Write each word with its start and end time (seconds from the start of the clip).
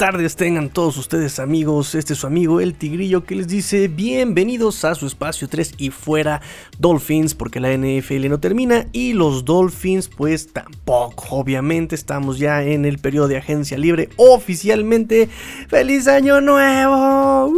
tardes 0.00 0.34
tengan 0.34 0.70
todos 0.70 0.96
ustedes 0.96 1.38
amigos, 1.38 1.94
este 1.94 2.14
es 2.14 2.20
su 2.20 2.26
amigo 2.26 2.62
el 2.62 2.72
Tigrillo 2.72 3.24
que 3.24 3.34
les 3.34 3.48
dice 3.48 3.86
bienvenidos 3.86 4.82
a 4.86 4.94
su 4.94 5.06
espacio 5.06 5.46
3 5.46 5.74
y 5.76 5.90
fuera 5.90 6.40
Dolphins 6.78 7.34
porque 7.34 7.60
la 7.60 7.68
NFL 7.76 8.30
no 8.30 8.40
termina 8.40 8.86
y 8.92 9.12
los 9.12 9.44
Dolphins 9.44 10.08
pues 10.08 10.54
tampoco, 10.54 11.26
obviamente 11.36 11.96
estamos 11.96 12.38
ya 12.38 12.62
en 12.62 12.86
el 12.86 12.98
periodo 12.98 13.28
de 13.28 13.36
agencia 13.36 13.76
libre 13.76 14.08
oficialmente, 14.16 15.28
feliz 15.68 16.08
año 16.08 16.40
nuevo. 16.40 17.52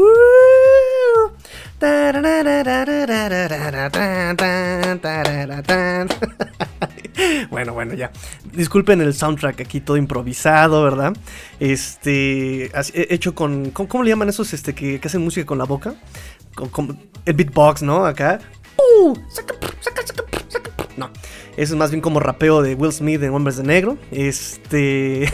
Bueno, 7.50 7.74
bueno, 7.74 7.94
ya. 7.94 8.10
Disculpen 8.52 9.00
el 9.00 9.14
soundtrack 9.14 9.60
aquí 9.60 9.80
todo 9.80 9.96
improvisado, 9.96 10.82
¿verdad? 10.82 11.14
Este, 11.60 12.70
hecho 12.94 13.34
con, 13.34 13.70
¿cómo, 13.70 14.02
le 14.02 14.10
llaman 14.10 14.28
esos 14.28 14.52
este, 14.52 14.74
que, 14.74 15.00
hacen 15.02 15.22
música 15.22 15.46
con 15.46 15.58
la 15.58 15.64
boca? 15.64 15.94
Con, 16.54 16.98
el 17.24 17.34
beatbox, 17.34 17.82
¿no? 17.82 18.04
Acá. 18.04 18.40
No. 20.96 21.10
Es 21.54 21.74
más 21.74 21.90
bien 21.90 22.00
como 22.00 22.18
rapeo 22.18 22.62
de 22.62 22.74
Will 22.74 22.92
Smith 22.92 23.22
en 23.22 23.34
Hombres 23.34 23.58
de 23.58 23.62
Negro. 23.62 23.98
Este. 24.10 25.30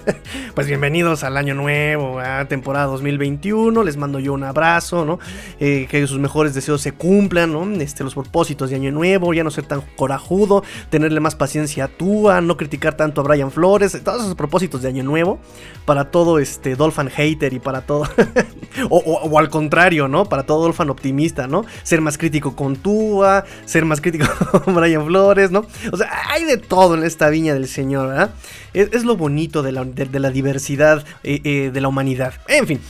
pues 0.56 0.66
bienvenidos 0.66 1.22
al 1.22 1.36
año 1.36 1.54
nuevo, 1.54 2.18
a 2.18 2.46
temporada 2.46 2.86
2021. 2.86 3.84
Les 3.84 3.96
mando 3.96 4.18
yo 4.18 4.32
un 4.32 4.42
abrazo, 4.42 5.04
¿no? 5.04 5.20
Eh, 5.60 5.86
que 5.88 6.04
sus 6.08 6.18
mejores 6.18 6.52
deseos 6.54 6.82
se 6.82 6.90
cumplan, 6.90 7.52
¿no? 7.52 7.62
Este, 7.80 8.02
los 8.02 8.14
propósitos 8.14 8.70
de 8.70 8.76
año 8.76 8.90
nuevo, 8.90 9.32
ya 9.34 9.44
no 9.44 9.52
ser 9.52 9.64
tan 9.64 9.82
corajudo, 9.94 10.64
tenerle 10.90 11.20
más 11.20 11.36
paciencia 11.36 11.84
a 11.84 11.88
Tua, 11.88 12.40
no 12.40 12.56
criticar 12.56 12.96
tanto 12.96 13.20
a 13.20 13.24
Brian 13.24 13.52
Flores, 13.52 13.96
todos 14.02 14.22
esos 14.22 14.34
propósitos 14.34 14.82
de 14.82 14.88
año 14.88 15.04
nuevo 15.04 15.38
para 15.84 16.10
todo 16.10 16.40
este 16.40 16.74
Dolphin 16.74 17.08
hater 17.08 17.52
y 17.52 17.60
para 17.60 17.82
todo. 17.82 18.08
o, 18.90 18.98
o, 18.98 19.38
al 19.38 19.48
contrario, 19.48 20.08
¿no? 20.08 20.24
Para 20.24 20.42
todo 20.42 20.62
Dolphin 20.62 20.90
optimista, 20.90 21.46
¿no? 21.46 21.64
Ser 21.84 22.00
más 22.00 22.18
crítico 22.18 22.56
con 22.56 22.74
Tua, 22.74 23.44
ser 23.64 23.84
más 23.84 24.00
crítico 24.00 24.26
con 24.64 24.74
Brian 24.74 25.06
Flores. 25.06 25.51
O 25.60 25.96
sea, 25.96 26.08
hay 26.30 26.44
de 26.44 26.56
todo 26.56 26.94
en 26.94 27.04
esta 27.04 27.28
viña 27.28 27.54
del 27.54 27.68
Señor. 27.68 28.30
Es, 28.72 29.04
lo 29.04 29.16
bonito 29.16 29.62
de 29.62 29.72
la, 29.72 30.30
diversidad 30.30 31.04
eh, 31.22 31.40
eh, 31.44 31.70
de 31.72 31.80
la 31.80 31.88
humanidad. 31.88 32.34
En 32.48 32.66
fin. 32.66 32.80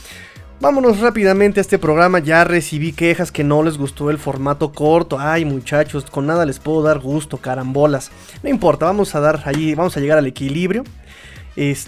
Vámonos 0.59 1.01
rápidamente 1.01 1.59
a 1.59 1.61
este 1.61 1.77
programa. 1.77 2.19
Ya 2.19 2.43
recibí 2.45 2.93
quejas 2.93 3.31
que 3.31 3.43
no 3.43 3.63
les 3.63 3.77
gustó 3.77 4.09
el 4.09 4.17
formato 4.17 4.71
corto. 4.71 5.19
Ay, 5.19 5.43
muchachos, 5.43 6.05
con 6.05 6.25
nada 6.25 6.45
les 6.45 6.59
puedo 6.59 6.83
dar 6.83 6.99
gusto, 6.99 7.37
carambolas. 7.37 8.11
No 8.43 8.49
importa, 8.49 8.85
vamos 8.85 9.13
a 9.13 9.19
dar 9.19 9.41
ahí, 9.45 9.75
vamos 9.75 9.97
a 9.97 9.99
llegar 9.99 10.17
al 10.17 10.27
equilibrio. 10.27 10.85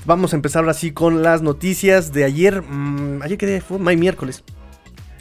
vamos 0.06 0.34
a 0.34 0.36
empezar 0.36 0.64
ahora 0.64 0.74
sí 0.74 0.92
con 0.92 1.24
las 1.24 1.42
noticias 1.42 2.12
de 2.12 2.26
ayer. 2.26 2.64
Mm, 2.64 3.22
ayer 3.22 3.38
que 3.38 3.62
fue, 3.62 3.80
miércoles 3.96 4.44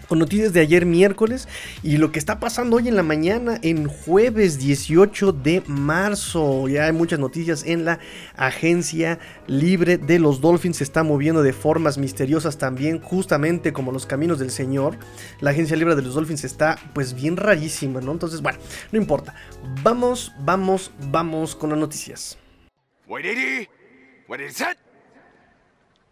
con 0.08 0.18
noticias 0.18 0.52
de 0.52 0.60
ayer 0.60 0.86
miércoles 0.86 1.48
y 1.82 1.96
lo 1.96 2.12
que 2.12 2.18
está 2.18 2.40
pasando 2.40 2.76
hoy 2.76 2.88
en 2.88 2.96
la 2.96 3.02
mañana 3.02 3.58
en 3.62 3.86
jueves 3.86 4.58
18 4.58 5.32
de 5.32 5.62
marzo. 5.66 6.68
Ya 6.68 6.86
hay 6.86 6.92
muchas 6.92 7.18
noticias 7.18 7.64
en 7.64 7.84
la 7.84 7.98
agencia 8.36 9.18
libre 9.46 9.98
de 9.98 10.18
los 10.18 10.40
Dolphins. 10.40 10.78
Se 10.78 10.84
está 10.84 11.02
moviendo 11.02 11.42
de 11.42 11.52
formas 11.52 11.98
misteriosas 11.98 12.58
también, 12.58 13.00
justamente 13.00 13.72
como 13.72 13.92
los 13.92 14.06
caminos 14.06 14.38
del 14.38 14.50
Señor. 14.50 14.98
La 15.40 15.50
agencia 15.50 15.76
libre 15.76 15.94
de 15.96 16.02
los 16.02 16.14
Dolphins 16.14 16.44
está 16.44 16.78
pues 16.94 17.14
bien 17.14 17.36
rarísima, 17.36 18.00
¿no? 18.00 18.12
Entonces, 18.12 18.40
bueno, 18.42 18.58
no 18.92 18.98
importa. 18.98 19.34
Vamos, 19.82 20.32
vamos, 20.40 20.90
vamos 21.10 21.54
con 21.54 21.70
las 21.70 21.78
noticias. 21.78 22.38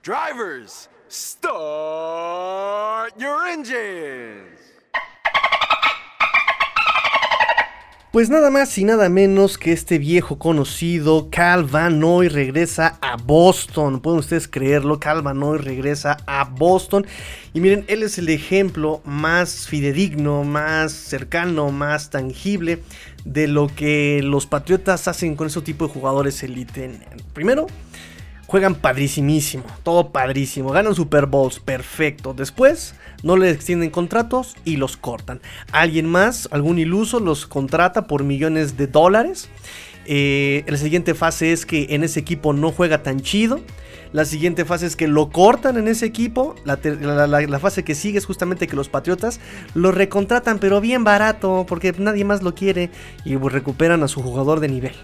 Drivers. 0.03 0.91
Start 1.15 1.53
your 3.19 3.47
engines. 3.47 4.49
Pues 8.13 8.31
nada 8.31 8.49
más 8.51 8.79
y 8.79 8.85
nada 8.85 9.11
menos 9.11 9.59
que 9.59 9.73
este 9.73 9.99
viejo 9.99 10.39
conocido 10.39 11.29
Cal 11.31 11.65
Van 11.65 12.01
Noy 12.01 12.29
regresa 12.29 12.97
a 13.03 13.19
Boston. 13.19 14.01
Pueden 14.01 14.21
ustedes 14.21 14.49
creerlo, 14.49 15.01
Cal 15.01 15.21
Van 15.21 15.39
Noy 15.39 15.59
regresa 15.59 16.17
a 16.27 16.45
Boston. 16.45 17.07
Y 17.53 17.61
miren, 17.61 17.85
él 17.89 18.03
es 18.03 18.17
el 18.17 18.31
ejemplo 18.31 19.03
más 19.05 19.69
fidedigno, 19.69 20.45
más 20.45 20.93
cercano, 20.93 21.71
más 21.73 22.09
tangible 22.09 22.83
de 23.27 23.49
lo 23.49 23.67
que 23.67 24.23
los 24.25 24.47
Patriotas 24.47 25.09
hacen 25.09 25.37
con 25.37 25.49
ese 25.49 25.61
tipo 25.61 25.87
de 25.87 25.93
jugadores 25.93 26.43
elite. 26.43 27.01
Primero, 27.35 27.67
juegan 28.53 28.75
padrísimísimo, 28.75 29.65
todo 29.83 30.11
padrísimo, 30.11 30.73
ganan 30.73 30.95
Super 30.95 31.25
Bowls, 31.25 31.59
perfecto. 31.59 32.35
Después 32.35 32.95
no 33.23 33.39
les 33.39 33.55
extienden 33.55 33.89
contratos 33.89 34.57
y 34.67 34.77
los 34.77 34.99
cortan. 34.99 35.41
Alguien 35.73 36.05
más, 36.05 36.51
algún 36.53 36.79
iluso, 36.79 37.19
los 37.19 37.47
contrata 37.47 38.07
por 38.07 38.25
millones 38.25 38.77
de 38.77 38.89
dólares. 38.89 39.49
Eh, 40.05 40.65
la 40.67 40.77
siguiente 40.77 41.15
fase 41.15 41.53
es 41.53 41.65
que 41.65 41.87
en 41.95 42.05
ese 42.05 42.21
equipo 42.21 42.53
no 42.53 42.73
juega 42.73 43.03
tan 43.03 43.23
chido. 43.23 43.59
La 44.13 44.27
siguiente 44.27 44.67
fase 44.67 44.85
es 44.85 44.97
que 44.97 45.09
lo 45.09 45.31
cortan 45.31 45.79
en 45.79 45.89
ese 45.89 46.05
equipo. 46.05 46.55
La, 46.67 47.59
fase 47.59 47.85
que 47.85 47.95
sigue 47.95 48.19
es 48.19 48.27
justamente 48.27 48.67
que 48.67 48.77
los 48.77 48.91
Patriotas 48.91 49.41
lo 49.73 49.93
recontratan, 49.93 50.59
pero 50.59 50.83
bien 50.83 51.05
barato, 51.05 51.65
porque 51.67 51.95
nadie 51.97 52.27
más 52.27 52.43
lo 52.43 52.55
quiere. 52.55 52.91
Y 53.25 53.35
recuperan 53.37 54.03
a 54.03 54.09
su 54.09 54.21
jugador 54.23 54.61
de 54.61 54.69
nivel. 54.69 54.95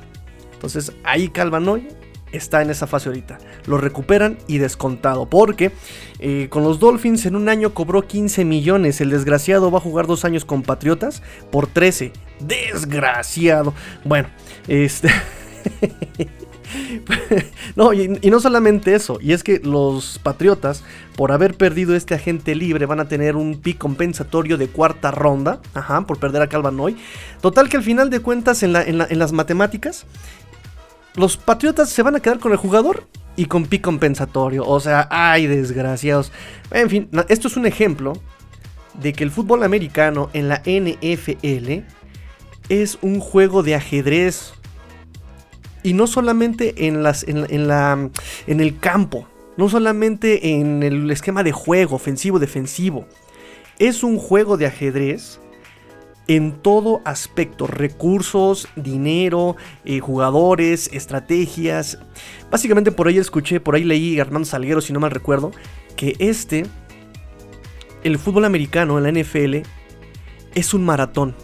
Entonces 0.53 0.93
ahí 1.03 1.29
Calvanoy 1.29 1.89
está 2.33 2.63
en 2.63 2.71
esa 2.71 2.87
fase 2.87 3.09
ahorita. 3.09 3.39
Lo 3.67 3.79
recuperan 3.79 4.39
y 4.47 4.59
descontado. 4.59 5.27
Porque 5.27 5.73
eh, 6.19 6.49
con 6.51 6.63
los 6.63 6.79
Dolphins 6.79 7.27
en 7.27 7.37
un 7.37 7.49
año 7.49 7.75
cobró 7.75 8.07
15 8.07 8.45
millones. 8.45 9.01
El 9.01 9.11
desgraciado 9.11 9.71
va 9.71 9.79
a 9.79 9.83
jugar 9.83 10.07
dos 10.07 10.25
años 10.25 10.45
con 10.45 10.63
Patriotas 10.63 11.23
por 11.51 11.67
13. 11.67 12.13
Desgraciado. 12.41 13.75
Bueno, 14.05 14.29
este... 14.67 15.11
no, 17.77 17.93
y, 17.93 18.09
no 18.09 18.41
solamente 18.41 18.95
eso, 18.95 19.19
y 19.21 19.33
es 19.33 19.43
que 19.43 19.61
los 19.61 20.19
Patriotas, 20.23 20.83
por 21.17 21.33
haber 21.33 21.55
perdido 21.55 21.95
este 21.95 22.15
agente 22.15 22.55
libre, 22.55 22.87
van 22.87 23.01
a 23.01 23.09
tener 23.09 23.37
un 23.37 23.61
pick 23.61 23.79
compensatorio 23.79 24.57
de 24.57 24.69
cuarta 24.69 25.11
ronda, 25.11 25.61
ajá, 25.75 26.07
por 26.07 26.19
perder 26.19 26.43
a 26.43 26.49
Calvanoy. 26.49 26.97
Total 27.41 27.69
que 27.69 27.77
al 27.77 27.83
final 27.83 28.11
de 28.11 28.21
cuentas, 28.21 28.63
en, 28.63 28.77
en 28.77 29.19
las 29.19 29.33
matemáticas, 29.33 30.07
los 31.19 31.37
Patriotas 31.37 31.91
se 31.91 32.03
van 32.03 32.15
a 32.15 32.21
quedar 32.21 32.39
con 32.39 32.53
el 32.53 32.59
jugador 32.59 33.09
y 33.35 33.47
con 33.47 33.67
pick 33.67 33.83
compensatorio. 33.83 34.65
O 34.65 34.79
sea, 34.79 35.09
ay, 35.11 35.49
desgraciados. 35.49 36.31
En 36.71 36.89
fin, 36.89 37.09
esto 37.29 37.49
es 37.49 37.57
un 37.57 37.67
ejemplo 37.67 38.13
de 38.95 39.13
que 39.13 39.25
el 39.25 39.33
fútbol 39.33 39.65
americano 39.65 40.31
en 40.33 40.49
la 40.49 40.63
NFL 40.65 41.85
es 42.69 42.99
un 43.03 43.19
juego 43.19 43.65
de 43.65 43.75
ajedrez. 43.75 44.53
Y 45.83 45.93
no 45.93 46.07
solamente 46.07 46.87
en, 46.87 47.03
las, 47.03 47.25
en, 47.27 47.69
la, 47.69 48.11
en 48.47 48.61
el 48.61 48.79
campo, 48.79 49.27
no 49.57 49.69
solamente 49.69 50.55
en 50.55 50.85
el 50.85 51.11
esquema 51.11 51.43
de 51.43 51.51
juego 51.51 51.97
ofensivo-defensivo. 51.97 53.07
Es 53.81 54.05
un 54.05 54.19
juego 54.19 54.57
de 54.57 54.67
ajedrez 54.67 55.41
en 56.29 56.53
todo 56.53 57.01
aspecto, 57.07 57.67
recursos, 57.67 58.69
dinero, 58.77 59.57
eh, 59.87 59.99
jugadores, 59.99 60.91
estrategias. 60.93 61.99
Básicamente 62.51 62.93
por 62.93 63.09
ahí 63.09 63.17
escuché, 63.17 63.61
por 63.61 63.75
ahí 63.75 63.83
leí 63.83 64.21
Armando 64.21 64.47
Salguero, 64.47 64.83
si 64.83 64.93
no 64.93 65.01
mal 65.01 65.11
recuerdo, 65.11 65.53
que 65.97 66.15
este, 66.19 66.67
el 68.05 68.19
fútbol 68.19 68.45
americano, 68.45 69.01
la 69.01 69.11
NFL, 69.11 69.63
es 70.55 70.75
un 70.75 70.85
maratón. 70.85 71.35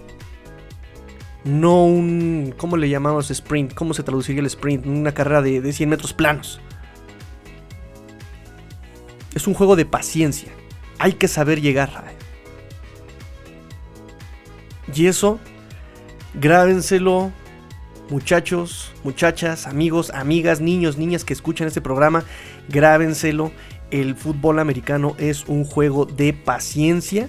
No 1.45 1.87
un, 1.87 2.55
¿cómo 2.57 2.77
le 2.77 2.89
llamamos 2.89 3.31
sprint? 3.31 3.75
¿Cómo 3.75 3.95
se 3.95 4.03
traduciría 4.03 4.41
el 4.41 4.47
sprint? 4.47 4.87
Una 4.87 5.13
carrera 5.13 5.41
de, 5.41 5.63
de 5.63 5.73
100 5.73 5.89
metros 5.89 6.13
planos. 6.13 6.61
Es 9.35 9.47
un 9.47 9.55
juego 9.55 9.77
de 9.77 9.87
paciencia. 9.87 10.53
Hay 10.99 11.15
que 11.15 11.29
saber 11.29 11.61
llegar. 11.61 12.15
Y 14.95 15.07
eso, 15.07 15.39
grábenselo, 16.35 17.33
muchachos, 18.11 18.93
muchachas, 19.03 19.67
amigos, 19.67 20.11
amigas, 20.11 20.61
niños, 20.61 20.97
niñas 20.99 21.25
que 21.25 21.33
escuchan 21.33 21.67
este 21.67 21.81
programa, 21.81 22.25
grábenselo. 22.69 23.53
El 23.91 24.17
fútbol 24.17 24.59
americano 24.59 25.15
es 25.19 25.45
un 25.47 25.65
juego 25.65 26.05
de 26.05 26.33
paciencia 26.33 27.29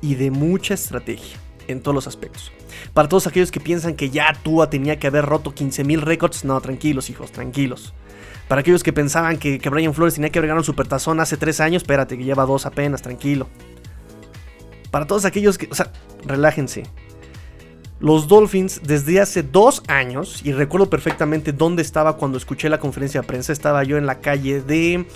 y 0.00 0.14
de 0.14 0.30
mucha 0.30 0.74
estrategia 0.74 1.38
en 1.66 1.82
todos 1.82 1.94
los 1.94 2.06
aspectos. 2.06 2.52
Para 2.94 3.08
todos 3.08 3.26
aquellos 3.26 3.50
que 3.50 3.60
piensan 3.60 3.94
que 3.94 4.10
ya 4.10 4.32
Tua 4.42 4.70
tenía 4.70 4.98
que 4.98 5.06
haber 5.06 5.24
roto 5.24 5.54
15.000 5.54 6.00
récords, 6.00 6.44
no, 6.44 6.60
tranquilos 6.60 7.10
hijos, 7.10 7.32
tranquilos. 7.32 7.92
Para 8.46 8.62
aquellos 8.62 8.82
que 8.82 8.92
pensaban 8.92 9.38
que, 9.38 9.58
que 9.58 9.68
Brian 9.68 9.92
Flores 9.92 10.14
tenía 10.14 10.30
que 10.30 10.38
haber 10.38 10.48
ganado 10.48 10.62
un 10.62 10.66
supertazón 10.66 11.20
hace 11.20 11.36
3 11.36 11.60
años, 11.60 11.82
espérate, 11.82 12.16
que 12.16 12.24
lleva 12.24 12.46
dos 12.46 12.64
apenas, 12.64 13.02
tranquilo. 13.02 13.48
Para 14.90 15.06
todos 15.06 15.24
aquellos 15.24 15.58
que, 15.58 15.68
o 15.70 15.74
sea, 15.74 15.92
relájense. 16.24 16.84
Los 18.00 18.28
Dolphins 18.28 18.80
desde 18.84 19.20
hace 19.20 19.42
dos 19.42 19.82
años, 19.88 20.40
y 20.44 20.52
recuerdo 20.52 20.88
perfectamente 20.88 21.52
dónde 21.52 21.82
estaba 21.82 22.16
cuando 22.16 22.38
escuché 22.38 22.68
la 22.68 22.78
conferencia 22.78 23.22
de 23.22 23.26
prensa, 23.26 23.52
estaba 23.52 23.82
yo 23.82 23.96
en 23.98 24.06
la 24.06 24.20
calle 24.20 24.60
de... 24.62 25.06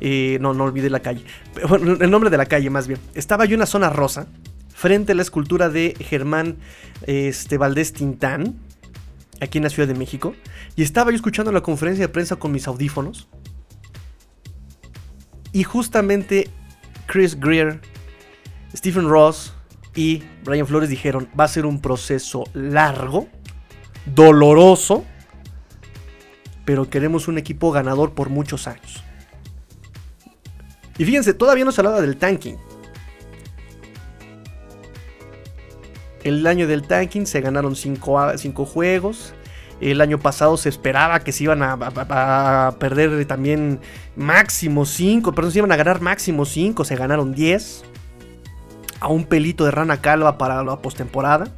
Eh, 0.00 0.38
no, 0.40 0.52
no 0.52 0.64
olvidé 0.64 0.90
la 0.90 1.00
calle. 1.00 1.24
Bueno, 1.68 1.96
el 2.00 2.10
nombre 2.10 2.30
de 2.30 2.36
la 2.36 2.46
calle 2.46 2.68
más 2.68 2.88
bien. 2.88 2.98
Estaba 3.14 3.44
yo 3.44 3.54
en 3.54 3.60
la 3.60 3.66
zona 3.66 3.90
rosa, 3.90 4.26
frente 4.74 5.12
a 5.12 5.14
la 5.14 5.22
escultura 5.22 5.68
de 5.68 5.94
Germán 6.00 6.56
este, 7.06 7.56
Valdés 7.58 7.92
Tintán, 7.92 8.56
aquí 9.40 9.58
en 9.58 9.64
la 9.64 9.70
Ciudad 9.70 9.86
de 9.86 9.94
México, 9.94 10.34
y 10.74 10.82
estaba 10.82 11.12
yo 11.12 11.16
escuchando 11.16 11.52
la 11.52 11.60
conferencia 11.60 12.04
de 12.04 12.12
prensa 12.12 12.34
con 12.34 12.50
mis 12.50 12.66
audífonos. 12.66 13.28
Y 15.52 15.62
justamente 15.62 16.50
Chris 17.06 17.38
Greer, 17.38 17.80
Stephen 18.74 19.08
Ross, 19.08 19.52
y 19.94 20.22
Brian 20.44 20.66
Flores 20.66 20.88
dijeron, 20.88 21.28
va 21.38 21.44
a 21.44 21.48
ser 21.48 21.66
un 21.66 21.80
proceso 21.80 22.44
largo, 22.54 23.28
doloroso, 24.06 25.04
pero 26.64 26.88
queremos 26.88 27.28
un 27.28 27.38
equipo 27.38 27.72
ganador 27.72 28.12
por 28.12 28.30
muchos 28.30 28.66
años. 28.66 29.02
Y 30.96 31.04
fíjense, 31.04 31.34
todavía 31.34 31.64
no 31.64 31.72
se 31.72 31.80
hablaba 31.80 32.00
del 32.00 32.16
tanking. 32.16 32.56
El 36.24 36.46
año 36.46 36.68
del 36.68 36.82
tanking 36.82 37.26
se 37.26 37.40
ganaron 37.40 37.74
5 37.74 38.64
juegos. 38.64 39.34
El 39.80 40.00
año 40.00 40.20
pasado 40.20 40.56
se 40.56 40.68
esperaba 40.68 41.20
que 41.20 41.32
se 41.32 41.44
iban 41.44 41.62
a, 41.62 42.76
perder 42.78 43.24
también 43.26 43.80
máximo 44.14 44.86
5, 44.86 45.34
pero 45.34 45.50
se 45.50 45.58
iban 45.58 45.72
a 45.72 45.76
ganar 45.76 46.00
máximo 46.00 46.44
5, 46.44 46.84
se 46.84 46.94
ganaron 46.94 47.32
10 47.32 47.84
a 49.02 49.08
un 49.08 49.24
pelito 49.24 49.64
de 49.64 49.72
rana 49.72 50.00
calva 50.00 50.38
para 50.38 50.62
la 50.62 50.80
postemporada. 50.80 51.48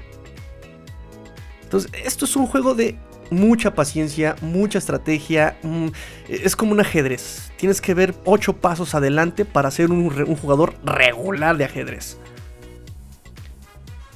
Entonces, 1.62 1.90
esto 2.04 2.24
es 2.24 2.34
un 2.36 2.46
juego 2.46 2.74
de 2.74 2.96
mucha 3.30 3.74
paciencia, 3.74 4.34
mucha 4.40 4.78
estrategia. 4.78 5.56
Mm, 5.62 5.88
es 6.28 6.56
como 6.56 6.72
un 6.72 6.80
ajedrez. 6.80 7.52
Tienes 7.58 7.82
que 7.82 7.92
ver 7.92 8.14
ocho 8.24 8.54
pasos 8.54 8.94
adelante 8.94 9.44
para 9.44 9.70
ser 9.70 9.90
un, 9.90 10.36
jugador 10.36 10.74
regular 10.84 11.58
de 11.58 11.64
ajedrez. 11.64 12.18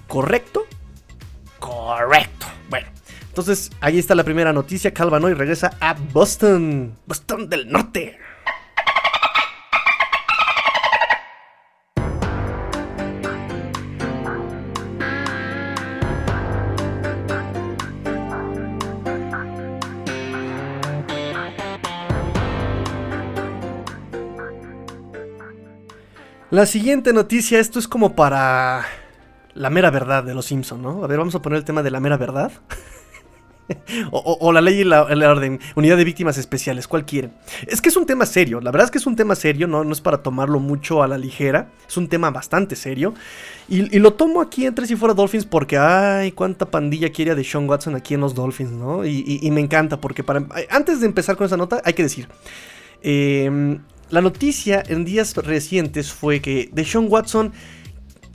¿Correcto? 0.06 0.66
Correcto. 1.58 2.46
Bueno, 2.70 2.88
entonces 3.28 3.70
ahí 3.80 3.98
está 3.98 4.14
la 4.14 4.24
primera 4.24 4.54
noticia. 4.54 4.94
Calvanoy 4.94 5.34
regresa 5.34 5.76
a 5.80 5.94
Boston. 5.94 6.96
Boston 7.06 7.50
del 7.50 7.68
Norte. 7.68 8.18
La 26.58 26.66
siguiente 26.66 27.12
noticia, 27.12 27.60
esto 27.60 27.78
es 27.78 27.86
como 27.86 28.16
para 28.16 28.84
la 29.54 29.70
mera 29.70 29.92
verdad 29.92 30.24
de 30.24 30.34
los 30.34 30.46
Simpson, 30.46 30.82
¿no? 30.82 31.04
A 31.04 31.06
ver, 31.06 31.16
vamos 31.16 31.36
a 31.36 31.40
poner 31.40 31.58
el 31.58 31.64
tema 31.64 31.84
de 31.84 31.92
la 31.92 32.00
mera 32.00 32.16
verdad. 32.16 32.50
o, 34.10 34.52
la 34.52 34.60
ley 34.60 34.80
y 34.80 34.82
la, 34.82 35.04
orden, 35.04 35.60
unidad 35.76 35.96
de 35.96 36.02
víctimas 36.02 36.36
especiales, 36.36 36.88
¿cuál 36.88 37.04
quieren? 37.04 37.32
Es 37.68 37.80
que 37.80 37.90
es 37.90 37.96
un 37.96 38.06
tema 38.06 38.26
serio, 38.26 38.60
la 38.60 38.72
verdad 38.72 38.86
es 38.86 38.90
que 38.90 38.98
es 38.98 39.06
un 39.06 39.14
tema 39.14 39.36
serio, 39.36 39.68
no, 39.68 39.84
no 39.84 39.92
es 39.92 40.00
para 40.00 40.20
tomarlo 40.20 40.58
mucho 40.58 41.00
a 41.00 41.06
la 41.06 41.16
ligera, 41.16 41.70
es 41.86 41.96
un 41.96 42.08
tema 42.08 42.32
bastante 42.32 42.74
serio. 42.74 43.14
Y, 43.68 43.96
lo 44.00 44.14
tomo 44.14 44.40
aquí 44.40 44.66
entre 44.66 44.88
si 44.88 44.96
fuera 44.96 45.14
Dolphins 45.14 45.46
porque, 45.46 45.78
ay, 45.78 46.32
cuánta 46.32 46.68
pandilla 46.68 47.12
quiere 47.12 47.36
de 47.36 47.44
Sean 47.44 47.68
Watson 47.68 47.94
aquí 47.94 48.14
en 48.14 48.20
los 48.20 48.34
Dolphins, 48.34 48.72
¿no? 48.72 49.06
Y, 49.06 49.48
me 49.52 49.60
encanta 49.60 50.00
porque 50.00 50.24
para, 50.24 50.44
antes 50.70 50.98
de 50.98 51.06
empezar 51.06 51.36
con 51.36 51.46
esa 51.46 51.56
nota 51.56 51.80
hay 51.84 51.92
que 51.92 52.02
decir, 52.02 52.26
eh, 53.00 53.78
la 54.10 54.20
noticia 54.20 54.82
en 54.86 55.04
días 55.04 55.34
recientes 55.36 56.12
fue 56.12 56.40
que 56.40 56.70
Deshaun 56.72 57.06
Watson 57.08 57.52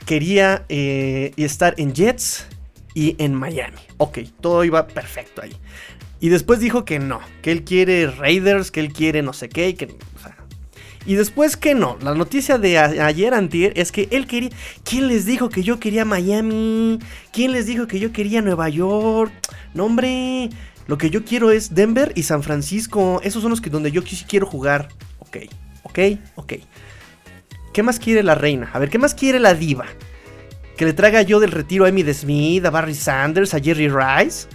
quería 0.06 0.64
eh, 0.68 1.32
estar 1.36 1.74
en 1.78 1.94
Jets 1.94 2.46
y 2.94 3.16
en 3.22 3.34
Miami. 3.34 3.78
Ok, 3.98 4.18
todo 4.40 4.64
iba 4.64 4.86
perfecto 4.86 5.42
ahí. 5.42 5.56
Y 6.20 6.28
después 6.28 6.60
dijo 6.60 6.84
que 6.84 6.98
no, 6.98 7.20
que 7.42 7.52
él 7.52 7.64
quiere 7.64 8.06
Raiders, 8.06 8.70
que 8.70 8.80
él 8.80 8.92
quiere 8.92 9.22
no 9.22 9.32
sé 9.32 9.48
qué, 9.48 9.74
que, 9.74 9.94
y 11.06 11.16
después 11.16 11.56
que 11.56 11.74
no. 11.74 11.98
La 12.00 12.14
noticia 12.14 12.56
de 12.56 12.78
ayer 12.78 13.34
antier 13.34 13.72
es 13.76 13.92
que 13.92 14.08
él 14.10 14.26
quería. 14.26 14.50
¿Quién 14.84 15.08
les 15.08 15.26
dijo 15.26 15.50
que 15.50 15.62
yo 15.62 15.78
quería 15.78 16.04
Miami? 16.04 16.98
¿Quién 17.32 17.52
les 17.52 17.66
dijo 17.66 17.86
que 17.86 17.98
yo 17.98 18.12
quería 18.12 18.40
Nueva 18.40 18.68
York? 18.68 19.32
No, 19.74 19.84
hombre. 19.84 20.48
Lo 20.86 20.98
que 20.98 21.10
yo 21.10 21.24
quiero 21.24 21.50
es 21.50 21.74
Denver 21.74 22.12
y 22.14 22.22
San 22.22 22.42
Francisco. 22.42 23.20
Esos 23.22 23.42
son 23.42 23.50
los 23.50 23.60
que 23.60 23.70
donde 23.70 23.90
yo 23.90 24.02
quiero 24.26 24.46
jugar. 24.46 24.88
Ok. 25.18 25.38
¿Ok? 25.84 25.98
Ok. 26.34 26.54
¿Qué 27.72 27.82
más 27.82 27.98
quiere 27.98 28.22
la 28.22 28.34
reina? 28.34 28.70
A 28.72 28.78
ver, 28.78 28.90
¿qué 28.90 28.98
más 28.98 29.14
quiere 29.14 29.40
la 29.40 29.54
diva? 29.54 29.86
Que 30.76 30.84
le 30.84 30.92
traiga 30.92 31.22
yo 31.22 31.40
del 31.40 31.52
retiro 31.52 31.84
a 31.84 31.88
Amy 31.88 32.02
Smith, 32.12 32.64
a 32.64 32.70
Barry 32.70 32.94
Sanders, 32.94 33.54
a 33.54 33.60
Jerry 33.60 33.88
Rice. 33.88 34.48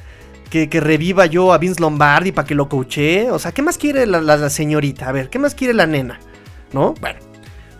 Que, 0.50 0.68
reviva 0.80 1.28
yo 1.28 1.54
a 1.54 1.60
Vince 1.60 1.80
Lombardi 1.80 2.32
para 2.32 2.48
que 2.48 2.56
lo 2.56 2.68
coache. 2.68 3.30
O 3.30 3.38
sea, 3.38 3.52
¿qué 3.52 3.62
más 3.62 3.78
quiere 3.78 4.06
la, 4.06 4.50
señorita? 4.50 5.08
A 5.08 5.12
ver, 5.12 5.30
¿qué 5.30 5.38
más 5.38 5.54
quiere 5.54 5.74
la 5.74 5.86
nena? 5.86 6.20
¿No? 6.74 6.96
Bueno, 7.00 7.20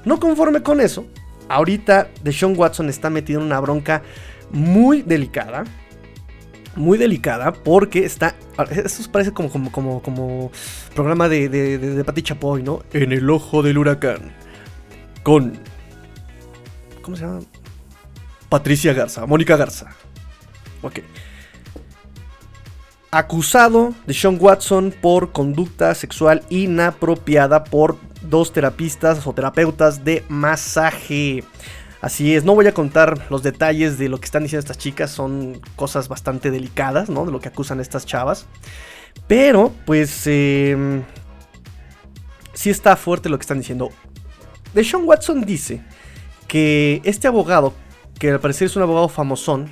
no 0.06 0.20
conforme 0.20 0.62
con 0.62 0.80
eso, 0.80 1.08
ahorita 1.48 2.10
Deshaun 2.24 2.56
Watson 2.56 2.90
está 2.90 3.10
metido 3.10 3.40
en 3.40 3.48
una 3.48 3.60
bronca 3.60 4.04
muy 4.52 5.02
delicada 5.02 5.64
muy 6.80 6.98
delicada 6.98 7.52
porque 7.52 8.06
está. 8.06 8.36
Eso 8.72 9.12
parece 9.12 9.32
como, 9.32 9.52
como, 9.52 9.72
como, 9.72 10.02
como 10.02 10.52
programa 10.96 11.30
de, 11.30 11.50
de, 11.50 11.78
de, 11.78 12.04
Pati 12.04 12.24
Chapoy, 12.24 12.64
¿no? 12.64 12.82
En 12.94 13.12
el 13.12 13.30
ojo 13.30 13.62
del 13.62 13.78
huracán. 13.78 14.34
Con. 15.22 15.60
¿Cómo 17.02 17.18
se 17.18 17.24
llama? 17.24 17.42
Patricia 18.48 18.94
Garza, 18.94 19.26
Mónica 19.26 19.58
Garza. 19.58 19.90
Ok. 20.82 21.02
Acusado 23.12 23.94
de 24.08 24.14
Sean 24.14 24.38
Watson 24.40 24.94
por 25.02 25.32
conducta 25.32 25.94
sexual 25.96 26.44
inapropiada 26.50 27.64
por 27.64 27.98
dos 28.22 28.54
terapistas 28.54 29.26
o 29.28 29.34
terapeutas 29.34 30.06
de 30.06 30.24
masaje. 30.30 31.44
Así 32.02 32.34
es, 32.34 32.46
no 32.46 32.56
voy 32.56 32.66
a 32.66 32.74
contar 32.74 33.28
los 33.30 33.44
detalles 33.44 33.98
de 33.98 34.08
lo 34.08 34.20
que 34.20 34.26
están 34.26 34.44
diciendo 34.44 34.62
estas 34.62 34.78
chicas, 34.78 35.12
son 35.12 35.60
cosas 35.76 36.08
bastante 36.08 36.50
delicadas, 36.50 37.10
¿no? 37.10 37.26
De 37.26 37.32
lo 37.32 37.42
que 37.42 37.50
acusan 37.50 37.82
estas 37.82 38.06
chavas. 38.06 38.46
Pero, 39.28 39.74
pues, 39.86 40.24
eh, 40.26 41.04
sí 42.54 42.70
está 42.70 42.96
fuerte 42.96 43.28
lo 43.28 43.38
que 43.38 43.44
están 43.44 43.60
diciendo. 43.60 43.90
De 44.74 44.84
Sean 44.84 45.04
Watson 45.06 45.42
dice 45.42 45.82
que 46.48 47.02
este 47.04 47.28
abogado, 47.28 47.74
que 48.18 48.32
al 48.32 48.40
parecer 48.40 48.68
es 48.68 48.76
un 48.76 48.84
abogado 48.84 49.10
famosón, 49.10 49.70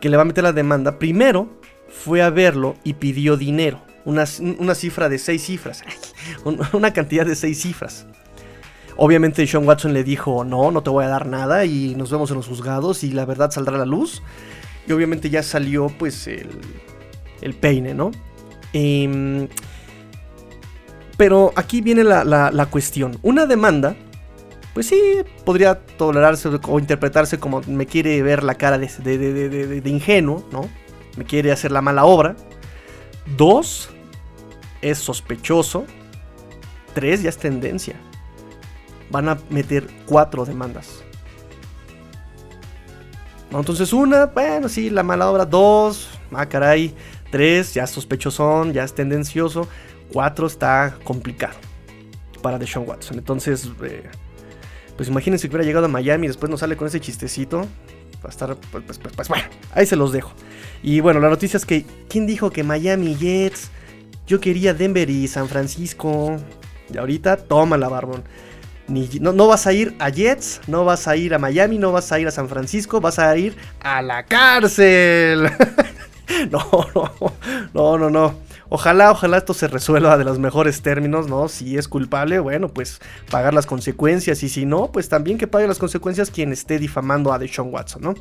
que 0.00 0.08
le 0.08 0.16
va 0.16 0.22
a 0.22 0.26
meter 0.26 0.44
la 0.44 0.52
demanda, 0.52 0.98
primero 0.98 1.60
fue 1.88 2.22
a 2.22 2.30
verlo 2.30 2.76
y 2.84 2.94
pidió 2.94 3.36
dinero. 3.36 3.82
Una, 4.04 4.24
una 4.58 4.74
cifra 4.74 5.08
de 5.08 5.18
seis 5.18 5.44
cifras. 5.44 5.82
una 6.72 6.92
cantidad 6.92 7.26
de 7.26 7.34
seis 7.34 7.60
cifras. 7.60 8.06
Obviamente 8.98 9.46
Sean 9.46 9.66
Watson 9.66 9.92
le 9.92 10.04
dijo, 10.04 10.44
no, 10.44 10.70
no 10.70 10.82
te 10.82 10.90
voy 10.90 11.04
a 11.04 11.08
dar 11.08 11.26
nada 11.26 11.64
y 11.66 11.94
nos 11.96 12.10
vemos 12.10 12.30
en 12.30 12.36
los 12.36 12.46
juzgados 12.46 13.04
y 13.04 13.12
la 13.12 13.26
verdad 13.26 13.50
saldrá 13.50 13.76
a 13.76 13.80
la 13.80 13.86
luz. 13.86 14.22
Y 14.86 14.92
obviamente 14.92 15.28
ya 15.28 15.42
salió 15.42 15.88
pues 15.88 16.26
el, 16.26 16.48
el 17.42 17.54
peine, 17.54 17.92
¿no? 17.92 18.10
Em, 18.72 19.48
pero 21.18 21.52
aquí 21.56 21.82
viene 21.82 22.04
la, 22.04 22.68
cuestión. 22.70 23.18
Una 23.22 23.44
demanda, 23.44 23.96
pues 24.72 24.86
sí, 24.86 25.00
podría 25.44 25.74
tolerarse 25.74 26.48
o 26.48 26.78
interpretarse 26.78 27.38
como 27.38 27.60
me 27.66 27.86
quiere 27.86 28.22
ver 28.22 28.42
la 28.42 28.54
cara 28.54 28.78
de, 28.78 28.86
de 28.88 29.90
ingenuo, 29.90 30.46
¿no? 30.50 30.68
Me 31.18 31.24
quiere 31.24 31.52
hacer 31.52 31.70
la 31.70 31.82
mala 31.82 32.06
obra. 32.06 32.34
Dos, 33.36 33.90
es 34.80 34.98
sospechoso. 34.98 35.84
Tres, 36.94 37.22
ya 37.22 37.28
es 37.28 37.36
tendencia 37.36 37.96
van 39.10 39.28
a 39.28 39.38
meter 39.50 39.86
cuatro 40.06 40.44
demandas. 40.44 41.02
Entonces 43.50 43.92
una, 43.92 44.26
bueno, 44.26 44.68
sí, 44.68 44.90
la 44.90 45.02
mala 45.02 45.30
obra. 45.30 45.44
Dos, 45.44 46.08
ah, 46.32 46.46
caray. 46.46 46.94
Tres, 47.30 47.74
ya 47.74 47.86
sospechosón, 47.86 48.72
ya 48.72 48.84
es 48.84 48.94
tendencioso. 48.94 49.68
Cuatro, 50.12 50.46
está 50.46 50.96
complicado 51.04 51.56
para 52.42 52.58
Deshaun 52.58 52.88
Watson. 52.88 53.18
Entonces, 53.18 53.68
eh, 53.82 54.04
pues 54.96 55.08
imagínense 55.08 55.48
que 55.48 55.56
hubiera 55.56 55.66
llegado 55.66 55.86
a 55.86 55.88
Miami 55.88 56.26
y 56.26 56.28
después 56.28 56.50
nos 56.50 56.60
sale 56.60 56.76
con 56.76 56.86
ese 56.86 57.00
chistecito. 57.00 57.66
Va 58.24 58.28
a 58.28 58.28
estar, 58.28 58.56
pues, 58.56 58.84
pues, 58.86 58.98
pues, 58.98 59.14
pues, 59.14 59.28
bueno, 59.28 59.44
ahí 59.72 59.86
se 59.86 59.96
los 59.96 60.12
dejo. 60.12 60.32
Y 60.82 61.00
bueno, 61.00 61.20
la 61.20 61.28
noticia 61.28 61.56
es 61.56 61.66
que, 61.66 61.84
¿quién 62.08 62.26
dijo 62.26 62.50
que 62.50 62.62
Miami 62.62 63.16
Jets? 63.16 63.70
Yo 64.26 64.40
quería 64.40 64.74
Denver 64.74 65.08
y 65.10 65.28
San 65.28 65.48
Francisco. 65.48 66.36
Y 66.92 66.98
ahorita, 66.98 67.36
toma 67.36 67.76
la 67.76 67.88
barbón. 67.88 68.24
Ni, 68.88 69.08
no, 69.20 69.32
no 69.32 69.48
vas 69.48 69.66
a 69.66 69.72
ir 69.72 69.96
a 69.98 70.10
Jets, 70.10 70.60
no 70.68 70.84
vas 70.84 71.08
a 71.08 71.16
ir 71.16 71.34
a 71.34 71.38
Miami, 71.38 71.78
no 71.78 71.92
vas 71.92 72.12
a 72.12 72.20
ir 72.20 72.28
a 72.28 72.30
San 72.30 72.48
Francisco, 72.48 73.00
vas 73.00 73.18
a 73.18 73.36
ir 73.36 73.56
a 73.80 74.00
la 74.02 74.24
cárcel. 74.24 75.50
no, 76.50 76.86
no, 76.94 77.12
no, 77.74 77.98
no, 77.98 78.10
no. 78.10 78.46
Ojalá, 78.68 79.12
ojalá 79.12 79.38
esto 79.38 79.54
se 79.54 79.68
resuelva 79.68 80.18
de 80.18 80.24
los 80.24 80.38
mejores 80.38 80.82
términos, 80.82 81.28
¿no? 81.28 81.48
Si 81.48 81.78
es 81.78 81.86
culpable, 81.86 82.40
bueno, 82.40 82.68
pues 82.68 83.00
pagar 83.30 83.54
las 83.54 83.66
consecuencias. 83.66 84.42
Y 84.42 84.48
si 84.48 84.66
no, 84.66 84.90
pues 84.90 85.08
también 85.08 85.38
que 85.38 85.46
pague 85.46 85.68
las 85.68 85.78
consecuencias 85.78 86.30
quien 86.30 86.52
esté 86.52 86.78
difamando 86.78 87.32
a 87.32 87.38
Deshaun 87.38 87.72
Watson, 87.72 88.02
¿no? 88.02 88.14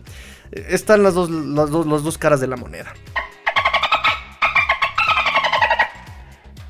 Están 0.52 1.02
las 1.02 1.16
dos, 1.16 1.30
las 1.32 1.72
dos, 1.72 1.88
las 1.88 2.04
dos 2.04 2.18
caras 2.18 2.40
de 2.40 2.48
la 2.48 2.58
moneda. 2.58 2.94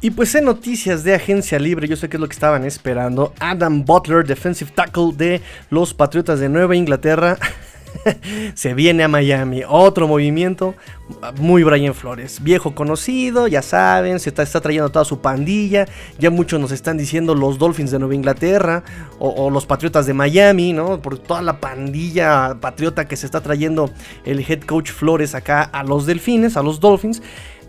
Y 0.06 0.12
pues 0.12 0.36
en 0.36 0.46
noticias 0.46 1.04
de 1.04 1.16
agencia 1.16 1.58
libre, 1.58 1.88
yo 1.88 1.96
sé 1.96 2.08
que 2.10 2.18
es 2.18 2.22
lo 2.22 2.28
que 2.28 2.34
estaban 2.34 2.64
esperando. 2.64 3.34
Adam 3.40 3.84
Butler, 3.84 4.24
defensive 4.24 4.70
tackle 4.70 5.10
de 5.18 5.42
los 5.72 5.96
Patriotas 5.96 6.40
de 6.40 6.48
Nueva 6.48 6.76
Inglaterra. 6.76 7.40
se 8.54 8.76
viene 8.76 9.04
a 9.04 9.08
Miami. 9.08 9.64
Otro 9.68 10.08
movimiento 10.08 10.76
muy 11.40 11.64
Brian 11.64 11.96
Flores. 11.96 12.44
Viejo 12.44 12.76
conocido, 12.76 13.48
ya 13.48 13.64
saben, 13.64 14.20
se 14.20 14.30
está, 14.30 14.46
trayendo 14.62 14.90
toda 14.90 15.06
su 15.06 15.22
pandilla. 15.22 15.88
Ya 16.20 16.30
muchos 16.30 16.60
nos 16.60 16.72
están 16.72 17.00
diciendo 17.00 17.34
los 17.34 17.58
Dolphins 17.58 17.90
de 17.90 17.98
Nueva 17.98 18.14
Inglaterra 18.14 18.84
o, 19.18 19.30
o, 19.30 19.50
los 19.50 19.66
Patriotas 19.66 20.06
de 20.06 20.14
Miami, 20.14 20.72
¿no? 20.72 21.02
Por 21.02 21.18
toda 21.18 21.42
la 21.42 21.60
pandilla 21.60 22.58
patriota 22.62 23.08
que 23.08 23.16
se 23.16 23.26
está 23.26 23.42
trayendo 23.42 23.90
el 24.24 24.40
head 24.40 24.62
coach 24.62 24.92
Flores 24.92 25.34
acá 25.34 25.64
a 25.64 25.84
los 25.84 26.06
Delfines, 26.06 26.58
a 26.58 26.62
los 26.62 26.80
Dolphins. 26.80 27.24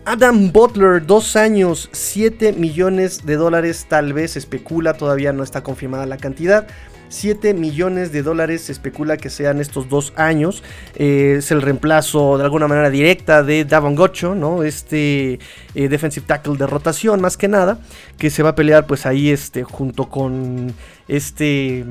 Adam 0.09 0.53
Butler, 0.53 1.05
dos 1.05 1.35
años, 1.35 1.89
7 1.91 2.53
millones 2.53 3.25
de 3.25 3.35
dólares, 3.35 3.87
tal 3.89 4.13
vez 4.13 4.37
especula, 4.37 4.93
todavía 4.93 5.33
no 5.33 5.43
está 5.43 5.63
confirmada 5.63 6.05
la 6.05 6.15
cantidad. 6.15 6.65
7 7.09 7.53
millones 7.53 8.13
de 8.13 8.23
dólares 8.23 8.61
se 8.61 8.71
especula 8.71 9.17
que 9.17 9.29
sean 9.29 9.59
estos 9.59 9.89
dos 9.89 10.13
años. 10.15 10.63
Eh, 10.95 11.35
es 11.39 11.51
el 11.51 11.61
reemplazo 11.61 12.37
de 12.37 12.45
alguna 12.45 12.69
manera 12.69 12.89
directa 12.89 13.43
de 13.43 13.65
Davon 13.65 13.95
Gocho, 13.95 14.33
¿no? 14.33 14.63
Este 14.63 15.39
eh, 15.75 15.89
defensive 15.89 16.25
tackle 16.25 16.55
de 16.55 16.67
rotación 16.67 17.19
más 17.19 17.35
que 17.35 17.49
nada, 17.49 17.77
que 18.17 18.29
se 18.29 18.43
va 18.43 18.51
a 18.51 18.55
pelear 18.55 18.87
pues 18.87 19.05
ahí 19.05 19.29
este, 19.29 19.65
junto 19.65 20.05
con 20.05 20.73
este 21.09 21.83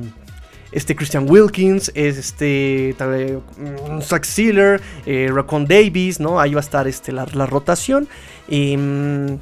este 0.73 0.97
Christian 0.97 1.29
Wilkins, 1.29 1.91
este 1.95 2.95
um, 3.59 4.01
Zach 4.03 4.25
Sealer, 4.25 4.81
eh, 5.07 5.31
Raccoon 5.33 5.67
Davis, 5.67 6.21
¿no? 6.21 6.41
Ahí 6.41 6.55
va 6.55 6.61
a 6.61 6.65
estar 6.65 6.87
este, 6.87 7.13
la, 7.13 7.27
la 7.33 7.47
rotación. 7.47 8.09
Eh, 8.49 9.39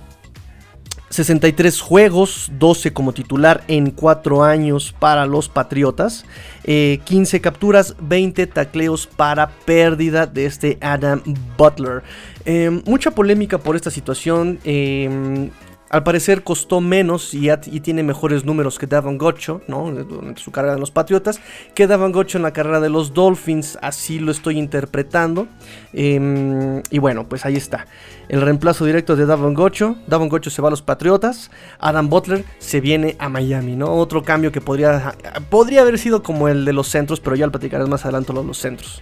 63 1.14 1.80
juegos, 1.80 2.50
12 2.58 2.92
como 2.92 3.12
titular 3.12 3.62
en 3.68 3.92
4 3.92 4.42
años 4.42 4.92
para 4.98 5.26
los 5.26 5.48
Patriotas, 5.48 6.24
eh, 6.64 6.98
15 7.04 7.40
capturas, 7.40 7.94
20 8.00 8.48
tacleos 8.48 9.06
para 9.06 9.48
pérdida 9.48 10.26
de 10.26 10.46
este 10.46 10.76
Adam 10.80 11.22
Butler. 11.56 12.02
Eh, 12.44 12.82
mucha 12.84 13.12
polémica 13.12 13.58
por 13.58 13.76
esta 13.76 13.92
situación. 13.92 14.58
Eh, 14.64 15.50
al 15.94 16.02
parecer 16.02 16.42
costó 16.42 16.80
menos 16.80 17.34
y, 17.34 17.50
y, 17.50 17.78
tiene 17.78 18.02
mejores 18.02 18.44
números 18.44 18.80
que 18.80 18.88
Davon 18.88 19.16
Gocho, 19.16 19.60
¿no? 19.68 19.92
Durante 19.92 20.42
su 20.42 20.50
carrera 20.50 20.74
en 20.74 20.80
los 20.80 20.90
Patriotas, 20.90 21.38
que 21.72 21.86
Davon 21.86 22.10
Gocho 22.10 22.36
en 22.36 22.42
la 22.42 22.52
carrera 22.52 22.80
de 22.80 22.88
los 22.88 23.14
Dolphins, 23.14 23.78
así 23.80 24.18
lo 24.18 24.32
estoy 24.32 24.58
interpretando. 24.58 25.46
Eh, 25.92 26.82
y 26.90 26.98
bueno, 26.98 27.28
pues 27.28 27.46
ahí 27.46 27.54
está. 27.54 27.86
El 28.28 28.40
reemplazo 28.40 28.84
directo 28.84 29.14
de 29.14 29.24
Davon 29.24 29.54
Gocho. 29.54 29.94
Davon 30.08 30.28
Gocho 30.28 30.50
se 30.50 30.60
va 30.60 30.66
a 30.66 30.72
los 30.72 30.82
Patriotas. 30.82 31.52
Adam 31.78 32.08
Butler 32.08 32.44
se 32.58 32.80
viene 32.80 33.14
a 33.20 33.28
Miami, 33.28 33.76
¿no? 33.76 33.92
Otro 33.92 34.24
cambio 34.24 34.50
que 34.50 34.60
podría, 34.60 35.14
podría 35.48 35.82
haber 35.82 36.00
sido 36.00 36.24
como 36.24 36.48
el 36.48 36.64
de 36.64 36.72
los 36.72 36.88
centros, 36.88 37.20
pero 37.20 37.36
ya 37.36 37.46
lo 37.46 37.52
platicaré 37.52 37.86
más 37.86 38.04
adelante 38.04 38.32
los, 38.32 38.44
los 38.44 38.58
centros. 38.58 39.00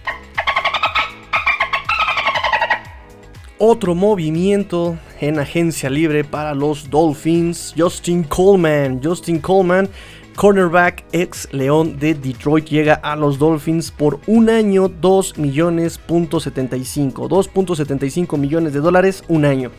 Otro 3.57 3.95
movimiento 3.95 4.95
en 5.27 5.39
agencia 5.39 5.89
libre 5.89 6.25
para 6.25 6.53
los 6.53 6.89
Dolphins. 6.89 7.73
Justin 7.77 8.23
Coleman. 8.23 8.99
Justin 9.01 9.39
Coleman, 9.39 9.89
cornerback 10.35 11.05
ex 11.13 11.47
León 11.53 11.97
de 11.97 12.13
Detroit, 12.13 12.65
llega 12.65 12.95
a 12.95 13.15
los 13.15 13.39
Dolphins 13.39 13.89
por 13.89 14.19
un 14.27 14.49
año, 14.49 14.89
2 14.89 15.37
millones, 15.37 15.99
75. 16.39 17.29
2.75 17.29 18.37
millones 18.37 18.73
de 18.73 18.79
dólares, 18.81 19.23
un 19.29 19.45
año. 19.45 19.71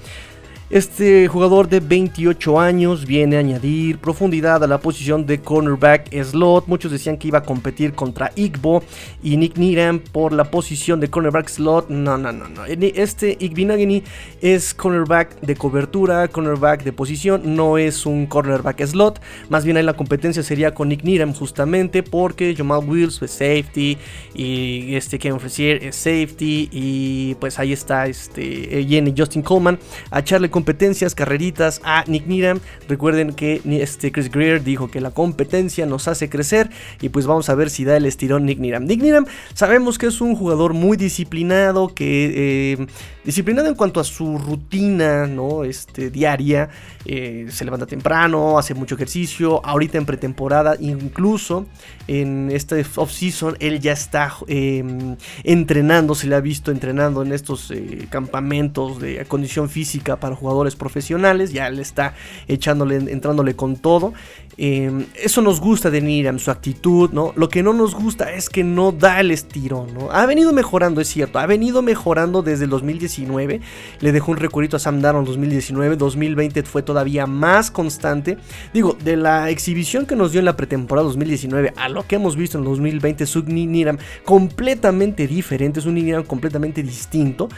Este 0.75 1.29
jugador 1.29 1.69
de 1.69 1.79
28 1.79 2.59
años 2.59 3.07
viene 3.07 3.37
a 3.37 3.39
añadir 3.39 3.99
profundidad 3.99 4.65
a 4.65 4.67
la 4.67 4.79
posición 4.79 5.25
de 5.25 5.41
cornerback 5.41 6.13
slot. 6.25 6.67
Muchos 6.67 6.91
decían 6.91 7.17
que 7.17 7.29
iba 7.29 7.39
a 7.39 7.43
competir 7.45 7.93
contra 7.93 8.33
Igbo 8.35 8.83
y 9.23 9.37
Nick 9.37 9.57
Needham 9.57 10.01
por 10.01 10.33
la 10.33 10.51
posición 10.51 10.99
de 10.99 11.09
cornerback 11.09 11.47
slot. 11.49 11.91
No, 11.91 12.19
no, 12.19 12.33
no, 12.33 12.49
no. 12.49 12.65
Este 12.65 13.37
Igbinagini 13.39 14.03
es 14.41 14.75
cornerback 14.75 15.41
de 15.43 15.55
cobertura, 15.55 16.27
cornerback 16.27 16.83
de 16.83 16.93
posición, 16.93 17.55
no 17.55 17.79
es 17.79 18.05
un 18.05 18.27
cornerback 18.27 18.85
slot. 18.85 19.21
Más 19.51 19.65
bien 19.65 19.77
ahí 19.77 19.85
la 19.85 19.95
competencia 19.95 20.43
sería 20.43 20.75
con 20.75 20.89
Nick 20.89 21.05
Needham 21.05 21.35
justamente 21.35 22.03
porque 22.03 22.53
Jamal 22.53 22.83
Wills 22.85 23.23
es 23.23 23.31
safety 23.31 23.97
y 24.35 24.97
este 24.97 25.21
Kevin 25.21 25.39
Frazier 25.39 25.85
es 25.85 25.95
safety 25.95 26.69
y 26.73 27.37
pues 27.37 27.61
ahí 27.61 27.73
está 27.73 28.09
este 28.09 28.85
Jenny 28.89 29.15
Justin 29.17 29.43
Coleman 29.43 29.79
a 30.11 30.19
echarle 30.19 30.51
competencias, 30.65 31.15
carreritas 31.15 31.83
a 31.85 32.05
Nick 32.07 32.27
Needham. 32.27 32.59
Recuerden 32.89 33.35
que 33.35 33.61
este 33.67 34.11
Chris 34.11 34.31
Greer 34.31 34.65
dijo 34.65 34.91
que 34.91 35.03
la 35.03 35.11
competencia 35.11 35.85
nos 35.85 36.09
hace 36.09 36.31
crecer 36.31 36.71
y 37.03 37.11
pues 37.11 37.27
vamos 37.27 37.51
a 37.51 37.55
ver 37.55 37.69
si 37.69 37.85
da 37.85 37.99
el 37.99 38.07
estirón 38.07 38.47
Nick 38.47 38.61
Needham. 38.61 38.87
Nick 38.87 39.03
Needham 39.03 39.27
sabemos 39.53 39.99
que 39.99 40.07
es 40.07 40.23
un 40.23 40.35
jugador 40.35 40.73
muy 40.73 40.97
disciplinado, 40.97 41.89
que 41.89 42.73
eh, 42.73 42.87
disciplinado 43.25 43.69
en 43.69 43.75
cuanto 43.75 44.01
a 44.01 44.05
su 44.05 44.39
rutina, 44.39 45.27
¿no? 45.27 45.65
Este 45.65 46.11
diaria, 46.11 46.69
eh, 47.05 47.47
se 47.51 47.65
levanta 47.65 47.87
temprano, 47.87 48.59
hace 48.59 48.75
mucho 48.75 48.95
ejercicio. 48.95 49.65
Ahorita 49.65 49.99
en 49.99 50.07
pretemporada, 50.07 50.77
incluso 50.79 51.67
en 52.07 52.51
este 52.51 52.85
off 52.97 53.11
season, 53.11 53.57
él 53.61 53.81
ya 53.81 53.93
está 53.93 54.35
eh, 54.47 55.17
entrenando, 55.43 56.15
se 56.15 56.27
le 56.27 56.37
ha 56.37 56.41
visto 56.41 56.71
entrenando 56.71 57.23
en 57.23 57.33
estos 57.33 57.71
eh, 57.71 58.07
campamentos 58.11 59.01
de 59.01 59.25
condición 59.27 59.69
física 59.69 60.17
para 60.17 60.37
jugadores 60.45 60.77
profesionales, 60.77 61.55
ya 61.55 61.71
le 61.71 61.81
está 61.81 62.13
echándole, 62.49 62.97
entrándole 62.97 63.57
con 63.57 63.77
todo. 63.77 64.13
Eh, 64.59 65.07
eso 65.15 65.43
nos 65.43 65.61
gusta 65.61 65.91
de 65.91 66.01
Niram, 66.01 66.39
su 66.39 66.51
actitud, 66.51 67.11
¿no? 67.11 67.33
Lo 67.37 67.49
que 67.49 67.63
no 67.63 67.73
nos 67.73 67.95
gusta 67.95 68.33
es 68.33 68.49
que 68.49 68.65
no 68.65 68.93
da 68.93 69.21
el 69.21 69.31
estirón, 69.31 69.95
¿no? 69.95 70.11
Ha 70.11 70.27
venido 70.27 70.53
mejorando, 70.53 71.01
es 71.01 71.09
cierto, 71.09 71.39
ha 71.39 71.47
venido 71.47 71.83
mejorando 71.83 72.43
desde 72.43 72.65
el 72.65 72.71
2019. 72.71 73.61
Le 74.01 74.13
dejó 74.13 74.33
un 74.33 74.39
recuerdo 74.39 74.77
a 74.77 74.81
Sam 74.81 75.01
Darnold 75.01 75.27
2019, 75.27 75.97
2020 75.97 76.63
fue 76.63 76.83
todavía 76.83 77.27
más 77.27 77.71
constante. 77.71 78.39
Digo, 78.73 78.97
de 79.05 79.17
la 79.17 79.51
exhibición 79.51 80.07
que 80.07 80.17
nos 80.17 80.33
dio 80.33 80.39
en 80.39 80.45
la 80.45 80.57
pretemporada 80.57 81.07
2019 81.07 81.75
a 81.77 81.89
lo 81.89 82.07
que 82.07 82.17
hemos 82.17 82.37
visto 82.37 82.59
en 82.59 82.65
2020, 82.65 83.27
su 83.27 83.43
Niram 83.43 83.99
completamente 84.25 85.27
diferente, 85.27 85.81
es 85.81 85.87
un 85.87 85.95
Niram 85.95 86.25
completamente 86.25 86.83
distinto, 86.83 87.49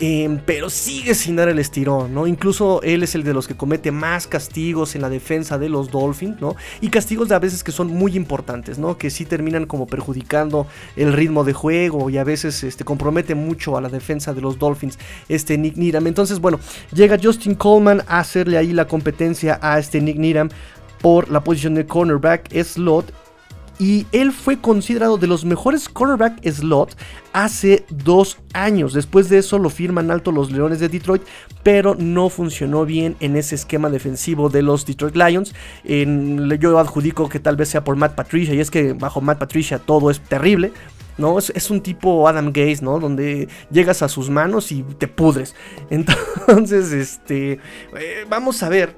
eh, 0.00 0.38
pero 0.46 0.70
sigue 0.70 1.14
sin 1.14 1.36
dar 1.36 1.48
el 1.48 1.58
estirón, 1.58 2.14
¿no? 2.14 2.26
Incluso 2.26 2.80
él 2.82 3.02
es 3.02 3.14
el 3.14 3.24
de 3.24 3.34
los 3.34 3.46
que 3.46 3.56
comete 3.56 3.90
más 3.90 4.26
castigos 4.26 4.94
en 4.94 5.02
la 5.02 5.10
defensa 5.10 5.58
de 5.58 5.68
los 5.68 5.90
Dolphins, 5.90 6.40
Y 6.80 6.88
castigos 6.88 7.28
de 7.28 7.34
a 7.34 7.38
veces 7.38 7.64
que 7.64 7.72
son 7.72 7.88
muy 7.88 8.16
importantes, 8.16 8.78
¿no? 8.78 8.98
Que 8.98 9.10
sí 9.10 9.24
terminan 9.24 9.66
como 9.66 9.86
perjudicando 9.86 10.66
el 10.96 11.12
ritmo 11.12 11.44
de 11.44 11.52
juego 11.52 12.10
y 12.10 12.18
a 12.18 12.24
veces 12.24 12.62
este, 12.64 12.84
compromete 12.84 13.34
mucho 13.34 13.76
a 13.76 13.80
la 13.80 13.88
defensa 13.88 14.34
de 14.34 14.40
los 14.40 14.58
Dolphins, 14.58 14.98
este 15.28 15.58
Nick 15.58 15.76
Needham. 15.76 16.06
Entonces, 16.06 16.40
bueno, 16.40 16.60
llega 16.92 17.18
Justin 17.22 17.54
Coleman 17.54 18.02
a 18.06 18.18
hacerle 18.20 18.58
ahí 18.58 18.72
la 18.72 18.86
competencia 18.86 19.58
a 19.62 19.78
este 19.78 20.00
Nick 20.00 20.18
Needham 20.18 20.48
por 21.00 21.30
la 21.30 21.42
posición 21.42 21.74
de 21.74 21.86
cornerback 21.86 22.50
slot 22.62 23.12
y 23.78 24.06
él 24.12 24.32
fue 24.32 24.60
considerado 24.60 25.18
de 25.18 25.26
los 25.26 25.44
mejores 25.44 25.88
cornerback 25.88 26.46
slot 26.48 26.96
hace 27.32 27.84
dos 27.90 28.38
años. 28.52 28.92
Después 28.92 29.28
de 29.28 29.38
eso 29.38 29.58
lo 29.58 29.70
firman 29.70 30.10
alto 30.10 30.30
los 30.30 30.50
Leones 30.52 30.80
de 30.80 30.88
Detroit, 30.88 31.22
pero 31.64 31.96
no 31.96 32.28
funcionó 32.28 32.84
bien 32.84 33.16
en 33.18 33.36
ese 33.36 33.56
esquema 33.56 33.90
defensivo 33.90 34.50
de 34.50 34.62
los 34.62 34.86
Detroit 34.86 35.16
Lions. 35.16 35.54
Yo 36.60 36.78
adjudico 36.78 37.28
que 37.28 37.40
tal 37.40 37.56
vez 37.56 37.70
sea 37.70 37.82
por 37.82 37.96
Matt 37.96 38.14
Patricia, 38.14 38.54
y 38.54 38.60
es 38.60 38.70
que 38.70 38.92
bajo 38.92 39.20
Matt 39.20 39.38
Patricia 39.38 39.78
todo 39.80 40.10
es 40.10 40.20
terrible. 40.20 40.72
¿no? 41.16 41.38
Es, 41.38 41.50
es, 41.54 41.70
un 41.70 41.80
tipo 41.80 42.28
Adam 42.28 42.52
Gaze, 42.52 42.80
¿no? 42.82 42.98
Donde 42.98 43.48
llegas 43.70 44.02
a 44.02 44.08
sus 44.08 44.30
manos 44.30 44.72
y 44.72 44.82
te 44.82 45.06
pudres. 45.06 45.54
Entonces, 45.90 46.92
este, 46.92 47.60
eh, 47.96 48.26
vamos 48.28 48.62
a 48.64 48.68
ver 48.68 48.96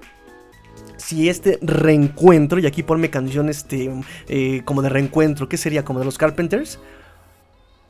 si 0.97 1.29
este 1.29 1.59
reencuentro, 1.61 2.59
y 2.59 2.67
aquí 2.67 2.83
ponme 2.83 3.11
canción 3.11 3.51
este, 3.51 3.93
eh, 4.29 4.63
como 4.65 4.81
de 4.81 4.89
reencuentro, 4.89 5.49
¿qué 5.49 5.59
sería? 5.59 5.85
Como 5.85 5.99
de 5.99 6.07
los 6.07 6.17
Carpenters. 6.17 6.81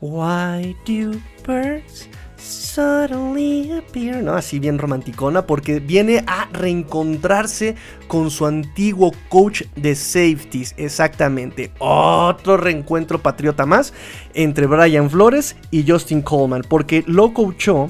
Why 0.01 0.75
do 0.85 1.17
birds 1.47 2.09
Suddenly 2.47 3.73
appear, 3.73 4.23
¿no? 4.23 4.33
Así 4.33 4.59
bien 4.59 4.77
romanticona, 4.77 5.45
porque 5.45 5.81
viene 5.81 6.23
a 6.27 6.47
reencontrarse 6.53 7.75
con 8.07 8.31
su 8.31 8.45
antiguo 8.45 9.11
coach 9.27 9.63
de 9.75 9.95
safeties. 9.95 10.73
Exactamente. 10.77 11.71
Otro 11.79 12.55
reencuentro 12.55 13.21
patriota 13.21 13.65
más 13.65 13.93
entre 14.33 14.65
Brian 14.65 15.09
Flores 15.09 15.57
y 15.71 15.85
Justin 15.85 16.21
Coleman, 16.21 16.63
porque 16.69 17.03
lo 17.05 17.33
coachó 17.33 17.89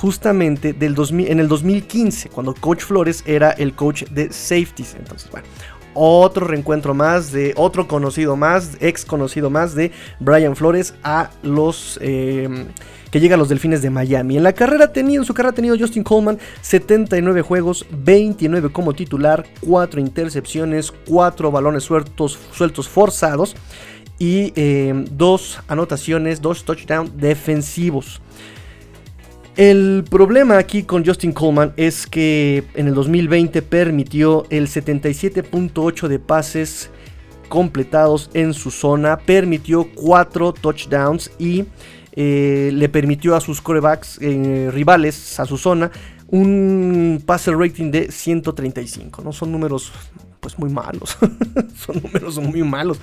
justamente 0.00 0.72
del 0.72 0.94
2000, 0.94 1.28
en 1.28 1.40
el 1.40 1.48
2015, 1.48 2.30
cuando 2.30 2.54
Coach 2.54 2.82
Flores 2.84 3.22
era 3.26 3.50
el 3.50 3.74
coach 3.74 4.04
de 4.04 4.32
safeties. 4.32 4.94
Entonces, 4.94 5.30
bueno, 5.30 5.46
otro 5.94 6.46
reencuentro 6.46 6.94
más 6.94 7.32
de 7.32 7.52
otro 7.56 7.88
conocido 7.88 8.36
más, 8.36 8.76
ex 8.80 9.04
conocido 9.04 9.50
más 9.50 9.74
de 9.74 9.92
Brian 10.18 10.56
Flores 10.56 10.94
a 11.02 11.30
los 11.42 11.98
em, 12.02 12.66
que 13.10 13.20
llega 13.20 13.34
a 13.34 13.38
los 13.38 13.48
Delfines 13.48 13.82
de 13.82 13.90
Miami. 13.90 14.36
En 14.36 14.42
la 14.42 14.52
carrera 14.52 14.90
en 14.94 15.24
su 15.24 15.34
carrera 15.34 15.50
ha 15.50 15.54
tenido 15.54 15.76
Justin 15.78 16.04
Coleman 16.04 16.38
79 16.62 17.42
juegos, 17.42 17.84
29 17.90 18.70
como 18.70 18.92
titular, 18.92 19.44
4 19.60 20.00
intercepciones, 20.00 20.92
4 21.08 21.50
balones 21.50 21.84
sueltos, 21.84 22.38
sueltos 22.52 22.88
forzados 22.88 23.56
y 24.18 24.52
2 25.10 25.54
em, 25.56 25.62
anotaciones, 25.68 26.40
2 26.40 26.64
touchdowns 26.64 27.16
defensivos. 27.16 28.20
El 29.56 30.04
problema 30.08 30.58
aquí 30.58 30.84
con 30.84 31.04
Justin 31.04 31.32
Coleman 31.32 31.72
es 31.76 32.06
que 32.06 32.64
en 32.74 32.86
el 32.86 32.94
2020 32.94 33.62
permitió 33.62 34.46
el 34.48 34.68
77.8 34.68 36.08
de 36.08 36.18
pases 36.18 36.90
completados 37.48 38.30
en 38.32 38.54
su 38.54 38.70
zona, 38.70 39.18
permitió 39.18 39.88
4 39.94 40.52
touchdowns 40.52 41.32
y 41.38 41.64
eh, 42.12 42.70
le 42.72 42.88
permitió 42.88 43.34
a 43.34 43.40
sus 43.40 43.60
corebacks 43.60 44.18
eh, 44.22 44.70
rivales, 44.72 45.38
a 45.40 45.44
su 45.46 45.58
zona, 45.58 45.90
un 46.28 47.22
passer 47.26 47.56
rating 47.56 47.90
de 47.90 48.10
135. 48.10 49.22
¿no? 49.22 49.32
Son 49.32 49.50
números 49.50 49.92
pues 50.40 50.58
muy 50.58 50.70
malos. 50.70 51.16
Son 51.76 52.02
números 52.02 52.38
muy 52.38 52.62
malos. 52.62 53.00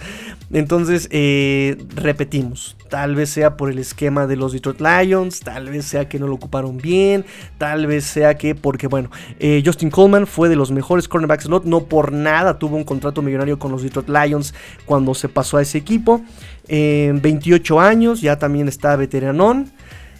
Entonces, 0.51 1.07
eh, 1.11 1.77
repetimos. 1.95 2.75
Tal 2.89 3.15
vez 3.15 3.29
sea 3.29 3.57
por 3.57 3.69
el 3.69 3.79
esquema 3.79 4.27
de 4.27 4.35
los 4.35 4.53
Detroit 4.53 4.81
Lions. 4.81 5.39
Tal 5.41 5.69
vez 5.69 5.85
sea 5.85 6.09
que 6.09 6.19
no 6.19 6.27
lo 6.27 6.35
ocuparon 6.35 6.77
bien. 6.77 7.25
Tal 7.57 7.87
vez 7.87 8.05
sea 8.05 8.35
que, 8.37 8.55
porque 8.55 8.87
bueno, 8.87 9.11
eh, 9.39 9.61
Justin 9.65 9.89
Coleman 9.89 10.27
fue 10.27 10.49
de 10.49 10.55
los 10.55 10.71
mejores 10.71 11.07
cornerbacks 11.07 11.45
slot. 11.45 11.65
No 11.65 11.85
por 11.85 12.11
nada 12.11 12.59
tuvo 12.59 12.75
un 12.75 12.83
contrato 12.83 13.21
millonario 13.21 13.59
con 13.59 13.71
los 13.71 13.83
Detroit 13.83 14.09
Lions 14.09 14.53
cuando 14.85 15.13
se 15.13 15.29
pasó 15.29 15.57
a 15.57 15.61
ese 15.61 15.77
equipo. 15.77 16.21
28 16.69 17.79
años, 17.79 18.19
ya 18.19 18.37
también 18.37 18.67
está 18.67 18.97
veteranón. 18.97 19.71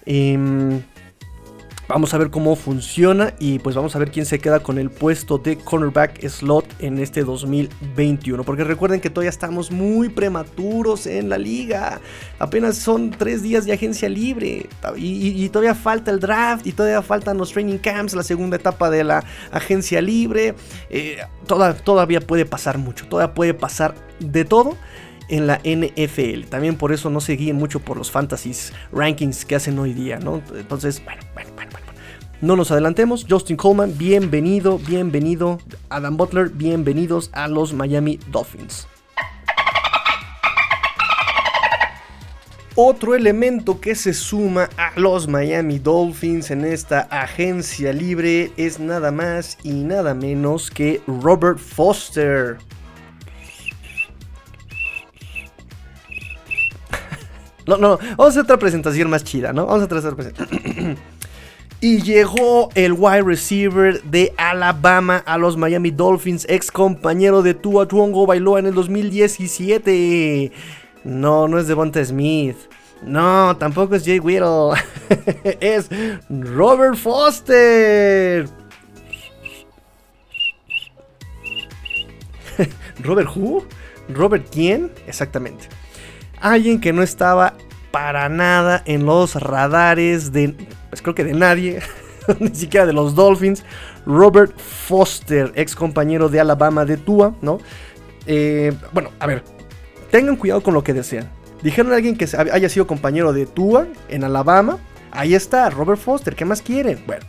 Em, 0.05 0.81
Vamos 1.87 2.13
a 2.13 2.17
ver 2.17 2.29
cómo 2.29 2.57
funciona 2.57 3.33
y 3.39 3.59
pues 3.59 3.73
vamos 3.73 3.95
a 3.95 3.99
ver 3.99 4.11
quién 4.11 4.25
se 4.25 4.39
queda 4.39 4.59
con 4.59 4.77
el 4.77 4.89
puesto 4.89 5.37
de 5.37 5.57
cornerback 5.57 6.27
slot 6.27 6.65
en 6.79 6.99
este 6.99 7.23
2021. 7.23 8.43
Porque 8.43 8.65
recuerden 8.65 8.99
que 8.99 9.09
todavía 9.09 9.29
estamos 9.29 9.71
muy 9.71 10.09
prematuros 10.09 11.07
en 11.07 11.29
la 11.29 11.37
liga. 11.37 12.01
Apenas 12.39 12.75
son 12.75 13.11
tres 13.11 13.41
días 13.41 13.65
de 13.65 13.71
agencia 13.71 14.09
libre 14.09 14.67
y, 14.97 15.47
todavía 15.47 15.75
falta 15.75 16.11
el 16.11 16.19
draft 16.19 16.67
y 16.67 16.73
todavía 16.73 17.01
faltan 17.01 17.37
los 17.37 17.53
training 17.53 17.77
camps, 17.77 18.13
la 18.15 18.23
segunda 18.23 18.57
etapa 18.57 18.89
de 18.89 19.05
la 19.05 19.23
agencia 19.51 20.01
libre. 20.01 20.55
Eh, 20.89 21.19
todavía 21.85 22.19
puede 22.19 22.45
pasar 22.45 22.77
mucho, 22.77 23.07
todavía 23.07 23.33
puede 23.33 23.53
pasar 23.53 23.95
de 24.19 24.43
todo 24.43 24.75
en 25.29 25.47
la 25.47 25.59
NFL. 25.63 26.49
También 26.49 26.75
por 26.75 26.91
eso 26.91 27.09
no 27.09 27.21
se 27.21 27.33
guíen 27.33 27.55
mucho 27.55 27.79
por 27.79 27.97
los 27.97 28.11
fantasies 28.11 28.73
rankings 28.91 29.45
que 29.45 29.55
hacen 29.55 29.77
hoy 29.79 29.93
día, 29.93 30.19
¿no? 30.19 30.41
Entonces, 30.55 31.03
bueno, 31.03 31.21
bueno, 31.33 31.51
bueno, 31.55 31.71
bueno. 31.71 31.87
No 32.39 32.55
nos 32.55 32.69
adelantemos. 32.69 33.25
Justin 33.27 33.57
Coleman, 33.57 33.97
bienvenido, 33.97 34.77
bienvenido. 34.77 35.59
Adam 35.89 36.17
Butler, 36.17 36.49
bienvenidos 36.49 37.31
a 37.33 37.47
los 37.47 37.73
Miami 37.73 38.19
Dolphins. 38.31 38.87
Otro 42.79 43.15
elemento 43.15 43.81
que 43.81 43.95
se 43.95 44.13
suma 44.13 44.69
a 44.77 44.91
los 44.99 45.27
Miami 45.27 45.79
Dolphins 45.79 46.51
en 46.51 46.63
esta 46.63 47.07
agencia 47.09 47.91
libre 47.91 48.51
es 48.55 48.79
nada 48.79 49.11
más 49.11 49.57
y 49.63 49.71
nada 49.71 50.13
menos 50.13 50.69
que 50.69 51.01
Robert 51.07 51.57
Foster. 51.57 52.57
No, 57.67 57.77
no, 57.77 57.97
vamos 57.97 58.19
a 58.19 58.27
hacer 58.29 58.43
otra 58.43 58.57
presentación 58.57 59.09
más 59.09 59.25
chida, 59.25 59.51
¿no? 59.51 59.65
Vamos 59.65 59.81
a 59.81 59.85
hacer 59.85 59.97
otra 59.97 60.15
presentación. 60.15 60.97
y 61.81 62.01
llegó 62.01 62.69
el 62.75 62.93
wide 62.93 63.23
receiver 63.23 64.01
de 64.03 64.33
Alabama 64.37 65.21
a 65.25 65.37
los 65.37 65.57
Miami 65.57 65.91
Dolphins, 65.91 66.45
ex 66.49 66.71
compañero 66.71 67.41
de 67.41 67.53
Tua 67.53 67.85
Tuongo 67.85 68.25
Bailoa 68.25 68.59
en 68.59 68.67
el 68.67 68.73
2017. 68.73 70.53
No, 71.03 71.49
no 71.49 71.59
es 71.59 71.67
Devonta 71.67 72.03
Smith. 72.05 72.55
No, 73.03 73.55
tampoco 73.57 73.95
es 73.95 74.05
Jay 74.05 74.19
Whittle. 74.19 74.81
es 75.59 75.89
Robert 76.29 76.95
Foster. 76.95 78.47
¿Robert 83.03 83.29
who? 83.35 83.65
¿Robert 84.07 84.47
quién? 84.49 84.89
Exactamente 85.05 85.67
alguien 86.39 86.79
que 86.79 86.93
no 86.93 87.03
estaba 87.03 87.53
para 87.91 88.29
nada 88.29 88.83
en 88.85 89.05
los 89.05 89.35
radares 89.35 90.31
de, 90.31 90.55
pues 90.89 91.01
creo 91.01 91.15
que 91.15 91.23
de 91.23 91.33
nadie, 91.33 91.79
ni 92.39 92.53
siquiera 92.53 92.85
de 92.85 92.93
los 92.93 93.15
Dolphins, 93.15 93.63
Robert 94.05 94.57
Foster, 94.57 95.51
ex 95.55 95.75
compañero 95.75 96.29
de 96.29 96.39
Alabama 96.39 96.85
de 96.85 96.97
Tua, 96.97 97.35
¿no? 97.41 97.59
Eh, 98.25 98.73
bueno, 98.93 99.11
a 99.19 99.27
ver, 99.27 99.43
tengan 100.11 100.35
cuidado 100.35 100.61
con 100.61 100.73
lo 100.73 100.83
que 100.83 100.93
desean. 100.93 101.29
Dijeron 101.63 101.91
a 101.91 101.95
alguien 101.95 102.15
que 102.15 102.27
haya 102.51 102.69
sido 102.69 102.85
compañero 102.85 103.33
de 103.33 103.45
Tua 103.45 103.87
en 104.09 104.23
Alabama, 104.23 104.77
ahí 105.11 105.33
está, 105.33 105.69
Robert 105.69 105.99
Foster, 105.99 106.35
¿qué 106.35 106.45
más 106.45 106.61
quieren? 106.61 107.03
Bueno, 107.07 107.25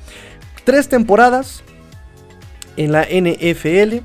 tres 0.64 0.88
temporadas 0.88 1.62
en 2.76 2.92
la 2.92 3.04
NFL, 3.04 4.04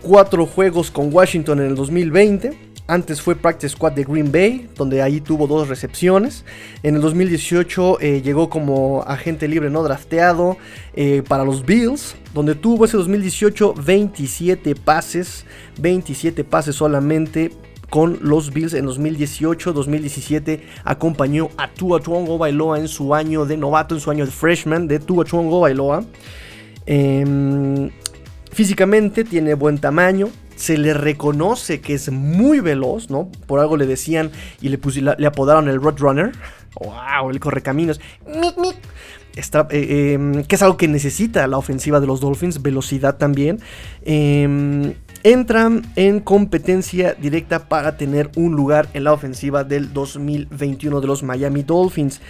cuatro 0.00 0.46
juegos 0.46 0.90
con 0.90 1.12
Washington 1.12 1.60
en 1.60 1.66
el 1.66 1.74
2020 1.74 2.71
antes 2.92 3.22
fue 3.22 3.34
Practice 3.34 3.70
Squad 3.70 3.92
de 3.92 4.04
Green 4.04 4.30
Bay, 4.30 4.68
donde 4.76 5.00
ahí 5.00 5.20
tuvo 5.20 5.46
dos 5.46 5.68
recepciones. 5.68 6.44
En 6.82 6.94
el 6.94 7.00
2018 7.00 8.00
eh, 8.00 8.20
llegó 8.22 8.50
como 8.50 9.02
agente 9.06 9.48
libre 9.48 9.70
no 9.70 9.82
drafteado 9.82 10.58
eh, 10.94 11.22
para 11.26 11.44
los 11.44 11.64
Bills, 11.64 12.16
donde 12.34 12.54
tuvo 12.54 12.84
ese 12.84 12.98
2018 12.98 13.74
27 13.74 14.74
pases, 14.74 15.46
27 15.78 16.44
pases 16.44 16.76
solamente 16.76 17.50
con 17.88 18.18
los 18.22 18.52
Bills 18.52 18.72
en 18.72 18.86
2018-2017 18.86 20.60
acompañó 20.84 21.50
a 21.58 21.68
Tua 21.68 22.00
Tuongo 22.00 22.38
Bailoa 22.38 22.78
en 22.78 22.88
su 22.88 23.14
año 23.14 23.44
de 23.44 23.58
novato, 23.58 23.94
en 23.94 24.00
su 24.00 24.10
año 24.10 24.24
de 24.24 24.30
freshman 24.30 24.88
de 24.88 24.98
Tua 24.98 25.26
Tuongo 25.26 25.60
Bailoa. 25.60 26.02
Em, 26.86 27.90
físicamente 28.50 29.24
tiene 29.24 29.52
buen 29.52 29.76
tamaño, 29.76 30.30
se 30.62 30.78
le 30.78 30.94
reconoce 30.94 31.80
que 31.80 31.94
es 31.94 32.12
muy 32.12 32.60
veloz, 32.60 33.10
¿no? 33.10 33.32
Por 33.48 33.58
algo 33.58 33.76
le 33.76 33.84
decían 33.84 34.30
y 34.60 34.68
le, 34.68 35.26
apodaron 35.26 35.68
el 35.68 35.82
Roadrunner. 35.82 36.30
¡Wow! 36.80 37.30
El 37.30 37.40
correcaminos. 37.40 38.00
Está, 39.34 39.66
eh, 39.70 40.12
em, 40.12 40.44
que 40.44 40.54
es 40.54 40.62
algo 40.62 40.76
que 40.76 40.86
necesita 40.86 41.48
la 41.48 41.58
ofensiva 41.58 41.98
de 41.98 42.06
los 42.06 42.20
Dolphins, 42.20 42.62
velocidad 42.62 43.16
también. 43.16 43.58
Eh, 44.02 44.94
entran 45.24 45.82
en 45.96 46.20
competencia 46.20 47.14
directa 47.14 47.68
para 47.68 47.96
tener 47.96 48.30
un 48.36 48.52
lugar 48.54 48.88
en 48.94 49.02
la 49.02 49.12
ofensiva 49.12 49.64
del 49.64 49.92
2021 49.92 51.00
de 51.00 51.06
los 51.08 51.24
Miami 51.24 51.64
Dolphins. 51.64 52.20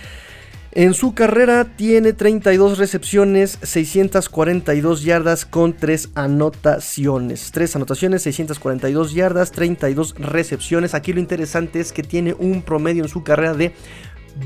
En 0.74 0.94
su 0.94 1.12
carrera 1.12 1.76
tiene 1.76 2.14
32 2.14 2.78
recepciones, 2.78 3.58
642 3.62 5.02
yardas 5.02 5.44
con 5.44 5.74
3 5.76 6.08
anotaciones. 6.14 7.50
3 7.52 7.76
anotaciones, 7.76 8.22
642 8.22 9.12
yardas, 9.12 9.52
32 9.52 10.14
recepciones. 10.16 10.94
Aquí 10.94 11.12
lo 11.12 11.20
interesante 11.20 11.78
es 11.78 11.92
que 11.92 12.02
tiene 12.02 12.32
un 12.32 12.62
promedio 12.62 13.02
en 13.02 13.10
su 13.10 13.22
carrera 13.22 13.52
de 13.52 13.74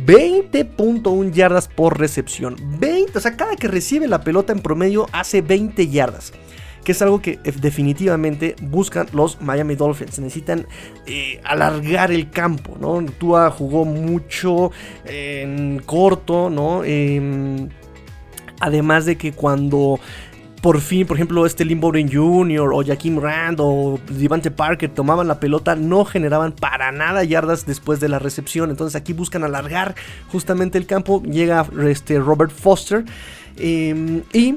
20.1 0.05 1.31
yardas 1.31 1.69
por 1.69 2.01
recepción. 2.01 2.57
20, 2.81 3.17
o 3.17 3.21
sea, 3.21 3.37
cada 3.37 3.55
que 3.55 3.69
recibe 3.69 4.09
la 4.09 4.25
pelota 4.25 4.53
en 4.53 4.63
promedio 4.63 5.07
hace 5.13 5.43
20 5.43 5.87
yardas 5.87 6.33
que 6.87 6.93
es 6.93 7.03
algo 7.03 7.21
que 7.21 7.41
eh, 7.43 7.53
definitivamente 7.61 8.55
buscan 8.63 9.09
los 9.13 9.41
Miami 9.41 9.75
Dolphins. 9.75 10.21
Necesitan 10.21 10.69
eh, 11.05 11.41
alargar 11.43 12.13
el 12.13 12.31
campo, 12.31 12.77
¿no? 12.81 13.05
Tua 13.19 13.51
jugó 13.51 13.85
mucho 13.85 14.71
en 15.05 15.83
corto, 15.85 16.49
¿no? 16.49 16.85
Em, 16.85 17.71
además 18.61 19.05
de 19.05 19.17
que 19.17 19.33
cuando 19.33 19.99
por 20.63 20.81
fin, 20.81 21.09
por 21.09 21.17
ejemplo, 21.17 21.45
este 21.45 21.65
Lynn 21.65 21.81
Jr. 22.09 22.73
o 22.73 22.85
Jaquim 22.87 23.19
Rand 23.19 23.59
o 23.61 23.99
Devante 24.09 24.53
Parker 24.53 24.89
tomaban 24.89 25.27
la 25.27 25.41
pelota, 25.41 25.75
no 25.75 26.05
generaban 26.05 26.53
para 26.53 26.93
nada 26.93 27.25
yardas 27.25 27.67
después 27.67 27.99
de 27.99 28.09
la 28.09 28.21
recepción. 28.21 28.71
Entonces 28.71 28.95
aquí 28.95 29.13
buscan 29.13 29.43
alargar 29.43 29.97
justamente 30.31 30.79
el 30.79 30.87
campo. 30.87 31.21
Llega 31.25 31.67
este 31.89 32.21
Robert 32.21 32.53
Foster 32.53 33.05
em, 33.57 34.23
y 34.33 34.55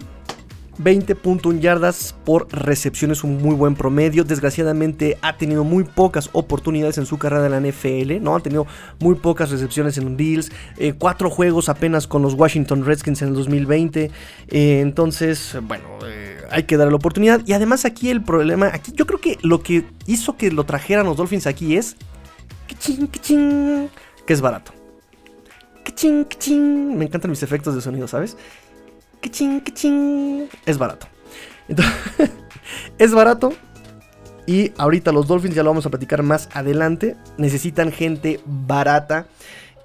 20.1 0.80 1.60
yardas 1.60 2.16
por 2.24 2.48
recepción 2.52 3.12
es 3.12 3.24
un 3.24 3.42
muy 3.42 3.54
buen 3.54 3.76
promedio. 3.76 4.24
Desgraciadamente 4.24 5.18
ha 5.22 5.36
tenido 5.38 5.64
muy 5.64 5.84
pocas 5.84 6.30
oportunidades 6.32 6.98
en 6.98 7.06
su 7.06 7.18
carrera 7.18 7.44
de 7.44 7.50
la 7.50 7.60
NFL, 7.60 8.24
¿no? 8.24 8.36
Ha 8.36 8.40
tenido 8.40 8.66
muy 9.00 9.16
pocas 9.16 9.52
recepciones 9.52 9.98
en 9.98 10.16
Bills, 10.16 10.52
eh, 10.78 10.94
cuatro 10.98 11.30
juegos 11.30 11.68
apenas 11.68 12.08
con 12.08 12.22
los 12.22 12.34
Washington 12.34 12.86
Redskins 12.86 13.22
en 13.22 13.30
el 13.30 13.34
2020. 13.34 14.12
Eh, 14.48 14.80
entonces, 14.80 15.58
bueno, 15.64 15.84
eh, 16.06 16.38
hay 16.50 16.64
que 16.64 16.78
darle 16.78 16.92
la 16.92 16.98
oportunidad. 16.98 17.42
Y 17.46 17.54
además 17.54 17.84
aquí 17.84 18.10
el 18.10 18.24
problema, 18.24 18.68
aquí 18.74 18.94
yo 18.96 19.06
creo 19.06 19.20
que 19.20 19.38
lo 19.42 19.62
que 19.62 19.84
hizo 20.08 20.38
que 20.38 20.50
lo 20.50 20.64
trajeran 20.64 21.06
los 21.06 21.18
Dolphins 21.18 21.46
aquí 21.46 21.76
es 21.76 21.98
que 24.26 24.34
es 24.34 24.42
barato. 24.42 24.74
Me 26.50 27.06
encantan 27.06 27.30
mis 27.30 27.44
efectos 27.44 27.76
de 27.76 27.82
sonido, 27.82 28.08
¿sabes? 28.08 28.38
Que 29.22 29.30
ching, 29.30 29.62
que 29.62 29.74
ching, 29.74 30.48
es 30.66 30.78
barato. 30.78 31.08
Es 32.98 33.14
barato. 33.14 33.54
Y 34.46 34.72
ahorita 34.78 35.12
los 35.12 35.28
Dolphins, 35.28 35.56
ya 35.56 35.64
lo 35.64 35.70
vamos 35.70 35.86
a 35.86 35.90
platicar 35.90 36.24
más 36.24 36.50
adelante, 36.54 37.16
necesitan 37.38 37.92
gente 37.92 38.40
barata. 38.46 39.28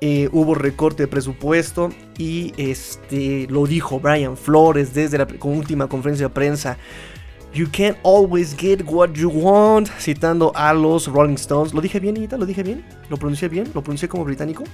Eh, 0.00 0.28
hubo 0.32 0.54
recorte 0.54 1.04
de 1.04 1.06
presupuesto 1.06 1.90
y 2.18 2.52
este 2.58 3.46
lo 3.48 3.66
dijo 3.66 4.00
Brian 4.00 4.36
Flores 4.36 4.92
desde 4.92 5.16
la 5.16 5.26
última 5.42 5.86
conferencia 5.86 6.28
de 6.28 6.34
prensa. 6.34 6.76
You 7.54 7.68
can't 7.70 7.96
always 8.04 8.56
get 8.56 8.82
what 8.86 9.12
you 9.12 9.30
want. 9.30 9.88
Citando 9.98 10.52
a 10.54 10.74
los 10.74 11.06
Rolling 11.06 11.34
Stones. 11.34 11.72
¿Lo 11.72 11.80
dije 11.80 12.00
bien, 12.00 12.16
Ita? 12.16 12.36
¿Lo 12.36 12.44
dije 12.44 12.62
bien? 12.62 12.84
¿Lo 13.08 13.16
pronuncié 13.16 13.48
bien? 13.48 13.70
¿Lo 13.74 13.82
pronuncié 13.82 14.08
como 14.08 14.24
británico? 14.24 14.64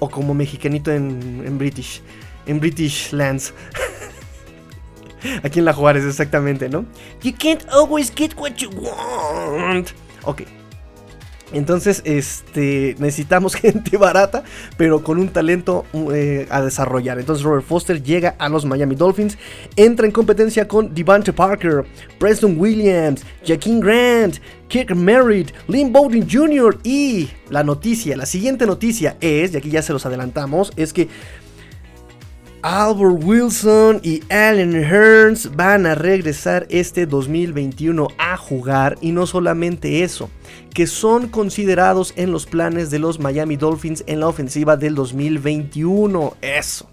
¿O 0.00 0.10
como 0.10 0.34
mexicanito 0.34 0.90
en 0.90 1.56
British? 1.56 2.02
En 2.46 2.60
British 2.60 3.12
Lands. 3.12 3.52
Aquí 5.42 5.58
en 5.58 5.64
la 5.64 5.72
Juárez, 5.72 6.04
exactamente, 6.04 6.68
¿no? 6.68 6.86
You 7.22 7.32
can't 7.38 7.64
always 7.68 8.12
get 8.14 8.34
what 8.36 8.54
you 8.56 8.70
want. 8.70 9.90
Ok. 10.24 10.42
Entonces, 11.52 12.02
este, 12.04 12.94
necesitamos 12.98 13.54
gente 13.56 13.96
barata, 13.96 14.44
pero 14.76 15.02
con 15.02 15.18
un 15.18 15.28
talento 15.28 15.84
eh, 16.12 16.46
a 16.50 16.62
desarrollar. 16.62 17.18
Entonces, 17.18 17.44
Robert 17.44 17.64
Foster 17.64 18.02
llega 18.02 18.36
a 18.38 18.48
los 18.48 18.64
Miami 18.64 18.94
Dolphins, 18.94 19.36
entra 19.76 20.06
en 20.06 20.12
competencia 20.12 20.68
con 20.68 20.94
Devante 20.94 21.32
Parker, 21.32 21.84
Preston 22.18 22.58
Williams, 22.58 23.24
Jaquin 23.44 23.80
Grant, 23.80 24.38
Kirk 24.68 24.94
Merritt, 24.94 25.52
Lynn 25.66 25.92
Bowden 25.92 26.28
Jr. 26.30 26.78
Y 26.84 27.28
la 27.48 27.64
noticia, 27.64 28.16
la 28.16 28.26
siguiente 28.26 28.66
noticia 28.66 29.16
es, 29.20 29.52
y 29.52 29.56
aquí 29.56 29.70
ya 29.70 29.82
se 29.82 29.92
los 29.92 30.06
adelantamos, 30.06 30.72
es 30.76 30.92
que 30.92 31.08
Albert 32.62 33.24
Wilson 33.24 34.00
y 34.02 34.22
Allen 34.30 34.74
Hearns 34.74 35.56
van 35.56 35.86
a 35.86 35.94
regresar 35.94 36.66
este 36.68 37.06
2021 37.06 38.08
a 38.18 38.36
jugar 38.36 38.98
y 39.00 39.12
no 39.12 39.26
solamente 39.26 40.02
eso, 40.02 40.28
que 40.74 40.86
son 40.86 41.28
considerados 41.28 42.12
en 42.16 42.32
los 42.32 42.44
planes 42.44 42.90
de 42.90 42.98
los 42.98 43.18
Miami 43.18 43.56
Dolphins 43.56 44.04
en 44.06 44.20
la 44.20 44.28
ofensiva 44.28 44.76
del 44.76 44.94
2021. 44.94 46.36
Eso. 46.42 46.86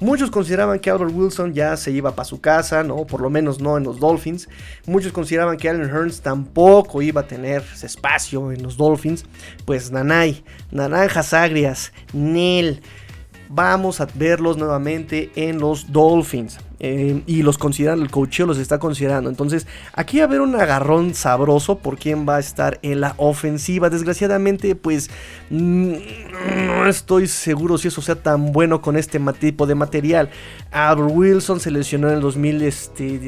Muchos 0.00 0.32
consideraban 0.32 0.80
que 0.80 0.90
Albert 0.90 1.12
Wilson 1.14 1.54
ya 1.54 1.76
se 1.76 1.92
iba 1.92 2.16
para 2.16 2.26
su 2.26 2.40
casa, 2.40 2.82
¿no? 2.82 3.06
Por 3.06 3.20
lo 3.20 3.30
menos 3.30 3.60
no 3.60 3.76
en 3.78 3.84
los 3.84 4.00
Dolphins. 4.00 4.48
Muchos 4.86 5.12
consideraban 5.12 5.56
que 5.56 5.68
Allen 5.68 5.88
Hearns 5.88 6.20
tampoco 6.20 7.00
iba 7.00 7.20
a 7.20 7.26
tener 7.28 7.62
espacio 7.80 8.50
en 8.50 8.64
los 8.64 8.76
Dolphins. 8.76 9.24
Pues 9.64 9.92
Nanay, 9.92 10.42
Naranjas 10.72 11.32
Agrias, 11.32 11.92
Nel 12.12 12.82
vamos 13.48 14.00
a 14.00 14.08
verlos 14.14 14.56
nuevamente 14.56 15.30
en 15.36 15.58
los 15.58 15.92
Dolphins. 15.92 16.58
Eh, 16.80 17.22
y 17.26 17.42
los 17.42 17.56
consideran, 17.56 18.02
el 18.02 18.10
coacheo 18.10 18.46
los 18.46 18.58
está 18.58 18.78
considerando. 18.78 19.30
Entonces, 19.30 19.66
aquí 19.94 20.18
va 20.18 20.24
a 20.24 20.26
haber 20.26 20.42
un 20.42 20.54
agarrón 20.54 21.14
sabroso 21.14 21.78
por 21.78 21.96
quién 21.96 22.28
va 22.28 22.36
a 22.36 22.40
estar 22.40 22.78
en 22.82 23.00
la 23.00 23.14
ofensiva. 23.16 23.88
Desgraciadamente, 23.88 24.74
pues 24.74 25.08
mm, 25.48 25.94
no 26.66 26.86
estoy 26.86 27.26
seguro 27.26 27.78
si 27.78 27.88
eso 27.88 28.02
sea 28.02 28.16
tan 28.16 28.52
bueno 28.52 28.82
con 28.82 28.96
este 28.96 29.18
tipo 29.40 29.66
de 29.66 29.74
material. 29.74 30.28
Albert 30.72 31.10
Wilson 31.10 31.60
se 31.60 31.70
lesionó 31.70 32.08
en 32.08 32.16
el 32.16 32.20
2000, 32.20 32.62
este, 32.62 33.18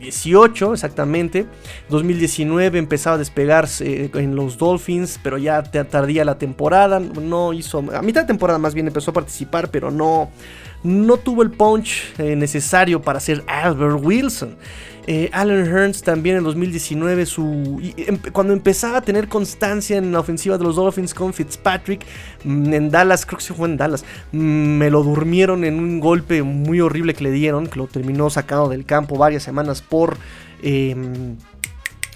2018, 0.00 0.72
exactamente. 0.74 1.46
2019 1.90 2.78
empezaba 2.78 3.16
a 3.16 3.18
despegarse 3.18 4.10
en 4.14 4.34
los 4.34 4.56
Dolphins, 4.56 5.20
pero 5.22 5.38
ya 5.38 5.62
tardía 5.62 6.24
la 6.24 6.38
temporada. 6.38 7.00
No 7.00 7.52
hizo, 7.52 7.84
a 7.92 8.02
mitad 8.02 8.22
de 8.22 8.26
temporada 8.26 8.58
más 8.58 8.74
bien 8.74 8.86
empezó 8.86 9.10
a 9.10 9.14
participar, 9.14 9.70
pero 9.70 9.90
no 9.90 10.30
no 10.82 11.16
tuvo 11.16 11.42
el 11.42 11.50
punch 11.50 12.14
eh, 12.18 12.36
necesario 12.36 13.02
para 13.02 13.20
ser 13.20 13.44
Albert 13.46 14.00
Wilson. 14.02 14.56
Eh, 15.06 15.28
Alan 15.32 15.66
Hearns 15.66 16.02
también 16.02 16.36
en 16.36 16.44
2019, 16.44 17.26
su, 17.26 17.80
cuando 18.32 18.52
empezaba 18.52 18.98
a 18.98 19.00
tener 19.00 19.28
constancia 19.28 19.96
en 19.96 20.12
la 20.12 20.20
ofensiva 20.20 20.56
de 20.58 20.64
los 20.64 20.76
Dolphins 20.76 21.14
con 21.14 21.32
Fitzpatrick, 21.32 22.04
mm, 22.44 22.72
en 22.72 22.90
Dallas, 22.90 23.26
creo 23.26 23.38
que 23.38 23.44
se 23.44 23.54
fue 23.54 23.68
en 23.68 23.76
Dallas, 23.76 24.04
mm, 24.32 24.38
me 24.38 24.90
lo 24.90 25.02
durmieron 25.02 25.64
en 25.64 25.78
un 25.78 26.00
golpe 26.00 26.42
muy 26.42 26.80
horrible 26.80 27.14
que 27.14 27.24
le 27.24 27.30
dieron, 27.32 27.66
que 27.66 27.78
lo 27.78 27.86
terminó 27.86 28.30
sacado 28.30 28.68
del 28.68 28.84
campo 28.84 29.16
varias 29.16 29.42
semanas 29.42 29.82
por... 29.82 30.16
Em, 30.62 31.36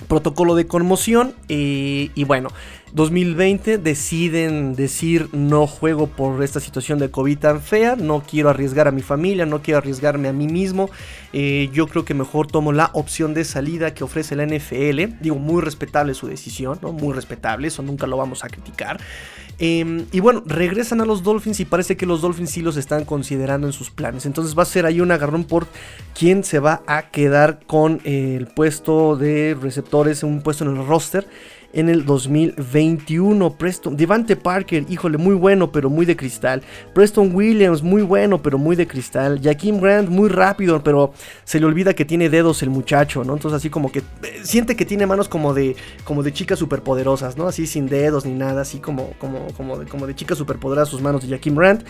protocolo 0.08 0.54
de 0.54 0.66
conmoción 0.66 1.34
eh, 1.48 2.10
y 2.14 2.24
bueno 2.24 2.50
2020 2.94 3.78
deciden 3.78 4.76
decir 4.76 5.28
no 5.32 5.66
juego 5.66 6.06
por 6.06 6.44
esta 6.44 6.60
situación 6.60 7.00
de 7.00 7.10
COVID 7.10 7.38
tan 7.38 7.60
fea, 7.60 7.96
no 7.96 8.22
quiero 8.22 8.50
arriesgar 8.50 8.86
a 8.86 8.92
mi 8.92 9.02
familia, 9.02 9.46
no 9.46 9.62
quiero 9.62 9.78
arriesgarme 9.78 10.28
a 10.28 10.32
mí 10.32 10.46
mismo, 10.46 10.88
eh, 11.32 11.70
yo 11.72 11.88
creo 11.88 12.04
que 12.04 12.14
mejor 12.14 12.46
tomo 12.46 12.72
la 12.72 12.90
opción 12.92 13.34
de 13.34 13.44
salida 13.44 13.94
que 13.94 14.04
ofrece 14.04 14.36
la 14.36 14.46
NFL, 14.46 15.20
digo 15.20 15.34
muy 15.36 15.60
respetable 15.60 16.14
su 16.14 16.28
decisión, 16.28 16.78
¿no? 16.82 16.92
muy 16.92 17.12
respetable, 17.12 17.66
eso 17.66 17.82
nunca 17.82 18.06
lo 18.06 18.16
vamos 18.16 18.44
a 18.44 18.48
criticar. 18.48 19.00
Em, 19.58 20.06
y 20.10 20.20
bueno, 20.20 20.42
regresan 20.46 21.00
a 21.00 21.04
los 21.04 21.22
Dolphins 21.22 21.60
y 21.60 21.64
parece 21.64 21.96
que 21.96 22.06
los 22.06 22.22
Dolphins 22.22 22.50
sí 22.50 22.60
los 22.60 22.76
están 22.76 23.04
considerando 23.04 23.66
en 23.66 23.72
sus 23.72 23.90
planes. 23.90 24.26
Entonces 24.26 24.58
va 24.58 24.62
a 24.62 24.66
ser 24.66 24.84
ahí 24.84 25.00
un 25.00 25.12
agarrón 25.12 25.44
por 25.44 25.68
quién 26.18 26.42
se 26.42 26.58
va 26.58 26.82
a 26.86 27.10
quedar 27.10 27.60
con 27.66 28.00
el 28.04 28.48
puesto 28.48 29.16
de 29.16 29.56
receptores, 29.60 30.24
un 30.24 30.42
puesto 30.42 30.64
en 30.64 30.76
el 30.76 30.86
roster 30.86 31.26
en 31.74 31.88
el 31.88 32.04
2021. 32.04 33.56
Preston, 33.58 33.96
Devante 33.96 34.36
Parker, 34.36 34.86
híjole, 34.88 35.18
muy 35.18 35.34
bueno, 35.34 35.70
pero 35.70 35.90
muy 35.90 36.06
de 36.06 36.16
cristal. 36.16 36.62
Preston 36.94 37.34
Williams, 37.34 37.82
muy 37.82 38.02
bueno, 38.02 38.40
pero 38.40 38.58
muy 38.58 38.76
de 38.76 38.86
cristal. 38.86 39.40
Jaquim 39.42 39.80
Grant, 39.80 40.08
muy 40.08 40.28
rápido, 40.28 40.82
pero 40.82 41.12
se 41.44 41.60
le 41.60 41.66
olvida 41.66 41.92
que 41.94 42.04
tiene 42.04 42.30
dedos 42.30 42.62
el 42.62 42.70
muchacho, 42.70 43.24
¿no? 43.24 43.34
Entonces 43.34 43.56
así 43.56 43.70
como 43.70 43.90
que 43.90 43.98
eh, 43.98 44.40
siente 44.42 44.76
que 44.76 44.86
tiene 44.86 45.06
manos 45.06 45.28
como 45.28 45.52
de, 45.52 45.76
como 46.04 46.22
de 46.22 46.32
chicas 46.32 46.58
superpoderosas, 46.58 47.36
¿no? 47.36 47.48
Así 47.48 47.66
sin 47.66 47.88
dedos 47.88 48.24
ni 48.24 48.32
nada, 48.32 48.62
así 48.62 48.78
como, 48.78 49.10
como, 49.18 49.48
como, 49.56 49.78
de, 49.78 49.86
como 49.86 50.06
de 50.06 50.14
chicas 50.14 50.38
superpoderosas 50.38 50.88
sus 50.88 51.02
manos 51.02 51.22
de 51.22 51.34
Jaquim 51.34 51.56
Grant. 51.56 51.82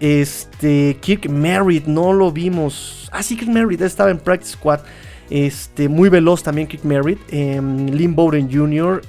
Este, 0.00 0.96
Kirk 1.00 1.28
Merritt, 1.28 1.86
no 1.86 2.12
lo 2.12 2.32
vimos. 2.32 3.08
Ah, 3.12 3.22
sí, 3.22 3.36
Kirk 3.36 3.50
Merritt 3.50 3.82
estaba 3.82 4.10
en 4.10 4.18
Practice 4.18 4.52
Squad. 4.52 4.80
Este, 5.28 5.88
muy 5.88 6.08
veloz 6.08 6.42
también 6.42 6.66
Kirk 6.66 6.84
Merritt. 6.84 7.18
Em, 7.30 7.88
Lynn 7.88 8.14
Bowden 8.14 8.48
Jr 8.50 9.02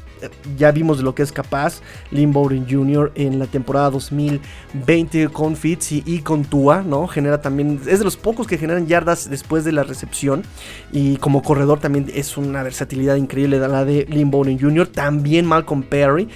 ya 0.57 0.71
vimos 0.71 0.97
de 0.97 1.03
lo 1.03 1.15
que 1.15 1.23
es 1.23 1.31
capaz 1.31 1.81
Lynn 2.11 2.33
Bowden 2.33 2.65
Jr. 2.69 3.11
en 3.15 3.39
la 3.39 3.47
temporada 3.47 3.89
2020 3.91 5.29
con 5.29 5.55
Fitz 5.55 5.91
y, 5.91 6.19
con 6.19 6.43
Tua, 6.43 6.81
¿no? 6.81 7.07
Genera 7.07 7.41
también, 7.41 7.79
es 7.87 7.99
de 7.99 8.05
los 8.05 8.17
pocos 8.17 8.47
que 8.47 8.57
generan 8.57 8.87
yardas 8.87 9.29
después 9.29 9.63
de 9.63 9.71
la 9.71 9.83
recepción 9.83 10.43
y 10.91 11.17
como 11.17 11.41
corredor 11.41 11.79
también 11.79 12.11
es 12.13 12.37
una 12.37 12.63
versatilidad 12.63 13.15
increíble 13.15 13.59
la 13.59 13.85
de 13.85 14.05
Lynn 14.09 14.31
Bowden 14.31 14.59
Jr. 14.59 14.87
También 14.87 15.45
Malcolm 15.45 15.83
Perry. 15.83 16.27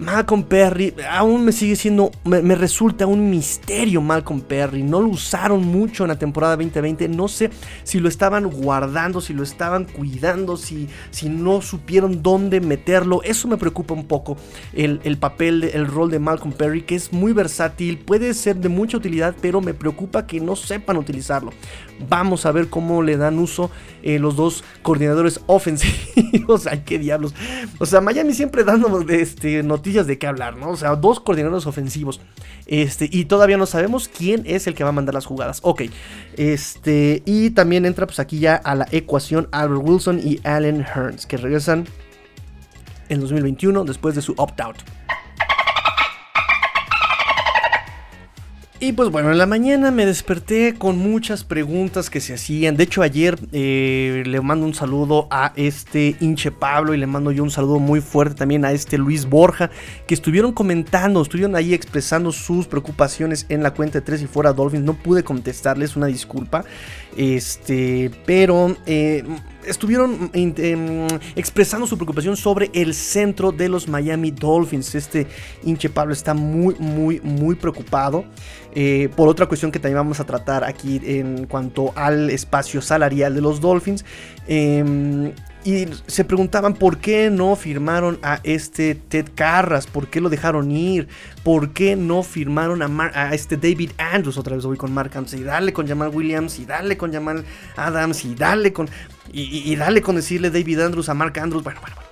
Malcolm 0.00 0.44
Perry 0.44 0.94
aún 1.10 1.44
me 1.44 1.50
sigue 1.50 1.74
siendo, 1.74 2.12
me, 2.24 2.54
resulta 2.54 3.06
un 3.06 3.30
misterio 3.30 4.00
Malcolm 4.00 4.40
Perry. 4.40 4.82
No 4.84 5.00
lo 5.00 5.08
usaron 5.08 5.66
mucho 5.66 6.04
en 6.04 6.08
la 6.08 6.18
temporada 6.18 6.56
2020. 6.56 7.08
No 7.08 7.26
sé 7.26 7.50
si 7.82 7.98
lo 7.98 8.08
estaban 8.08 8.48
guardando, 8.48 9.20
si 9.20 9.34
lo 9.34 9.42
estaban 9.42 9.84
cuidando, 9.84 10.56
si, 10.56 10.88
si 11.10 11.28
no 11.28 11.60
supieron 11.62 12.22
dónde 12.22 12.60
meterlo. 12.60 13.22
Eso 13.24 13.48
me 13.48 13.56
preocupa 13.56 13.94
un 13.94 14.06
poco. 14.06 14.36
El, 14.72 15.18
papel, 15.18 15.64
el 15.64 15.86
rol 15.88 16.10
de 16.10 16.20
Malcolm 16.20 16.52
Perry, 16.52 16.82
que 16.82 16.94
es 16.94 17.12
muy 17.12 17.32
versátil, 17.32 17.98
puede 17.98 18.34
ser 18.34 18.56
de 18.56 18.68
mucha 18.68 18.96
utilidad, 18.96 19.34
pero 19.40 19.60
me 19.60 19.74
preocupa 19.74 20.26
que 20.26 20.40
no 20.40 20.54
sepan 20.54 20.96
utilizarlo. 20.96 21.52
Vamos 22.08 22.46
a 22.46 22.52
ver 22.52 22.68
cómo 22.68 23.02
le 23.02 23.16
dan 23.16 23.40
uso 23.40 23.72
eh, 24.04 24.20
los 24.20 24.36
dos 24.36 24.62
coordinadores 24.82 25.40
ofensivos. 25.46 26.68
Ay, 26.68 26.82
qué 26.86 27.00
diablos. 27.00 27.34
O 27.80 27.86
sea, 27.86 28.00
Miami 28.00 28.32
siempre 28.32 28.62
dándonos 28.62 29.04
este, 29.10 29.64
noticias 29.64 29.87
de 29.88 30.18
qué 30.18 30.26
hablar, 30.26 30.56
¿no? 30.56 30.70
O 30.70 30.76
sea, 30.76 30.94
dos 30.96 31.20
coordinadores 31.20 31.66
ofensivos. 31.66 32.20
Este, 32.66 33.08
y 33.10 33.24
todavía 33.24 33.56
no 33.56 33.66
sabemos 33.66 34.08
quién 34.08 34.42
es 34.46 34.66
el 34.66 34.74
que 34.74 34.84
va 34.84 34.90
a 34.90 34.92
mandar 34.92 35.14
las 35.14 35.26
jugadas. 35.26 35.60
Ok. 35.62 35.82
Este, 36.36 37.22
y 37.24 37.50
también 37.50 37.86
entra 37.86 38.06
pues 38.06 38.20
aquí 38.20 38.38
ya 38.38 38.56
a 38.56 38.74
la 38.74 38.86
ecuación 38.90 39.48
Albert 39.52 39.82
Wilson 39.82 40.20
y 40.22 40.40
Allen 40.44 40.84
Hearns, 40.84 41.26
que 41.26 41.36
regresan 41.36 41.86
en 43.08 43.20
2021 43.20 43.84
después 43.84 44.14
de 44.14 44.22
su 44.22 44.34
opt-out. 44.36 44.76
Y 48.80 48.92
pues 48.92 49.08
bueno, 49.08 49.32
en 49.32 49.38
la 49.38 49.46
mañana 49.46 49.90
me 49.90 50.06
desperté 50.06 50.74
con 50.78 50.98
muchas 50.98 51.42
preguntas 51.42 52.10
que 52.10 52.20
se 52.20 52.34
hacían. 52.34 52.76
De 52.76 52.84
hecho, 52.84 53.02
ayer 53.02 53.36
eh, 53.50 54.22
le 54.24 54.40
mando 54.40 54.66
un 54.66 54.72
saludo 54.72 55.26
a 55.32 55.52
este 55.56 56.14
hinche 56.20 56.52
Pablo 56.52 56.94
y 56.94 56.96
le 56.96 57.08
mando 57.08 57.32
yo 57.32 57.42
un 57.42 57.50
saludo 57.50 57.80
muy 57.80 58.00
fuerte 58.00 58.36
también 58.36 58.64
a 58.64 58.70
este 58.70 58.96
Luis 58.96 59.28
Borja, 59.28 59.70
que 60.06 60.14
estuvieron 60.14 60.52
comentando, 60.52 61.20
estuvieron 61.20 61.56
ahí 61.56 61.74
expresando 61.74 62.30
sus 62.30 62.68
preocupaciones 62.68 63.46
en 63.48 63.64
la 63.64 63.74
cuenta 63.74 63.98
de 63.98 64.06
Tres 64.06 64.22
y 64.22 64.28
Fuera 64.28 64.52
Dolphins. 64.52 64.84
No 64.84 64.94
pude 64.94 65.24
contestarles, 65.24 65.96
una 65.96 66.06
disculpa. 66.06 66.64
Este, 67.16 68.10
pero 68.26 68.76
eh, 68.86 69.24
estuvieron 69.66 70.30
em, 70.32 71.06
expresando 71.36 71.86
su 71.86 71.96
preocupación 71.96 72.36
sobre 72.36 72.70
el 72.74 72.94
centro 72.94 73.52
de 73.52 73.68
los 73.68 73.88
Miami 73.88 74.30
Dolphins. 74.30 74.94
Este 74.94 75.26
hinche 75.62 75.88
Pablo 75.88 76.12
está 76.12 76.34
muy, 76.34 76.74
muy, 76.78 77.20
muy 77.20 77.54
preocupado. 77.54 78.24
Eh, 78.74 79.08
por 79.16 79.28
otra 79.28 79.46
cuestión 79.46 79.72
que 79.72 79.78
también 79.78 79.96
vamos 79.96 80.20
a 80.20 80.24
tratar 80.24 80.62
aquí 80.64 81.00
en 81.04 81.46
cuanto 81.46 81.92
al 81.96 82.30
espacio 82.30 82.80
salarial 82.80 83.34
de 83.34 83.40
los 83.40 83.60
Dolphins. 83.60 84.04
Em, 84.46 85.32
y 85.64 85.86
se 86.06 86.24
preguntaban 86.24 86.74
por 86.74 86.98
qué 86.98 87.30
no 87.30 87.56
firmaron 87.56 88.18
a 88.22 88.40
este 88.44 88.94
Ted 88.94 89.26
Carras, 89.34 89.86
por 89.86 90.06
qué 90.06 90.20
lo 90.20 90.28
dejaron 90.28 90.70
ir, 90.70 91.08
por 91.42 91.72
qué 91.72 91.96
no 91.96 92.22
firmaron 92.22 92.80
a, 92.82 93.34
este 93.34 93.56
David 93.56 93.90
Andrews. 93.98 94.38
Otra 94.38 94.54
vez 94.54 94.64
voy 94.64 94.76
con 94.76 94.92
Mark 94.92 95.10
Andrews 95.14 95.40
y 95.40 95.44
dale 95.44 95.72
con 95.72 95.86
Jamal 95.86 96.10
Williams 96.14 96.58
y 96.58 96.64
dale 96.64 96.96
con 96.96 97.12
Jamal 97.12 97.44
Adams 97.76 98.24
y 98.24 98.34
dale 98.34 98.72
con. 98.72 98.88
Y, 99.30 99.76
dale 99.76 100.00
con 100.00 100.16
decirle 100.16 100.50
David 100.50 100.80
Andrews 100.80 101.08
a 101.08 101.14
Mark 101.14 101.38
Andrews. 101.38 101.64
Bueno, 101.64 101.80
bueno, 101.80 101.96
bueno. 101.96 102.08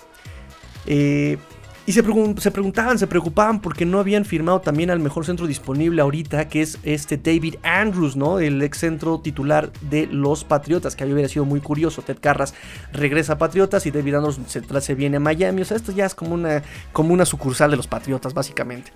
Eh, 0.87 1.39
y 1.87 1.93
se, 1.93 2.03
preguntaban, 2.03 2.99
se 2.99 3.07
preocupaban 3.07 3.61
porque 3.61 3.87
no 3.87 4.01
habían 4.01 4.25
firmado 4.25 4.61
también 4.61 4.91
al 4.91 4.99
mejor 4.99 5.25
centro 5.25 5.47
disponible 5.47 6.03
ahorita, 6.03 6.49
que 6.49 6.61
es 6.63 6.79
este 6.83 7.17
David 7.17 7.57
Andrews, 7.63 8.17
¿no? 8.17 8.41
El 8.41 8.61
ex 8.61 8.79
centro 8.79 9.21
titular 9.21 9.73
de 9.83 10.07
los 10.07 10.43
Patriotas, 10.43 10.97
que 10.97 11.05
a 11.05 11.29
sido 11.29 11.45
muy 11.45 11.61
curioso. 11.61 12.03
Ted 12.03 12.19
Carras 12.21 12.55
regresa 12.93 13.35
a 13.35 13.39
Patriotas 13.39 13.87
y 13.87 13.93
David 13.93 14.15
Andrews 14.17 14.41
se, 14.49 14.63
se 14.81 14.95
viene 14.97 15.19
a 15.19 15.21
Miami. 15.21 15.63
O 15.63 15.65
sea, 15.65 15.77
esto 15.77 15.93
ya 15.93 16.07
es 16.07 16.17
como 16.17 16.35
una, 16.35 16.65
como 16.93 17.15
una 17.15 17.25
sucursal 17.25 17.71
de 17.71 17.77
los 17.77 17.87
Patriotas, 17.87 18.35
básicamente. 18.35 18.93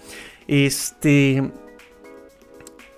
Este 0.49 1.49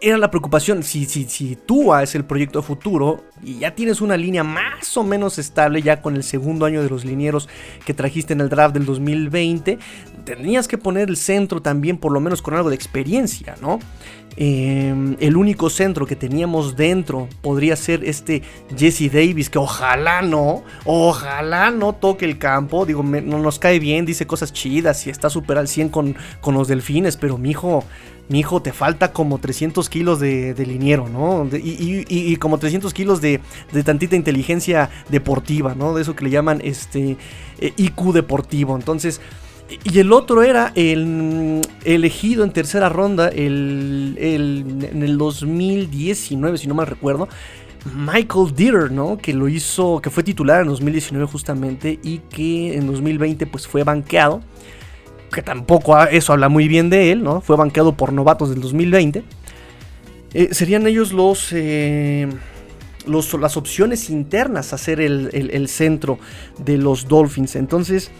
era 0.04 0.18
la 0.18 0.30
preocupación, 0.30 0.82
si, 0.82 1.04
si, 1.04 1.24
si 1.24 1.54
Tua 1.54 2.02
es 2.02 2.16
el 2.16 2.24
proyecto 2.24 2.60
futuro 2.60 3.22
y 3.40 3.60
ya 3.60 3.76
tienes 3.76 4.00
una 4.00 4.16
línea 4.16 4.42
más 4.42 4.96
o 4.96 5.04
menos 5.04 5.38
estable 5.38 5.80
ya 5.80 6.02
con 6.02 6.16
el 6.16 6.24
segundo 6.24 6.66
año 6.66 6.82
de 6.82 6.90
los 6.90 7.04
linieros 7.04 7.48
que 7.86 7.94
trajiste 7.94 8.32
en 8.32 8.40
el 8.40 8.48
draft 8.48 8.74
del 8.74 8.84
2020, 8.84 9.78
tenías 10.24 10.66
que 10.66 10.76
poner 10.76 11.08
el 11.08 11.16
centro 11.16 11.62
también 11.62 11.98
por 11.98 12.10
lo 12.10 12.18
menos 12.18 12.42
con 12.42 12.54
algo 12.54 12.68
de 12.68 12.74
experiencia, 12.74 13.54
¿no? 13.62 13.78
Em, 14.36 15.16
el 15.20 15.36
único 15.36 15.68
centro 15.68 16.06
que 16.06 16.16
teníamos 16.16 16.76
dentro 16.76 17.28
podría 17.42 17.76
ser 17.76 18.04
este 18.04 18.42
Jesse 18.76 19.12
Davis, 19.12 19.50
que 19.50 19.58
ojalá 19.58 20.22
no, 20.22 20.62
ojalá 20.84 21.70
no 21.70 21.94
toque 21.94 22.24
el 22.24 22.38
campo. 22.38 22.86
Digo, 22.86 23.02
no 23.02 23.38
nos 23.38 23.58
cae 23.58 23.78
bien, 23.78 24.06
dice 24.06 24.26
cosas 24.26 24.52
chidas 24.52 25.06
y 25.06 25.10
está 25.10 25.28
súper 25.28 25.58
al 25.58 25.68
100 25.68 25.88
con, 25.90 26.16
con 26.40 26.54
los 26.54 26.68
delfines, 26.68 27.16
pero 27.16 27.38
mi 27.38 27.50
hijo 27.50 27.84
mi 28.28 28.40
hijo, 28.40 28.62
te 28.62 28.72
falta 28.72 29.12
como 29.12 29.38
300 29.38 29.88
kilos 29.88 30.18
de, 30.20 30.54
liniero, 30.66 31.08
¿no? 31.08 31.48
y, 31.52 32.36
como 32.36 32.58
300 32.58 32.94
kilos 32.94 33.20
de, 33.20 33.40
tantita 33.84 34.16
inteligencia 34.16 34.90
deportiva, 35.10 35.74
¿no? 35.74 35.94
De 35.94 36.02
eso 36.02 36.16
que 36.16 36.24
le 36.24 36.30
llaman 36.30 36.60
este 36.64 37.18
eh, 37.60 37.72
IQ 37.76 38.12
deportivo. 38.12 38.74
Entonces, 38.74 39.20
y 39.85 39.98
el 39.98 40.12
otro 40.12 40.42
era 40.42 40.72
el 40.74 41.61
elegido 41.85 42.44
en 42.44 42.52
tercera 42.52 42.88
ronda 42.88 43.28
el, 43.28 44.16
en 44.18 45.02
el 45.02 45.18
2019, 45.18 46.58
si 46.58 46.66
no 46.66 46.74
mal 46.74 46.87
recuerdo. 46.87 47.28
Michael 47.94 48.54
Dieter, 48.54 48.92
¿no? 48.92 49.18
Que 49.18 49.35
lo 49.35 49.48
hizo, 49.48 50.00
que 50.00 50.11
fue 50.11 50.22
titular 50.22 50.62
en 50.62 50.68
2019 50.68 51.26
justamente 51.26 51.98
y 52.02 52.18
que 52.18 52.76
en 52.76 52.87
2020 52.87 53.46
pues 53.46 53.66
fue 53.66 53.82
banqueado 53.82 54.40
que 55.32 55.42
tampoco 55.42 55.98
eso 56.04 56.32
habla 56.32 56.48
muy 56.48 56.68
bien 56.68 56.90
de 56.90 57.11
él, 57.11 57.22
¿no? 57.24 57.40
Fue 57.40 57.56
banqueado 57.56 57.96
por 57.96 58.12
novatos 58.12 58.50
del 58.50 58.61
2020. 58.61 59.24
Eh, 60.35 60.48
serían 60.52 60.87
ellos 60.87 61.12
eh, 61.52 62.28
los, 63.06 63.32
las 63.35 63.56
opciones 63.56 64.11
internas 64.11 64.72
a 64.72 64.78
ser 64.78 65.00
el, 65.00 65.68
centro 65.68 66.18
de 66.58 66.78
los 66.78 67.08
Dolphins. 67.08 67.56
Entonces, 67.56 68.11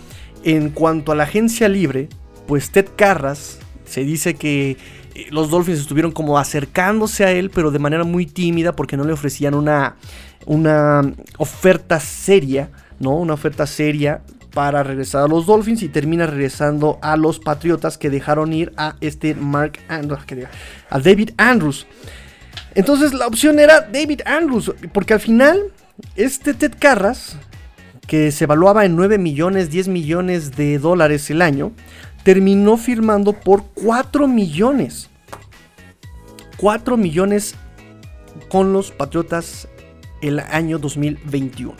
en 0.45 0.71
cuanto 0.71 1.13
a 1.13 1.15
la 1.15 1.25
agencia 1.25 1.69
libre, 1.69 2.09
pues 2.47 2.71
Ted 2.71 2.89
Carras 2.97 3.59
se 3.85 4.05
dice 4.05 4.35
que 4.35 4.77
eh, 5.15 5.27
los 5.31 5.51
Dolphins 5.51 5.81
estuvieron 5.81 6.13
como 6.13 6.39
acercándose 6.39 7.25
a 7.25 7.33
él, 7.33 7.51
pero 7.51 7.71
de 7.71 7.79
manera 7.79 8.05
muy 8.05 8.27
tímida 8.27 8.75
porque 8.75 8.97
no 8.97 9.05
le 9.05 9.13
ofrecían 9.13 9.55
una, 9.55 9.97
una 10.47 11.03
oferta 11.39 12.01
seria, 12.01 12.71
¿no? 12.99 13.17
Una 13.17 13.35
oferta 13.35 13.67
seria 13.67 14.23
para 14.53 14.83
regresar 14.83 15.25
a 15.25 15.29
los 15.29 15.47
Dolphins 15.47 15.83
y 15.83 15.89
termina 15.89 16.27
regresando 16.27 16.99
a 17.03 17.17
los 17.17 17.39
Patriotas 17.39 17.99
que 17.99 18.11
dejaron 18.11 18.53
ir 18.53 18.73
a 18.77 18.97
este 19.01 19.35
Mark 19.35 19.79
Andrews, 19.89 20.21
a 20.91 20.99
David 20.99 21.31
Andrews. 21.37 21.87
Entonces 22.75 23.13
la 23.13 23.27
opción 23.27 23.59
era 23.59 23.81
David 23.81 24.21
Andrews, 24.25 24.73
porque 24.93 25.15
al 25.15 25.21
final 25.21 25.73
este 26.17 26.55
Ted 26.55 26.75
Carras, 26.79 27.37
que 28.13 28.31
se 28.31 28.45
evaluaba 28.45 28.85
en 28.85 28.95
9 28.95 29.17
millones, 29.17 29.71
10 29.71 29.89
millones 29.89 30.55
de 30.55 30.79
dólares 30.79 31.31
el 31.31 31.41
año, 31.41 31.73
terminó 32.25 32.77
firmando 32.77 33.33
por 33.33 33.65
4 33.73 34.29
millones. 34.29 35.09
4 36.59 36.99
millones 36.99 37.55
con 38.51 38.75
los 38.75 38.91
Patriotas 38.91 39.67
el 40.21 40.41
año 40.41 40.79
2021 40.79 41.75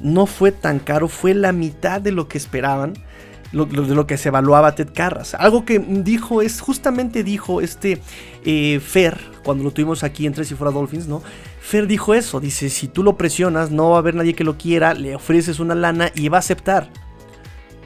no 0.00 0.24
fue 0.24 0.52
tan 0.52 0.78
caro, 0.78 1.08
fue 1.08 1.34
la 1.34 1.52
mitad 1.52 2.00
de 2.00 2.10
lo 2.10 2.26
que 2.26 2.38
esperaban, 2.38 2.94
de 3.52 3.94
lo 3.94 4.06
que 4.06 4.16
se 4.16 4.30
evaluaba 4.30 4.74
Ted 4.74 4.88
Carras. 4.94 5.34
Algo 5.34 5.66
que 5.66 5.78
dijo 5.78 6.40
es, 6.40 6.60
justamente 6.60 7.22
dijo 7.22 7.60
este 7.60 8.00
eh, 8.44 8.80
Fer, 8.80 9.20
cuando 9.44 9.64
lo 9.64 9.70
tuvimos 9.70 10.02
aquí 10.02 10.26
en 10.26 10.32
Tres 10.32 10.50
y 10.50 10.54
Fuera 10.54 10.72
Dolphins, 10.72 11.06
¿no? 11.06 11.22
Fer 11.64 11.86
dijo 11.86 12.12
eso, 12.12 12.40
dice, 12.40 12.68
si 12.68 12.88
tú 12.88 13.02
lo 13.02 13.16
presionas, 13.16 13.70
no 13.70 13.88
va 13.88 13.96
a 13.96 13.98
haber 14.00 14.14
nadie 14.14 14.34
que 14.34 14.44
lo 14.44 14.58
quiera, 14.58 14.92
le 14.92 15.14
ofreces 15.14 15.60
una 15.60 15.74
lana 15.74 16.10
y 16.14 16.28
va 16.28 16.36
a 16.36 16.40
aceptar. 16.40 16.90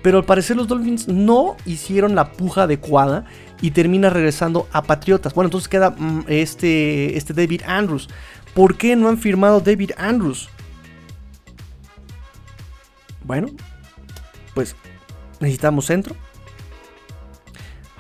Pero 0.03 0.19
al 0.19 0.25
parecer 0.25 0.57
los 0.57 0.67
Dolphins 0.67 1.07
no 1.07 1.57
hicieron 1.65 2.17
la 2.17 2.33
puja 2.33 2.65
adecuada 2.65 3.25
y 3.61 3.71
termina 3.71 4.11
regresando 4.11 4.67
a 4.73 4.83
Patriotas. 4.83 5.33
Bueno, 5.33 5.47
entonces 5.47 5.69
queda 5.69 5.91
mm, 5.91 6.25
este, 6.27 7.17
este 7.17 7.33
David 7.33 7.63
Andrews. 7.69 8.09
¿Por 8.53 8.77
qué 8.77 8.97
no 8.97 9.09
han 9.09 9.17
firmado 9.17 9.61
David 9.61 9.93
Andrews? 9.97 10.49
Bueno, 13.23 13.47
pues 14.55 14.75
necesitamos 15.39 15.87
centro. 15.87 16.17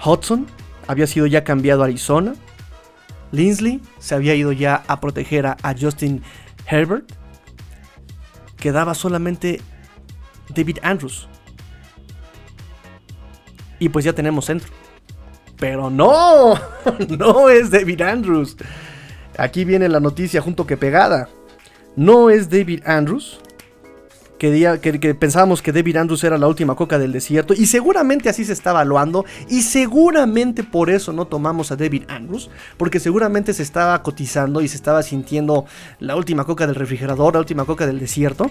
Hudson 0.04 0.48
había 0.88 1.06
sido 1.06 1.26
ya 1.26 1.44
cambiado 1.44 1.82
a 1.82 1.86
Arizona. 1.86 2.34
Linsley 3.32 3.80
se 3.98 4.14
había 4.14 4.34
ido 4.34 4.52
ya 4.52 4.82
a 4.86 5.00
proteger 5.00 5.46
a, 5.46 5.56
Justin 5.78 6.22
Herbert. 6.66 7.12
Quedaba 8.56 8.94
solamente 8.94 9.60
David 10.54 10.78
Andrews. 10.82 11.28
Y 13.78 13.88
pues 13.88 14.04
ya 14.04 14.12
tenemos 14.12 14.46
centro. 14.46 14.72
Pero 15.58 15.90
no, 15.90 16.54
no 17.18 17.48
es 17.48 17.70
David 17.70 18.02
Andrews. 18.02 18.56
Aquí 19.36 19.64
viene 19.64 19.88
la 19.88 20.00
noticia 20.00 20.40
junto 20.40 20.66
que 20.66 20.76
pegada. 20.76 21.28
No 21.96 22.30
es 22.30 22.50
David 22.50 22.82
Andrews 22.86 23.40
que, 24.38 25.16
pensábamos 25.18 25.62
que 25.62 25.72
David 25.72 25.96
Andrews 25.96 26.24
era 26.24 26.38
la 26.38 26.46
última 26.46 26.74
coca 26.74 26.98
del 26.98 27.12
desierto 27.12 27.54
y 27.54 27.66
seguramente 27.66 28.28
así 28.28 28.44
se 28.44 28.52
está 28.52 28.70
evaluando 28.70 29.24
y 29.48 29.62
seguramente 29.62 30.64
por 30.64 30.90
eso 30.90 31.12
no 31.12 31.26
tomamos 31.26 31.70
a 31.70 31.76
David 31.76 32.04
Andrews 32.08 32.50
porque 32.76 33.00
seguramente 33.00 33.52
se 33.52 33.62
estaba 33.62 34.02
cotizando 34.02 34.60
y 34.60 34.68
se 34.68 34.76
estaba 34.76 35.02
sintiendo 35.02 35.66
la 35.98 36.16
última 36.16 36.44
coca 36.44 36.66
del 36.66 36.76
refrigerador, 36.76 37.34
la 37.34 37.40
última 37.40 37.64
coca 37.64 37.86
del 37.86 37.98
desierto 37.98 38.50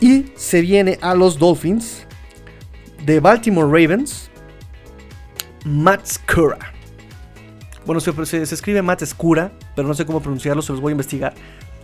y 0.00 0.26
se 0.36 0.60
viene 0.60 0.98
a 1.00 1.14
los 1.14 1.38
Dolphins 1.38 2.06
de 3.04 3.20
Baltimore 3.20 3.66
Ravens 3.66 4.30
Matt 5.64 6.06
Skura. 6.06 6.58
Bueno, 7.86 8.00
se, 8.00 8.12
se, 8.26 8.54
escribe 8.54 8.82
Matt 8.82 9.04
Skura, 9.04 9.52
pero 9.74 9.88
no 9.88 9.94
sé 9.94 10.06
cómo 10.06 10.20
pronunciarlo, 10.20 10.62
se 10.62 10.72
los 10.72 10.80
voy 10.80 10.90
a 10.90 10.92
investigar. 10.92 11.34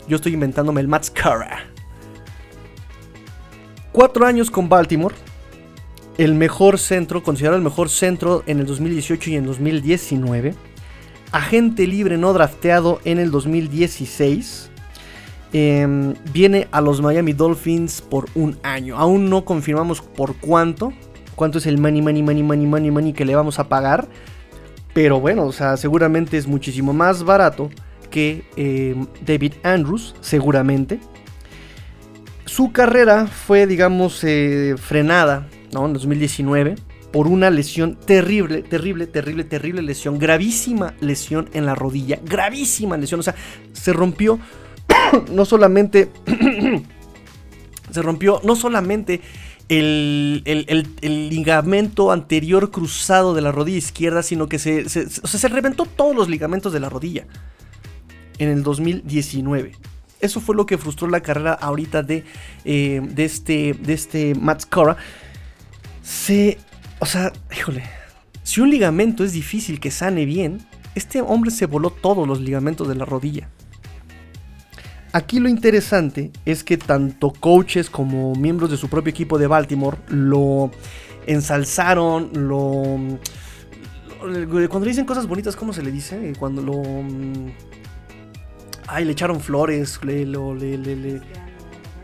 Yo 0.08 0.16
estoy 0.16 0.34
inventándome 0.34 0.80
el 0.80 0.88
Matt 0.88 1.04
Skura. 1.04 1.70
Cuatro 3.96 4.26
años 4.26 4.50
con 4.50 4.68
Baltimore. 4.68 5.14
el 6.18 6.34
mejor 6.34 6.78
centro, 6.78 7.22
considerado 7.22 7.56
el 7.56 7.64
mejor 7.64 7.88
centro 7.88 8.42
en 8.46 8.60
el 8.60 8.66
2018 8.66 9.30
y 9.30 9.36
en 9.36 9.46
2019. 9.46 10.54
Agente 11.32 11.86
libre 11.86 12.18
no 12.18 12.34
drafteado 12.34 13.00
en 13.06 13.18
el 13.18 13.30
2016. 13.30 14.70
Em, 15.54 16.12
viene 16.30 16.68
a 16.72 16.82
los 16.82 17.00
Miami 17.00 17.32
Dolphins 17.32 18.02
por 18.02 18.26
un 18.34 18.58
año. 18.62 18.98
Aún 18.98 19.30
no 19.30 19.46
confirmamos 19.46 20.02
por 20.02 20.36
cuánto. 20.36 20.92
Cuánto 21.34 21.56
es 21.56 21.64
el 21.64 21.78
money, 21.78 22.02
money, 22.02 22.22
money, 22.22 22.42
money, 22.42 22.66
money, 22.66 22.90
money 22.90 23.12
que 23.14 23.24
le 23.24 23.34
vamos 23.34 23.58
a 23.58 23.66
pagar. 23.66 24.06
Pero 24.92 25.20
bueno, 25.20 25.46
o 25.46 25.52
sea, 25.52 25.78
seguramente 25.78 26.36
es 26.36 26.46
muchísimo 26.46 26.92
más 26.92 27.24
barato 27.24 27.70
que 28.10 28.44
em, 28.56 29.06
David 29.24 29.54
Andrews, 29.62 30.14
seguramente. 30.20 31.00
Su 32.46 32.72
carrera 32.72 33.26
fue, 33.26 33.66
digamos, 33.66 34.22
eh, 34.22 34.76
frenada 34.78 35.48
en 35.72 35.92
2019 35.92 36.76
por 37.12 37.26
una 37.26 37.50
lesión 37.50 37.96
terrible, 37.96 38.62
terrible, 38.62 39.06
terrible, 39.06 39.44
terrible 39.44 39.82
lesión, 39.82 40.18
gravísima 40.18 40.94
lesión 41.00 41.48
en 41.52 41.66
la 41.66 41.74
rodilla, 41.74 42.18
gravísima 42.24 42.96
lesión, 42.96 43.20
o 43.20 43.22
sea, 43.22 43.34
se 43.72 43.92
rompió 43.92 44.38
no 45.32 45.44
solamente, 45.44 46.10
se 47.90 48.02
rompió 48.02 48.40
no 48.44 48.54
solamente 48.54 49.20
el, 49.68 50.42
ligamento 51.02 52.12
anterior 52.12 52.70
cruzado 52.70 53.34
de 53.34 53.42
la 53.42 53.50
rodilla 53.50 53.78
izquierda, 53.78 54.22
sino 54.22 54.48
que 54.48 54.58
se, 54.58 54.88
se, 54.88 55.08
se 55.08 55.48
reventó 55.48 55.84
todos 55.84 56.14
los 56.14 56.28
ligamentos 56.28 56.72
de 56.72 56.80
la 56.80 56.88
rodilla 56.88 57.26
en 58.38 58.50
el 58.50 58.62
2019. 58.62 59.72
Eso 60.20 60.40
fue 60.40 60.56
lo 60.56 60.66
que 60.66 60.78
frustró 60.78 61.08
la 61.08 61.20
carrera 61.20 61.52
ahorita 61.52 62.02
de, 62.02 62.24
eh, 62.64 63.00
de, 63.02 63.24
este, 63.24 63.74
de 63.74 63.92
este 63.92 64.34
Matt 64.34 64.62
Scora 64.62 64.96
se... 66.02 66.58
O 67.00 67.06
sea, 67.06 67.32
híjole, 67.54 67.82
si 68.42 68.60
un 68.60 68.70
ligamento 68.70 69.24
es 69.24 69.32
difícil 69.32 69.80
que 69.80 69.90
sane 69.90 70.24
bien, 70.24 70.66
este 70.94 71.20
hombre 71.20 71.50
se 71.50 71.66
voló 71.66 71.90
todos 71.90 72.26
los 72.26 72.40
ligamentos 72.40 72.88
de 72.88 72.94
la 72.94 73.04
rodilla. 73.04 73.50
Aquí 75.12 75.40
lo 75.40 75.48
interesante 75.48 76.30
es 76.44 76.62
que 76.62 76.76
tanto 76.76 77.32
coaches 77.32 77.90
como 77.90 78.34
miembros 78.34 78.70
de 78.70 78.76
su 78.76 78.88
propio 78.88 79.10
equipo 79.10 79.38
de 79.38 79.46
Baltimore 79.46 79.98
lo 80.08 80.70
ensalzaron, 81.26 82.30
lo... 82.34 83.18
Cuando 84.20 84.80
le 84.80 84.90
dicen 84.90 85.04
cosas 85.04 85.26
bonitas, 85.26 85.56
¿cómo 85.56 85.72
se 85.72 85.82
le 85.82 85.90
dice? 85.90 86.32
Cuando 86.38 86.62
lo... 86.62 86.82
Ay, 88.86 89.04
le 89.04 89.12
echaron 89.12 89.40
flores, 89.40 90.00
le, 90.04 90.24
lo, 90.26 90.54
le, 90.54 90.78
le 90.78 91.20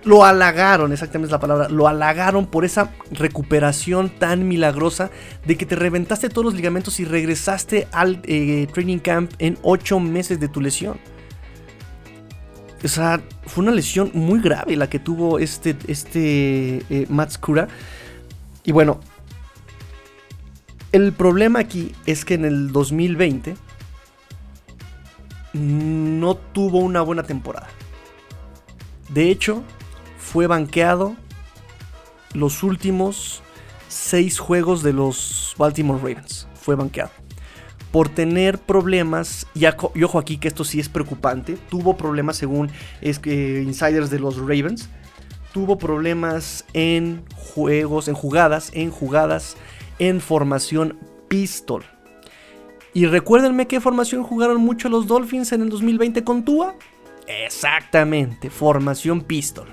lo 0.04 0.24
halagaron, 0.24 0.92
exactamente 0.92 1.26
es 1.26 1.32
la 1.32 1.40
palabra, 1.40 1.68
lo 1.68 1.86
halagaron 1.86 2.46
por 2.46 2.64
esa 2.64 2.90
recuperación 3.12 4.10
tan 4.10 4.48
milagrosa 4.48 5.10
de 5.46 5.56
que 5.56 5.66
te 5.66 5.76
reventaste 5.76 6.28
todos 6.28 6.44
los 6.44 6.54
ligamentos 6.54 6.98
y 7.00 7.04
regresaste 7.04 7.86
al 7.92 8.20
eh, 8.24 8.66
training 8.72 8.98
camp 8.98 9.32
en 9.38 9.58
8 9.62 10.00
meses 10.00 10.40
de 10.40 10.48
tu 10.48 10.60
lesión. 10.60 10.98
O 12.84 12.88
sea, 12.88 13.22
fue 13.46 13.62
una 13.62 13.72
lesión 13.72 14.10
muy 14.12 14.40
grave 14.40 14.74
la 14.74 14.90
que 14.90 14.98
tuvo 14.98 15.38
este, 15.38 15.76
este 15.86 16.82
eh, 16.90 17.06
Y 18.64 18.72
bueno, 18.72 18.98
el 20.90 21.12
problema 21.12 21.60
aquí 21.60 21.92
es 22.06 22.24
que 22.24 22.34
en 22.34 22.44
el 22.44 22.72
2020 22.72 23.54
no 25.52 26.34
tuvo 26.34 26.78
una 26.78 27.02
buena 27.02 27.22
temporada. 27.22 27.68
De 29.08 29.30
hecho, 29.30 29.62
fue 30.18 30.46
banqueado 30.46 31.16
los 32.34 32.62
últimos 32.62 33.42
seis 33.88 34.38
juegos 34.38 34.82
de 34.82 34.92
los 34.92 35.54
Baltimore 35.58 35.98
Ravens. 35.98 36.48
Fue 36.54 36.74
banqueado. 36.74 37.10
Por 37.90 38.08
tener 38.08 38.58
problemas, 38.58 39.46
y, 39.54 39.66
ojo 39.66 40.18
aquí 40.18 40.38
que 40.38 40.48
esto 40.48 40.64
sí 40.64 40.80
es 40.80 40.88
preocupante, 40.88 41.58
tuvo 41.68 41.96
problemas 41.96 42.36
según 42.36 42.70
es 43.02 43.18
que, 43.18 43.62
insiders 43.62 44.08
de 44.08 44.18
los 44.18 44.38
Ravens, 44.38 44.88
tuvo 45.52 45.76
problemas 45.76 46.64
en 46.72 47.22
juegos, 47.36 48.08
en 48.08 48.14
jugadas, 48.14 48.70
en 48.72 48.90
jugadas, 48.90 49.56
en 49.98 50.22
formación 50.22 50.98
pistol. 51.28 51.84
Y 52.94 53.06
recuérdenme 53.06 53.66
qué 53.66 53.80
formación 53.80 54.22
jugaron 54.22 54.60
mucho 54.60 54.88
los 54.88 55.06
Dolphins 55.06 55.52
en 55.52 55.62
el 55.62 55.70
2020 55.70 56.24
con 56.24 56.44
Tua. 56.44 56.74
Exactamente, 57.26 58.50
formación 58.50 59.22
pistol. 59.22 59.68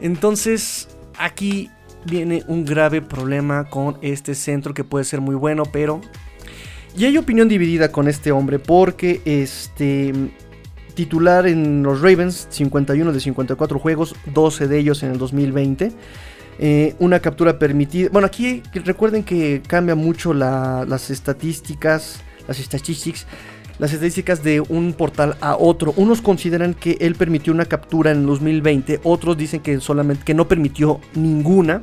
Entonces, 0.00 0.88
aquí 1.18 1.70
viene 2.04 2.42
un 2.48 2.64
grave 2.64 3.02
problema 3.02 3.68
con 3.68 3.98
este 4.02 4.34
centro 4.34 4.74
que 4.74 4.84
puede 4.84 5.04
ser 5.04 5.20
muy 5.20 5.34
bueno, 5.34 5.64
pero... 5.72 6.00
Y 6.96 7.04
hay 7.04 7.18
opinión 7.18 7.48
dividida 7.48 7.92
con 7.92 8.08
este 8.08 8.32
hombre 8.32 8.58
porque 8.58 9.20
este 9.26 10.14
titular 10.94 11.46
en 11.46 11.82
los 11.82 12.00
Ravens, 12.00 12.48
51 12.50 13.12
de 13.12 13.20
54 13.20 13.78
juegos, 13.78 14.16
12 14.32 14.66
de 14.66 14.78
ellos 14.78 15.02
en 15.02 15.12
el 15.12 15.18
2020. 15.18 15.92
Eh, 16.58 16.94
una 16.98 17.20
captura 17.20 17.58
permitida. 17.58 18.08
Bueno, 18.10 18.26
aquí 18.26 18.62
recuerden 18.72 19.24
que 19.24 19.62
cambia 19.66 19.94
mucho 19.94 20.32
las 20.32 21.10
estadísticas, 21.10 22.20
las 22.48 22.56
statistics 22.58 23.26
las 23.78 23.92
estadísticas 23.92 24.42
de 24.42 24.60
un 24.60 24.94
portal 24.94 25.36
a 25.40 25.56
otro. 25.56 25.92
Unos 25.96 26.22
consideran 26.22 26.74
que 26.74 26.96
él 27.00 27.14
permitió 27.14 27.52
una 27.52 27.66
captura 27.66 28.10
en 28.10 28.26
2020, 28.26 29.00
otros 29.04 29.36
dicen 29.36 29.60
que 29.60 29.80
solamente 29.80 30.24
que 30.24 30.34
no 30.34 30.48
permitió 30.48 31.00
ninguna 31.14 31.82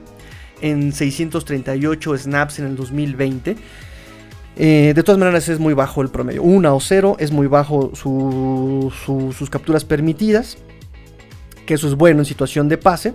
en 0.62 0.92
638 0.92 2.18
snaps 2.18 2.60
en 2.60 2.66
el 2.66 2.76
2020. 2.76 3.56
Eh, 4.56 4.94
de 4.96 5.04
todas 5.04 5.18
maneras 5.18 5.50
es 5.50 5.60
muy 5.60 5.74
bajo 5.74 6.02
el 6.02 6.10
promedio. 6.10 6.44
Una 6.44 6.74
o 6.74 6.80
cero 6.80 7.16
es 7.20 7.32
muy 7.32 7.48
bajo 7.48 7.92
sus 7.96 9.50
capturas 9.50 9.84
permitidas. 9.86 10.58
Que 11.66 11.76
eso 11.76 11.88
es 11.88 11.96
bueno 11.96 12.20
en 12.20 12.26
situación 12.26 12.68
de 12.70 12.78
pase. 12.78 13.14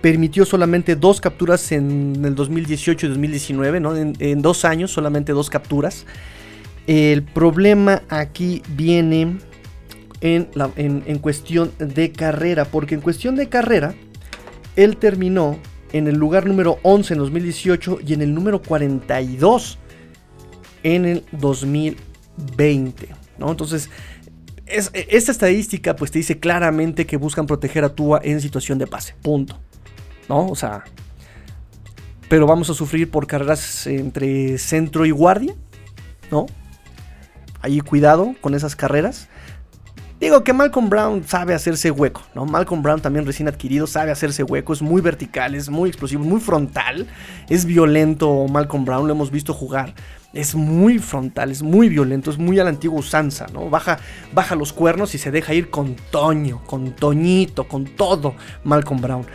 Permitió 0.00 0.44
solamente 0.44 0.96
dos 0.96 1.20
capturas 1.20 1.72
en 1.72 2.22
el 2.24 2.34
2018 2.34 3.06
y 3.06 3.08
2019. 3.08 3.80
¿no? 3.80 3.96
en 3.96 4.42
dos 4.42 4.64
años 4.64 4.90
solamente 4.90 5.32
dos 5.32 5.50
capturas. 5.50 6.06
El 6.86 7.24
problema 7.24 8.02
aquí 8.08 8.62
viene 8.68 9.38
en, 10.20 10.48
en, 10.76 11.18
cuestión 11.18 11.72
de 11.78 12.12
carrera, 12.12 12.64
porque 12.64 12.94
en 12.94 13.00
cuestión 13.00 13.36
de 13.36 13.48
carrera, 13.48 13.94
él 14.76 14.96
terminó 14.96 15.58
en 15.92 16.08
el 16.08 16.16
lugar 16.16 16.46
número 16.46 16.78
11 16.82 17.14
en 17.14 17.18
2018 17.18 17.98
y 18.06 18.14
en 18.14 18.22
el 18.22 18.34
número 18.34 18.62
42 18.62 19.78
en 20.82 21.04
el 21.04 21.24
2020. 21.32 23.08
¿no? 23.38 23.50
Entonces, 23.50 23.90
esta 24.66 25.32
estadística 25.32 25.96
pues 25.96 26.10
te 26.10 26.18
dice 26.18 26.38
claramente 26.38 27.06
que 27.06 27.16
buscan 27.16 27.46
proteger 27.46 27.84
a 27.84 27.94
Tua 27.94 28.20
en 28.22 28.40
situación 28.40 28.78
de 28.78 28.86
pase. 28.86 29.14
Punto. 29.22 29.58
¿No? 30.28 30.46
O 30.48 30.56
sea, 30.56 30.84
pero 32.28 32.46
vamos 32.46 32.68
a 32.70 32.74
sufrir 32.74 33.10
por 33.10 33.26
carreras 33.26 33.86
entre 33.86 34.58
centro 34.58 35.06
y 35.06 35.10
guardia. 35.10 35.54
¿No? 36.30 36.46
ahí 37.66 37.80
cuidado 37.80 38.34
con 38.40 38.54
esas 38.54 38.76
carreras. 38.76 39.28
Digo 40.18 40.42
que 40.44 40.54
Malcolm 40.54 40.88
Brown 40.88 41.24
sabe 41.26 41.52
hacerse 41.52 41.90
hueco, 41.90 42.22
¿no? 42.34 42.46
Malcolm 42.46 42.82
Brown 42.82 43.02
también 43.02 43.26
recién 43.26 43.48
adquirido 43.48 43.86
sabe 43.86 44.10
hacerse 44.10 44.42
hueco, 44.42 44.72
es 44.72 44.80
muy 44.80 45.02
vertical, 45.02 45.54
es 45.54 45.68
muy 45.68 45.90
explosivo, 45.90 46.24
muy 46.24 46.40
frontal, 46.40 47.06
es 47.50 47.66
violento 47.66 48.46
Malcolm 48.48 48.86
Brown, 48.86 49.06
lo 49.06 49.12
hemos 49.12 49.30
visto 49.30 49.52
jugar, 49.52 49.94
es 50.32 50.54
muy 50.54 50.98
frontal, 50.98 51.50
es 51.50 51.62
muy 51.62 51.90
violento, 51.90 52.30
es 52.30 52.38
muy 52.38 52.58
a 52.58 52.64
la 52.64 52.70
antigua 52.70 52.98
usanza, 52.98 53.46
¿no? 53.52 53.68
Baja, 53.68 53.98
baja 54.32 54.54
los 54.54 54.72
cuernos 54.72 55.14
y 55.14 55.18
se 55.18 55.30
deja 55.30 55.52
ir 55.52 55.68
con 55.68 55.96
Toño, 56.10 56.62
con 56.64 56.92
Toñito, 56.92 57.68
con 57.68 57.84
todo 57.84 58.36
Malcolm 58.64 59.02
Brown. 59.02 59.26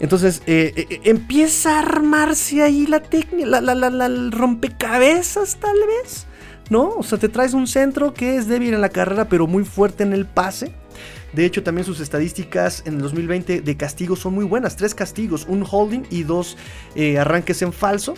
Entonces 0.00 0.42
eh, 0.46 0.72
eh, 0.76 1.00
empieza 1.04 1.76
a 1.76 1.78
armarse 1.78 2.60
ahí 2.62 2.88
la 2.88 3.00
técnica, 3.00 3.46
la, 3.46 3.60
la, 3.60 3.88
la, 3.88 4.30
rompecabezas 4.30 5.56
tal 5.60 5.76
vez. 5.86 6.26
¿No? 6.70 6.90
O 6.90 7.02
sea, 7.02 7.18
te 7.18 7.28
traes 7.28 7.54
un 7.54 7.66
centro 7.66 8.14
que 8.14 8.36
es 8.36 8.48
débil 8.48 8.74
en 8.74 8.80
la 8.80 8.88
carrera, 8.88 9.28
pero 9.28 9.46
muy 9.46 9.64
fuerte 9.64 10.02
en 10.02 10.12
el 10.12 10.26
pase. 10.26 10.72
De 11.32 11.44
hecho, 11.44 11.62
también 11.62 11.84
sus 11.84 12.00
estadísticas 12.00 12.82
en 12.86 12.94
el 12.94 13.02
2020 13.02 13.60
de 13.60 13.76
castigos 13.76 14.20
son 14.20 14.34
muy 14.34 14.44
buenas. 14.44 14.76
Tres 14.76 14.94
castigos, 14.94 15.46
un 15.48 15.64
holding 15.68 16.02
y 16.10 16.22
dos 16.22 16.56
eh, 16.94 17.18
arranques 17.18 17.60
en 17.62 17.72
falso. 17.72 18.14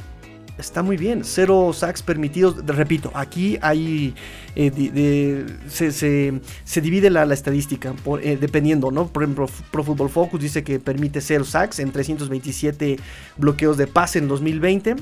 Está 0.59 0.83
muy 0.83 0.97
bien. 0.97 1.23
Cero 1.25 1.73
sacks 1.73 2.03
permitidos. 2.03 2.65
Repito, 2.67 3.11
aquí 3.15 3.59
hay. 3.63 4.15
Eh, 4.55 5.47
se, 5.69 6.81
divide 6.81 7.11
la, 7.11 7.25
estadística 7.33 7.95
eh, 8.23 8.39
dependiendo, 8.39 8.91
¿no? 8.91 9.07
Por 9.09 9.23
ejemplo, 9.23 9.49
Pro 9.71 9.85
Football 9.85 10.11
Focus 10.11 10.41
dice 10.41 10.65
que 10.65 10.79
permite 10.79 11.21
cero 11.21 11.45
sacks 11.45 11.79
en 11.79 11.93
327 11.93 12.99
bloqueos 13.37 13.77
de 13.77 13.87
pase 13.87 14.19
en 14.19 14.29
2020 14.29 14.97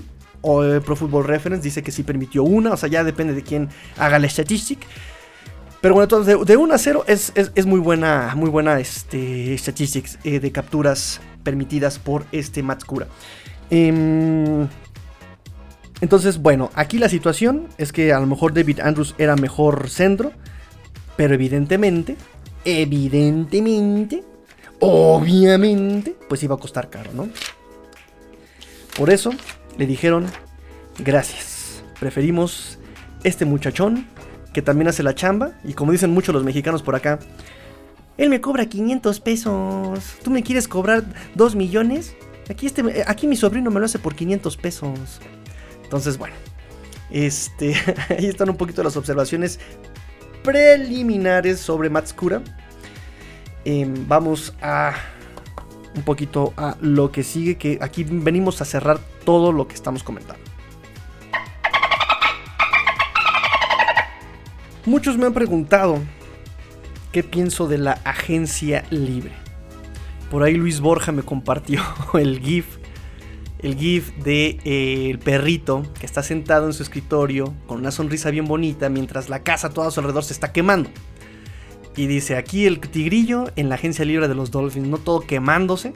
o 0.44 0.80
Pro 0.82 0.94
Football 0.94 1.24
Reference 1.24 1.64
dice 1.64 1.82
que 1.82 1.90
sí 1.90 2.02
permitió 2.02 2.44
una, 2.44 2.72
o 2.72 2.76
sea, 2.76 2.88
ya 2.88 3.02
depende 3.02 3.32
de 3.32 3.42
quién 3.42 3.70
haga 3.96 4.18
la 4.18 4.26
estadística. 4.26 4.86
Pero 5.80 5.94
bueno, 5.94 6.04
entonces 6.04 6.46
de, 6.46 6.56
1 6.56 6.74
a 6.74 6.78
0 6.78 7.04
es, 7.06 7.66
muy 7.66 7.80
buena, 7.80 8.34
muy 8.36 8.50
buena 8.50 8.78
este, 8.78 9.56
statistics 9.58 10.18
eh, 10.24 10.40
de 10.40 10.52
capturas 10.52 11.20
permitidas 11.42 11.98
por 11.98 12.24
este 12.32 12.62
Matskura. 12.62 13.06
Em, 13.70 14.68
Entonces, 16.00 16.38
bueno, 16.38 16.70
aquí 16.74 16.98
la 16.98 17.08
situación 17.08 17.68
es 17.78 17.92
que 17.92 18.12
a 18.12 18.20
lo 18.20 18.26
mejor 18.26 18.52
David 18.52 18.80
Andrews 18.80 19.14
era 19.18 19.36
mejor 19.36 19.88
centro, 19.88 20.32
pero 21.16 21.34
evidentemente, 21.34 22.16
evidentemente, 22.64 24.24
obviamente, 24.80 26.16
pues 26.28 26.42
iba 26.42 26.54
a 26.54 26.58
costar 26.58 26.90
caro, 26.90 27.10
¿no? 27.14 27.28
Por 28.96 29.10
eso 29.10 29.32
le 29.78 29.86
dijeron, 29.86 30.26
gracias, 30.98 31.82
preferimos 31.98 32.78
este 33.22 33.44
muchachón 33.44 34.06
que 34.52 34.62
también 34.62 34.88
hace 34.88 35.02
la 35.02 35.14
chamba, 35.14 35.52
y 35.64 35.74
como 35.74 35.92
dicen 35.92 36.10
muchos 36.10 36.34
los 36.34 36.44
mexicanos 36.44 36.82
por 36.82 36.94
acá, 36.94 37.18
él 38.16 38.30
me 38.30 38.40
cobra 38.40 38.66
500 38.66 39.20
pesos, 39.20 40.16
¿tú 40.22 40.30
me 40.30 40.42
quieres 40.42 40.68
cobrar 40.68 41.02
2 41.34 41.56
millones? 41.56 42.14
Aquí, 42.48 42.66
este, 42.66 43.04
aquí 43.06 43.26
mi 43.26 43.36
sobrino 43.36 43.70
me 43.70 43.80
lo 43.80 43.86
hace 43.86 43.98
por 43.98 44.14
500 44.14 44.56
pesos. 44.56 45.20
Entonces, 45.82 46.18
bueno, 46.18 46.36
este, 47.10 47.74
ahí 48.10 48.26
están 48.26 48.50
un 48.50 48.56
poquito 48.56 48.82
las 48.84 48.96
observaciones 48.96 49.58
preliminares 50.44 51.58
sobre 51.58 51.90
Matskura. 51.90 52.42
Em, 53.64 54.06
vamos 54.06 54.54
a 54.60 54.94
un 55.94 56.02
poquito 56.02 56.52
a 56.56 56.76
lo 56.80 57.10
que 57.12 57.22
sigue, 57.22 57.56
que 57.56 57.78
aquí 57.80 58.04
venimos 58.04 58.60
a 58.60 58.64
cerrar 58.64 58.98
todo 59.24 59.52
lo 59.52 59.68
que 59.68 59.74
estamos 59.74 60.02
comentando. 60.02 60.42
Muchos 64.86 65.16
me 65.16 65.24
han 65.24 65.32
preguntado 65.32 65.98
qué 67.10 67.22
pienso 67.22 67.68
de 67.68 67.78
la 67.78 67.92
agencia 68.04 68.84
libre. 68.90 69.32
Por 70.30 70.42
ahí 70.42 70.54
Luis 70.54 70.80
Borja 70.80 71.12
me 71.12 71.22
compartió 71.22 71.80
el 72.14 72.40
GIF, 72.40 72.66
el 73.60 73.76
GIF 73.76 74.12
de 74.16 74.58
eh, 74.64 75.10
el 75.10 75.18
perrito 75.20 75.84
que 75.98 76.04
está 76.04 76.22
sentado 76.22 76.66
en 76.66 76.74
su 76.74 76.82
escritorio 76.82 77.54
con 77.66 77.78
una 77.78 77.92
sonrisa 77.92 78.30
bien 78.30 78.46
bonita 78.46 78.90
mientras 78.90 79.30
la 79.30 79.42
casa 79.42 79.70
todo 79.70 79.86
a 79.86 79.90
su 79.90 80.00
alrededor 80.00 80.24
se 80.24 80.34
está 80.34 80.52
quemando. 80.52 80.90
Y 81.96 82.06
dice 82.06 82.36
aquí 82.36 82.66
el 82.66 82.80
tigrillo 82.80 83.52
en 83.56 83.68
la 83.68 83.76
agencia 83.76 84.04
libre 84.04 84.28
de 84.28 84.34
los 84.34 84.50
Dolphins, 84.50 84.88
no 84.88 84.98
todo 84.98 85.20
quemándose 85.20 85.92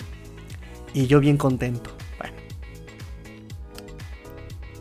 y 0.94 1.07
yo 1.07 1.20
bien 1.20 1.36
contento. 1.36 1.90
Bueno, 2.18 2.36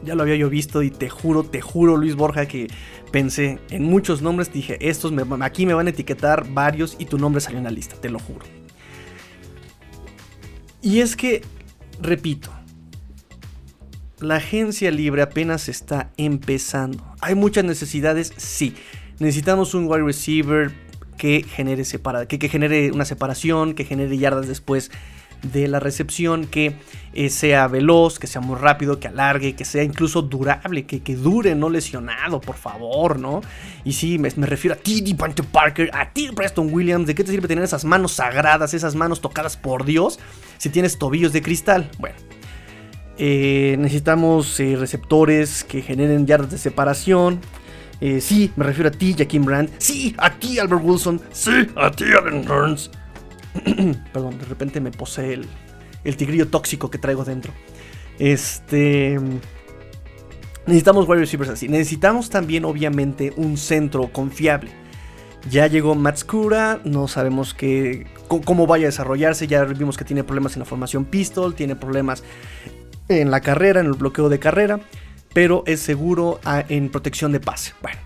ya 0.03 0.15
lo 0.15 0.23
había 0.23 0.35
yo 0.35 0.49
visto 0.49 0.83
y 0.83 0.91
te 0.91 1.09
juro, 1.09 1.43
te 1.43 1.61
juro 1.61 1.97
Luis 1.97 2.15
Borja 2.15 2.47
que 2.47 2.67
pensé 3.11 3.59
en 3.69 3.83
muchos 3.83 4.21
nombres, 4.21 4.51
dije, 4.53 4.77
estos 4.87 5.11
aquí 5.41 5.65
me 5.65 5.73
van 5.73 5.87
a 5.87 5.89
etiquetar 5.89 6.51
varios 6.51 6.95
y 6.99 7.05
tu 7.05 7.17
nombre 7.17 7.41
salió 7.41 7.57
en 7.57 7.63
la 7.63 7.71
lista, 7.71 7.95
te 7.95 8.09
lo 8.09 8.19
juro. 8.19 8.45
Y 10.81 10.99
es 10.99 11.15
que, 11.15 11.41
repito, 11.99 12.51
la 14.19 14.35
agencia 14.35 14.91
libre 14.91 15.21
apenas 15.21 15.69
está 15.69 16.11
empezando. 16.17 17.03
Hay 17.21 17.35
muchas 17.35 17.63
necesidades, 17.65 18.33
sí. 18.37 18.75
Necesitamos 19.19 19.73
un 19.73 19.87
wide 19.87 20.03
receiver 20.03 20.71
que 21.17 21.43
genere, 21.43 21.83
que, 22.27 22.39
que 22.39 22.49
genere 22.49 22.91
una 22.91 23.05
separación, 23.05 23.73
que 23.73 23.83
genere 23.83 24.17
yardas 24.17 24.47
después 24.47 24.91
de 25.41 25.67
la 25.67 25.79
recepción, 25.79 26.45
que 26.45 26.75
eh, 27.13 27.29
sea 27.29 27.67
veloz, 27.67 28.19
que 28.19 28.27
sea 28.27 28.41
muy 28.41 28.57
rápido, 28.57 28.99
que 28.99 29.07
alargue, 29.07 29.55
que 29.55 29.65
sea 29.65 29.83
incluso 29.83 30.21
durable, 30.21 30.85
que, 30.85 31.01
que 31.01 31.15
dure, 31.15 31.55
no 31.55 31.69
lesionado, 31.69 32.41
por 32.41 32.55
favor, 32.55 33.19
¿¿no? 33.19 33.41
Y 33.83 33.93
sí, 33.93 34.17
me, 34.17 34.29
refiero 34.29 34.75
a 34.75 34.77
ti, 34.79 35.01
Devante 35.01 35.43
Parker, 35.43 35.91
a 35.93 36.11
ti, 36.11 36.29
Preston 36.35 36.73
Williams, 36.73 37.07
¿de 37.07 37.15
qué 37.15 37.23
te 37.23 37.31
sirve 37.31 37.47
tener 37.47 37.63
esas 37.63 37.85
manos 37.85 38.13
sagradas, 38.13 38.73
esas 38.73 38.95
manos 38.95 39.21
tocadas 39.21 39.57
por 39.57 39.85
Dios, 39.85 40.19
si 40.57 40.69
tienes 40.69 40.97
tobillos 40.97 41.33
de 41.33 41.41
cristal? 41.41 41.89
Bueno. 41.99 42.15
Eh, 43.19 43.77
necesitamos 43.79 44.59
eh, 44.59 44.75
receptores 44.75 45.63
que 45.63 45.81
generen 45.81 46.27
yardas 46.27 46.51
de 46.51 46.59
separación. 46.59 47.39
Sí, 48.21 48.51
me 48.55 48.65
refiero 48.65 48.89
a 48.89 48.91
ti, 48.91 49.15
Jaquim 49.17 49.45
Brand. 49.45 49.69
Sí, 49.77 50.15
a 50.17 50.31
ti, 50.31 50.59
Albert 50.59 50.83
Wilson. 50.83 51.21
Sí, 51.31 51.67
a 51.75 51.91
ti, 51.91 52.05
Allen 52.05 52.45
Burns. 52.45 52.91
Perdón, 54.13 54.37
de 54.37 54.45
repente 54.45 54.79
me 54.79 54.91
posee 54.91 55.33
el, 55.33 55.45
el 56.03 56.17
tigrillo 56.17 56.47
tóxico 56.47 56.89
que 56.89 56.97
traigo 56.97 57.23
dentro. 57.23 57.53
Este. 58.19 59.19
Necesitamos 60.65 61.07
wide 61.07 61.21
receivers 61.21 61.49
así. 61.49 61.69
Necesitamos 61.69 62.29
también, 62.29 62.65
obviamente, 62.65 63.33
un 63.37 63.57
centro 63.57 64.11
confiable. 64.11 64.69
Ya 65.49 65.67
llegó 65.67 65.95
Matskura, 65.95 66.81
no 66.83 67.07
sabemos 67.07 67.55
cómo 68.27 68.67
vaya 68.67 68.87
a 68.87 68.89
desarrollarse. 68.89 69.47
Ya 69.47 69.63
vimos 69.63 69.97
que 69.97 70.03
tiene 70.03 70.23
problemas 70.23 70.55
en 70.55 70.59
la 70.59 70.65
formación 70.65 71.05
pistol, 71.05 71.55
tiene 71.55 71.75
problemas 71.77 72.23
en 73.07 73.31
la 73.31 73.39
carrera, 73.39 73.79
en 73.79 73.85
el 73.85 73.93
bloqueo 73.93 74.27
de 74.27 74.39
carrera, 74.39 74.81
pero 75.37 75.61
es 75.67 75.81
seguro 75.81 76.39
ah, 76.45 76.63
en 76.67 76.89
protección 76.89 77.31
de 77.31 77.39
pase. 77.39 77.73
Bueno, 77.83 77.99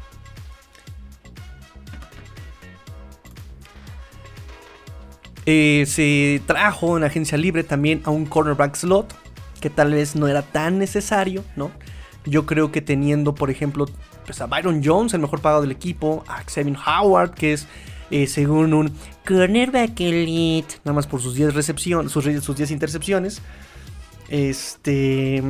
Eh, 5.45 5.85
se 5.87 6.41
trajo 6.45 6.97
en 6.97 7.05
agencia 7.05 7.37
libre 7.37 7.63
también 7.63 8.01
a 8.03 8.09
un 8.09 8.25
cornerback 8.25 8.75
slot, 8.75 9.15
que 9.61 9.69
tal 9.69 9.93
vez 9.93 10.15
no 10.17 10.27
era 10.27 10.41
tan 10.41 10.77
necesario, 10.77 11.45
¿no? 11.55 11.71
Yo 12.25 12.45
creo 12.45 12.73
que 12.73 12.81
teniendo, 12.81 13.33
por 13.33 13.49
ejemplo, 13.49 13.85
pues 14.25 14.41
a 14.41 14.47
Byron 14.47 14.81
Jones, 14.83 15.13
el 15.13 15.21
mejor 15.21 15.39
pagado 15.39 15.61
del 15.61 15.71
equipo, 15.71 16.25
a 16.27 16.43
Xavier 16.43 16.77
Howard, 16.85 17.33
que 17.33 17.53
es 17.53 17.65
eh, 18.11 18.27
según 18.27 18.73
un 18.73 18.91
cornerback 19.25 20.01
elite, 20.01 20.75
nada 20.83 20.95
más 20.95 21.07
por 21.07 21.21
sus 21.21 21.35
10 21.35 21.53
recepciones, 21.53 22.11
sus, 22.11 22.25
sus 22.43 22.57
10 22.57 22.71
intercepciones. 22.71 23.41
Este. 24.27 25.41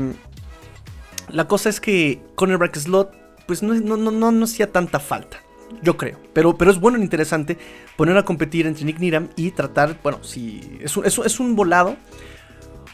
La 1.32 1.48
cosa 1.48 1.70
es 1.70 1.80
que 1.80 2.22
cornerback 2.36 2.76
slot, 2.76 3.14
pues 3.48 3.64
no, 3.64 3.74
no, 3.74 3.98
no, 3.98 4.32
no 4.32 4.44
hacía 4.46 4.72
tanta 4.72 5.00
falta 5.00 5.40
yo 5.82 5.98
creo. 5.98 6.18
Pero, 6.34 6.58
pero 6.58 6.72
es 6.72 6.80
bueno 6.80 6.98
e 6.98 7.02
interesante 7.02 7.58
poner 7.96 8.18
a 8.18 8.24
competir 8.24 8.68
entre 8.68 8.86
Nick 8.86 9.00
Niram 9.00 9.30
y 9.36 9.52
tratar, 9.52 9.98
bueno, 10.04 10.24
si 10.24 10.80
es 10.82 10.98
un, 10.98 11.06
es, 11.06 11.40
un 11.40 11.56
volado, 11.56 11.96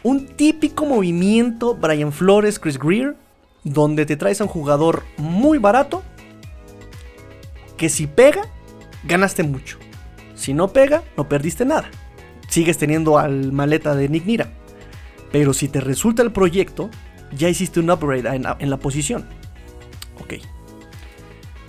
un 0.04 0.28
típico 0.28 0.86
movimiento 0.86 1.76
Brian 1.76 2.12
Flores, 2.12 2.60
Chris 2.60 2.78
Greer, 2.78 3.16
donde 3.64 4.06
te 4.06 4.16
traes 4.18 4.42
a 4.42 4.46
un 4.46 4.50
jugador 4.50 5.04
muy 5.18 5.58
barato, 5.58 6.04
que 7.78 7.90
si 7.90 8.08
pega, 8.08 8.44
ganaste 9.04 9.44
mucho. 9.44 9.78
Si 10.36 10.54
no 10.54 10.70
pega, 10.70 11.04
no 11.16 11.28
perdiste 11.28 11.66
nada. 11.66 11.90
Sigues 12.48 12.78
teniendo 12.78 13.18
al 13.18 13.52
maleta 13.52 13.96
de 13.96 14.08
Nick 14.08 14.26
Niram. 14.26 14.50
Pero 15.32 15.54
si 15.54 15.68
te 15.68 15.82
resulta 15.82 16.22
el 16.22 16.32
proyecto, 16.32 16.90
ya 17.36 17.50
hiciste 17.50 17.80
un 17.80 17.90
upgrade 17.90 18.28
en 18.60 18.70
la 18.70 18.78
posición. 18.78 19.26
Ok. 20.22 20.36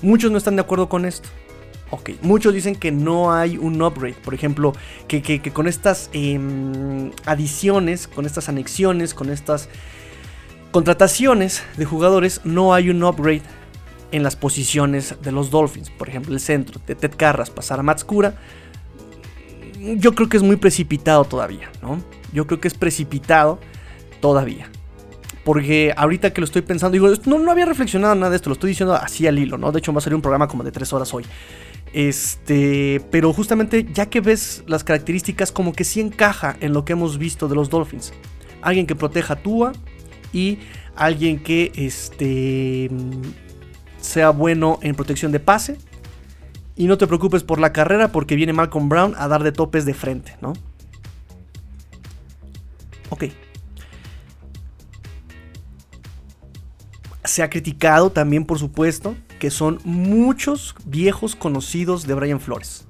Muchos 0.03 0.31
no 0.31 0.39
están 0.39 0.57
de 0.57 0.63
acuerdo 0.63 0.89
con 0.89 1.05
esto. 1.05 1.29
Ok, 1.91 2.11
muchos 2.21 2.53
dicen 2.53 2.77
que 2.77 2.93
no 2.93 3.33
hay 3.33 3.57
un 3.57 3.81
upgrade. 3.81 4.17
Por 4.23 4.35
ejemplo, 4.35 4.75
que, 5.07 5.41
con 5.53 5.67
estas 5.67 6.11
em, 6.13 7.13
adiciones, 7.25 8.07
con 8.09 8.27
estas 8.27 8.49
anexiones, 8.49 9.15
con 9.15 9.31
estas 9.31 9.69
contrataciones 10.71 11.63
de 11.79 11.87
jugadores, 11.87 12.43
no 12.45 12.75
hay 12.75 12.91
un 12.91 13.03
upgrade 13.03 13.43
en 14.13 14.23
las 14.23 14.37
posiciones 14.37 15.15
de 15.23 15.33
los 15.33 15.51
Dolphins. 15.51 15.89
Por 15.89 16.11
ejemplo, 16.11 16.35
el 16.35 16.41
centro 16.41 16.79
de 16.87 16.95
Ted 16.95 17.13
Carras 17.17 17.49
pasar 17.49 17.81
a 17.81 17.83
Matskura. 17.83 18.35
Yo 19.97 20.15
creo 20.15 20.29
que 20.29 20.37
es 20.37 20.43
muy 20.43 20.57
precipitado 20.57 21.25
todavía, 21.25 21.71
¿no? 21.81 22.03
Yo 22.33 22.47
creo 22.47 22.61
que 22.61 22.69
es 22.69 22.75
precipitado 22.75 23.59
todavía. 24.21 24.71
Porque 25.49 25.95
ahorita 25.97 26.35
que 26.35 26.43
lo 26.43 26.45
estoy 26.45 26.61
pensando, 26.61 26.93
digo, 26.93 27.09
no, 27.25 27.39
no 27.39 27.51
había 27.51 27.65
reflexionado 27.65 28.15
nada 28.15 28.29
de 28.29 28.37
esto, 28.37 28.51
lo 28.51 28.53
estoy 28.53 28.69
diciendo 28.69 28.95
así 28.95 29.27
al 29.27 29.39
hilo, 29.39 29.57
¿no? 29.57 29.73
De 29.73 29.79
hecho, 29.79 29.95
va 29.95 29.99
a 30.01 30.03
salir 30.03 30.15
un 30.15 30.21
programa 30.21 30.47
como 30.47 30.63
de 30.63 30.71
tres 30.73 30.93
horas 30.93 31.15
hoy. 31.15 31.25
Este, 31.95 33.01
pero 33.11 33.33
justamente 33.33 33.87
ya 33.91 34.11
que 34.11 34.21
ves 34.21 34.63
las 34.67 34.85
características, 34.85 35.51
como 35.51 35.73
que 35.73 35.85
sí 35.85 36.03
encaja 36.03 36.55
en 36.61 36.75
lo 36.75 36.85
que 36.85 36.93
hemos 36.93 37.17
visto 37.17 37.49
de 37.49 37.55
los 37.55 37.71
Dolphins. 37.71 38.13
Alguien 38.61 38.87
que 38.87 38.95
proteja 38.95 39.33
a 39.33 39.37
Tua 39.37 39.73
y 40.35 40.59
alguien 40.95 41.43
que 41.43 41.73
este, 41.77 42.91
sea 44.03 44.29
bueno 44.29 44.79
en 44.83 44.95
protección 44.97 45.33
de 45.33 45.41
pase. 45.41 45.79
Y 46.77 46.89
no 46.89 46.99
te 46.99 47.07
preocupes 47.07 47.43
por 47.43 47.59
la 47.59 47.73
carrera 47.73 48.13
porque 48.13 48.37
viene 48.37 48.53
Malcolm 48.53 48.91
Brown 48.91 49.15
a 49.17 49.29
dar 49.29 49.43
de 49.43 49.53
topes 49.53 49.87
de 49.87 49.95
frente, 49.95 50.37
¿no? 50.43 50.53
Ok. 53.09 53.29
Se 57.29 57.43
ha 57.43 57.51
criticado 57.51 58.09
también, 58.11 58.47
por 58.47 58.59
supuesto, 58.59 59.15
que 59.39 59.51
son 59.51 59.81
muchos 59.85 60.75
viejos 60.87 61.37
conocidos 61.37 62.07
de 62.07 62.15
Brian 62.15 62.41
Flores. 62.41 62.87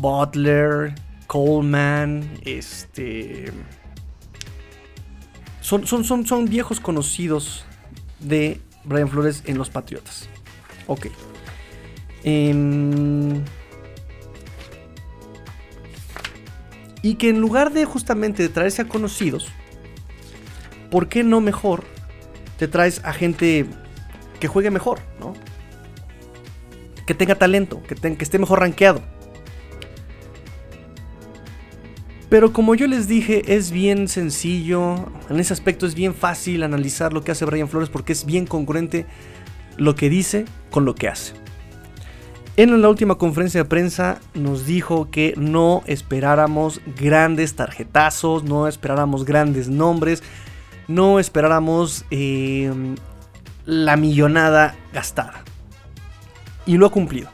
Butler, 0.00 0.94
Coleman, 1.26 2.30
este... 2.44 3.52
Son, 5.60 5.84
son, 5.84 6.04
son, 6.04 6.24
son 6.24 6.44
viejos 6.44 6.78
conocidos 6.78 7.64
de 8.20 8.60
Brian 8.84 9.08
Flores 9.08 9.42
en 9.46 9.58
los 9.58 9.68
Patriotas. 9.68 10.28
Ok. 10.86 11.08
Em, 12.22 13.42
y 17.02 17.16
que 17.16 17.30
en 17.30 17.40
lugar 17.40 17.72
de 17.72 17.84
justamente 17.84 18.48
traerse 18.48 18.82
a 18.82 18.88
conocidos, 18.88 19.48
¿por 20.88 21.08
qué 21.08 21.24
no 21.24 21.40
mejor 21.40 21.98
te 22.60 22.68
traes 22.68 23.00
a 23.04 23.14
gente 23.14 23.64
que 24.38 24.46
juegue 24.46 24.70
mejor, 24.70 24.98
¿no? 25.18 25.32
Que 27.06 27.14
tenga 27.14 27.34
talento, 27.34 27.82
que, 27.84 27.94
que 27.94 28.22
esté 28.22 28.38
mejor 28.38 28.60
rankeado. 28.60 29.00
Pero 32.28 32.52
como 32.52 32.74
yo 32.74 32.86
les 32.86 33.08
dije, 33.08 33.56
es 33.56 33.70
bien 33.70 34.08
sencillo, 34.08 35.10
en 35.30 35.40
ese 35.40 35.54
aspecto 35.54 35.86
es 35.86 35.94
bien 35.94 36.14
fácil 36.14 36.62
analizar 36.62 37.14
lo 37.14 37.24
que 37.24 37.32
hace 37.32 37.46
Brian 37.46 37.66
Flores 37.66 37.88
porque 37.88 38.12
es 38.12 38.26
bien 38.26 38.46
congruente 38.46 39.06
lo 39.78 39.94
que 39.94 40.10
dice 40.10 40.44
con 40.70 40.84
lo 40.84 40.94
que 40.94 41.08
hace. 41.08 41.32
En 42.58 42.78
la 42.82 42.90
última 42.90 43.14
conferencia 43.14 43.62
de 43.62 43.68
prensa 43.70 44.20
nos 44.34 44.66
dijo 44.66 45.10
que 45.10 45.32
no 45.38 45.82
esperáramos 45.86 46.82
grandes 47.00 47.56
tarjetazos, 47.56 48.44
no 48.44 48.68
esperáramos 48.68 49.24
grandes 49.24 49.70
nombres, 49.70 50.22
no 50.90 51.18
esperáramos 51.18 52.04
eh, 52.10 52.72
la 53.64 53.96
millonada 53.96 54.76
gastada. 54.92 55.44
Y 56.66 56.76
lo 56.76 56.86
ha 56.86 56.90
cumplido. 56.90 57.28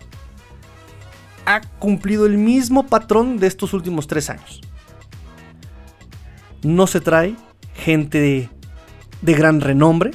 Ha 1.44 1.60
cumplido 1.78 2.26
el 2.26 2.38
mismo 2.38 2.86
patrón 2.86 3.38
de 3.38 3.46
estos 3.46 3.72
últimos 3.72 4.06
tres 4.06 4.30
años 4.30 4.60
no 6.66 6.86
se 6.86 7.00
trae 7.00 7.36
gente 7.74 8.48
de, 9.22 9.34
gran 9.34 9.60
renombre. 9.60 10.10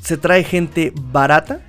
Se 0.00 0.16
trae 0.16 0.42
gente 0.42 0.92
barata 0.96 1.60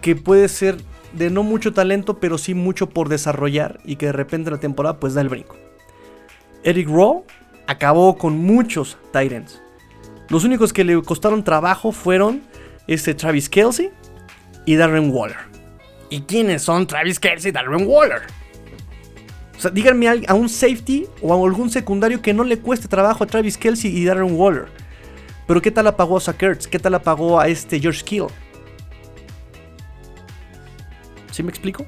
que 0.00 0.16
puede 0.16 0.48
ser 0.48 0.78
de 1.12 1.30
no 1.30 1.42
mucho 1.42 1.72
talento, 1.72 2.18
pero 2.18 2.36
sí 2.36 2.54
mucho 2.54 2.90
por 2.90 3.08
desarrollar 3.08 3.80
y 3.84 3.96
que 3.96 4.06
de 4.06 4.12
repente 4.12 4.48
en 4.48 4.54
la 4.54 4.60
temporada 4.60 4.98
pues 4.98 5.14
da 5.14 5.20
el 5.20 5.28
brinco. 5.28 5.56
Eric 6.64 6.88
Rowe 6.88 7.24
acabó 7.66 8.16
con 8.16 8.38
muchos 8.38 8.98
Titans. 9.12 9.62
Los 10.28 10.44
únicos 10.44 10.72
que 10.72 10.84
le 10.84 11.00
costaron 11.02 11.44
trabajo 11.44 11.92
fueron 11.92 12.42
este 12.86 13.14
Travis 13.14 13.48
Kelsey 13.48 13.90
y 14.66 14.76
Darren 14.76 15.10
Waller. 15.10 15.38
¿Y 16.10 16.22
quiénes 16.22 16.62
son 16.62 16.86
Travis 16.86 17.18
Kelsey 17.18 17.50
y 17.50 17.52
Darren 17.52 17.86
Waller? 17.86 18.22
sea, 19.62 19.70
díganme 19.70 20.08
a, 20.26 20.34
un 20.34 20.48
safety 20.48 21.06
o 21.22 21.32
a 21.32 21.46
algún 21.46 21.70
secundario 21.70 22.20
que 22.20 22.34
no 22.34 22.44
le 22.44 22.58
cueste 22.58 22.88
trabajo 22.88 23.24
a 23.24 23.26
Travis 23.26 23.56
Kelsey 23.56 23.96
y 23.96 24.04
Darren 24.04 24.34
Waller. 24.34 24.66
Pero 25.46 25.62
¿qué 25.62 25.70
tal 25.70 25.86
apagó 25.86 26.16
a 26.16 26.20
Sackers? 26.20 26.66
¿Qué 26.66 26.78
tal 26.78 26.94
apagó 26.94 27.40
a 27.40 27.48
este 27.48 27.80
George 27.80 28.02
Kill? 28.04 28.26
¿Sí 31.30 31.42
me 31.42 31.50
explico? 31.50 31.86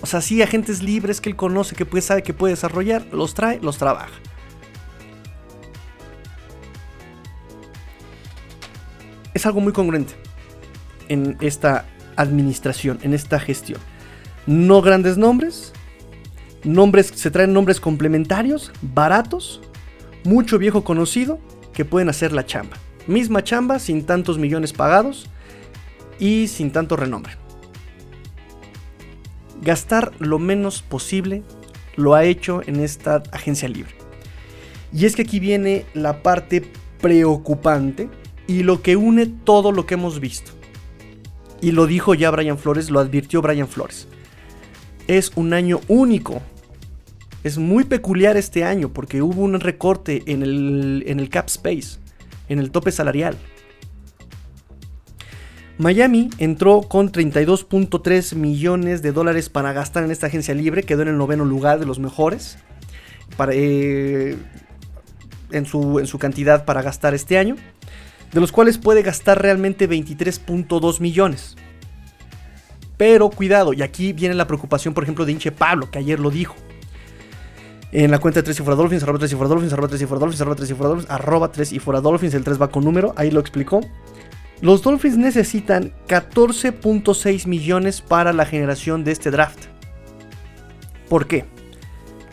O 0.00 0.06
sea, 0.06 0.20
sí, 0.20 0.42
agentes 0.42 0.82
libres 0.82 1.20
que 1.20 1.30
él 1.30 1.36
conoce, 1.36 1.74
que 1.74 2.00
sabe 2.00 2.22
que 2.22 2.32
puede 2.32 2.54
desarrollar, 2.54 3.06
los 3.12 3.34
trae, 3.34 3.58
los 3.60 3.78
trabaja. 3.78 4.12
Es 9.34 9.44
algo 9.46 9.60
muy 9.60 9.72
congruente 9.72 10.14
en 11.08 11.36
esta 11.40 11.84
administración, 12.16 12.98
en 13.02 13.14
esta 13.14 13.38
gestión. 13.40 13.80
No 14.46 14.82
grandes 14.82 15.16
nombres. 15.16 15.72
Nombres, 16.64 17.12
se 17.14 17.30
traen 17.30 17.52
nombres 17.52 17.80
complementarios, 17.80 18.72
baratos, 18.82 19.60
mucho 20.24 20.58
viejo 20.58 20.82
conocido, 20.82 21.38
que 21.72 21.84
pueden 21.84 22.08
hacer 22.08 22.32
la 22.32 22.44
chamba. 22.44 22.76
Misma 23.06 23.44
chamba, 23.44 23.78
sin 23.78 24.04
tantos 24.04 24.38
millones 24.38 24.72
pagados 24.72 25.28
y 26.18 26.48
sin 26.48 26.72
tanto 26.72 26.96
renombre. 26.96 27.36
Gastar 29.62 30.12
lo 30.18 30.38
menos 30.38 30.82
posible 30.82 31.42
lo 31.96 32.14
ha 32.14 32.24
hecho 32.24 32.62
en 32.66 32.80
esta 32.80 33.22
agencia 33.32 33.68
libre. 33.68 33.94
Y 34.92 35.04
es 35.04 35.16
que 35.16 35.22
aquí 35.22 35.40
viene 35.40 35.84
la 35.94 36.22
parte 36.22 36.70
preocupante 37.00 38.08
y 38.46 38.62
lo 38.62 38.82
que 38.82 38.96
une 38.96 39.26
todo 39.26 39.72
lo 39.72 39.86
que 39.86 39.94
hemos 39.94 40.20
visto. 40.20 40.52
Y 41.60 41.72
lo 41.72 41.86
dijo 41.86 42.14
ya 42.14 42.30
Brian 42.30 42.58
Flores, 42.58 42.90
lo 42.90 43.00
advirtió 43.00 43.42
Brian 43.42 43.68
Flores 43.68 44.08
es 45.08 45.32
un 45.34 45.54
año 45.54 45.80
único. 45.88 46.40
Es 47.42 47.58
muy 47.58 47.84
peculiar 47.84 48.36
este 48.36 48.62
año 48.62 48.92
porque 48.92 49.22
hubo 49.22 49.42
un 49.42 49.58
recorte 49.58 50.22
en 50.26 50.42
el, 50.42 51.02
en 51.06 51.18
el 51.18 51.30
cap 51.30 51.46
space, 51.48 51.98
en 52.48 52.60
el 52.60 52.70
tope 52.70 52.92
salarial. 52.92 53.36
Miami 55.78 56.28
entró 56.38 56.82
con 56.82 57.12
32.3 57.12 58.34
millones 58.34 59.00
de 59.00 59.12
dólares 59.12 59.48
para 59.48 59.72
gastar 59.72 60.02
en 60.02 60.10
esta 60.10 60.26
agencia 60.26 60.52
libre, 60.52 60.82
quedó 60.82 61.02
en 61.02 61.08
el 61.08 61.16
noveno 61.16 61.44
lugar 61.44 61.78
de 61.78 61.86
los 61.86 62.00
mejores 62.00 62.58
eh, 63.52 64.36
en, 65.52 65.66
su, 65.66 66.00
en 66.00 66.08
su 66.08 66.18
cantidad 66.18 66.64
para 66.64 66.82
gastar 66.82 67.14
este 67.14 67.38
año, 67.38 67.54
de 68.32 68.40
los 68.40 68.50
cuales 68.50 68.78
puede 68.78 69.02
gastar 69.02 69.40
realmente 69.40 69.88
23.2 69.88 71.00
millones. 71.00 71.56
Pero 72.96 73.30
cuidado, 73.30 73.72
y 73.72 73.82
aquí 73.82 74.12
viene 74.12 74.34
la 74.34 74.48
preocupación, 74.48 74.92
por 74.92 75.04
ejemplo, 75.04 75.24
de 75.24 75.30
Inche 75.30 75.52
Pablo, 75.52 75.88
que 75.92 76.00
ayer 76.00 76.18
lo 76.18 76.30
dijo. 76.30 76.56
En 77.92 78.10
la 78.10 78.18
cuenta 78.18 78.40
de 78.40 78.44
3 78.44 78.58
y 78.58 78.62
fuera 78.64 78.74
Dolphins, 78.74 79.04
arroba 79.04 79.20
3 79.20 79.32
y 79.32 79.36
fuera 79.36 79.48
Dolphins, 79.48 79.72
arroba 79.72 79.88
3 79.88 80.02
y 80.02 80.06
fuera 80.06 80.18
Dolphins, 80.18 80.40
arroba 80.40 80.56
3 80.56 80.70
y 80.70 80.74
fuera 80.74 80.88
Dolphins, 80.88 81.10
arroba 81.10 81.52
3 81.52 81.72
y 81.72 81.78
fuera 81.78 82.00
Dolphins, 82.00 82.34
el 82.34 82.44
3 82.44 82.60
va 82.60 82.68
con 82.68 82.84
número, 82.84 83.14
ahí 83.16 83.30
lo 83.30 83.38
explicó. 83.38 83.80
Los 84.60 84.82
Dolphins 84.82 85.16
necesitan 85.16 85.92
14.6 86.08 87.46
millones 87.46 88.00
para 88.00 88.32
la 88.32 88.44
generación 88.44 89.04
de 89.04 89.12
este 89.12 89.30
draft. 89.30 89.66
¿Por 91.08 91.28
qué? 91.28 91.44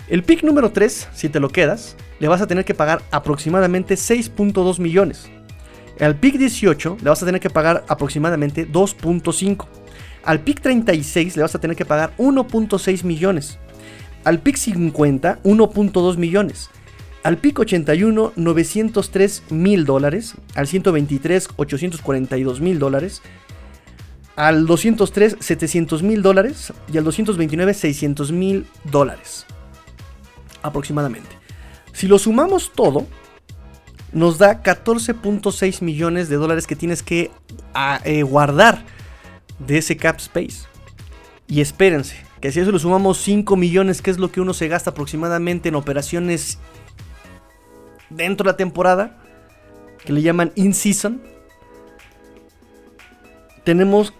El 0.10 0.24
pick 0.24 0.44
número 0.44 0.72
3, 0.72 1.10
si 1.14 1.30
te 1.30 1.40
lo 1.40 1.50
quedas, 1.50 1.96
le 2.20 2.28
vas 2.28 2.42
a 2.42 2.48
tener 2.48 2.66
que 2.66 2.74
pagar 2.74 3.04
aproximadamente 3.12 3.94
6.2 3.94 4.80
millones. 4.80 5.30
Al 6.00 6.16
pick 6.16 6.38
18 6.38 6.98
le 7.02 7.10
vas 7.10 7.22
a 7.22 7.26
tener 7.26 7.40
que 7.40 7.50
pagar 7.50 7.86
aproximadamente 7.88 8.68
2.5. 8.68 9.68
Al 10.24 10.40
pick 10.40 10.62
36 10.62 11.36
le 11.36 11.44
vas 11.44 11.54
a 11.54 11.60
tener 11.60 11.78
que 11.78 11.86
pagar 11.86 12.14
1.6 12.18 13.04
millones. 13.04 13.60
Al 14.24 14.40
pick 14.40 14.58
50, 14.58 15.44
1.2 15.44 16.18
millones. 16.18 16.72
Al 17.26 17.40
pick 17.40 17.58
81, 17.58 18.34
903 18.36 19.44
mil 19.50 19.86
dólares. 19.86 20.36
Al 20.54 20.68
123, 20.68 21.50
842 21.56 22.62
mil 22.62 22.78
dólares. 22.78 23.24
Al 24.36 24.68
203, 24.68 25.38
700 25.40 26.04
mil 26.04 26.22
dólares. 26.22 26.72
Y 26.94 27.00
al 27.00 27.04
229, 27.04 27.74
600 27.74 28.32
mil 28.32 28.68
dólares. 28.84 29.48
Aproximadamente. 30.62 31.32
Si 31.94 32.08
lo 32.08 32.20
sumamos 32.20 32.72
todo, 32.76 33.08
nos 34.14 34.38
da 34.38 34.62
14.6 34.62 35.82
millones 35.82 36.30
de 36.30 36.36
dólares 36.36 36.68
que 36.68 36.76
tienes 36.76 37.02
que 37.02 37.32
ah, 37.74 38.02
eh, 38.04 38.22
guardar 38.22 38.86
de 39.58 39.80
ese 39.80 39.98
cap 39.98 40.20
space. 40.20 40.68
Y 41.48 41.62
espérense, 41.62 42.18
que 42.40 42.52
si 42.52 42.60
eso 42.60 42.72
le 42.72 42.78
sumamos 42.78 43.18
5 43.18 43.56
millones, 43.56 44.04
que 44.04 44.12
es 44.12 44.20
lo 44.20 44.32
que 44.32 44.42
uno 44.42 44.54
se 44.54 44.68
gasta 44.68 44.92
aproximadamente 44.92 45.70
en 45.70 45.76
operaciones 45.76 46.60
dentro 48.10 48.46
de 48.46 48.52
la 48.52 48.58
temporada, 48.58 49.18
que 50.04 50.14
le 50.14 50.22
llaman 50.22 50.52
in-season, 50.56 51.22
tenemos 53.64 54.14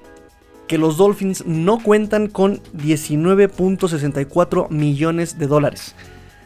que 0.68 0.78
los 0.78 0.98
Dolphins 0.98 1.46
no 1.46 1.82
cuentan 1.82 2.28
con 2.28 2.62
19.64 2.74 4.70
millones 4.70 5.38
de 5.38 5.48
dólares. 5.48 5.96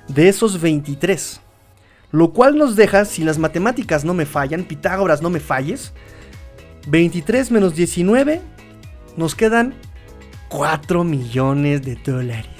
De 0.08 0.28
esos 0.28 0.60
23. 0.62 1.42
Lo 2.12 2.34
cual 2.34 2.58
nos 2.58 2.76
deja, 2.76 3.06
si 3.06 3.24
las 3.24 3.38
matemáticas 3.38 4.04
no 4.04 4.14
me 4.14 4.26
fallan, 4.26 4.64
Pitágoras 4.64 5.22
no 5.22 5.30
me 5.30 5.40
falles, 5.40 5.94
23 6.88 7.52
menos 7.52 7.76
19 7.76 8.42
nos 9.16 9.36
quedan 9.36 9.76
4 10.50 11.04
millones 11.04 11.84
de 11.84 11.96
dólares. 11.96 12.59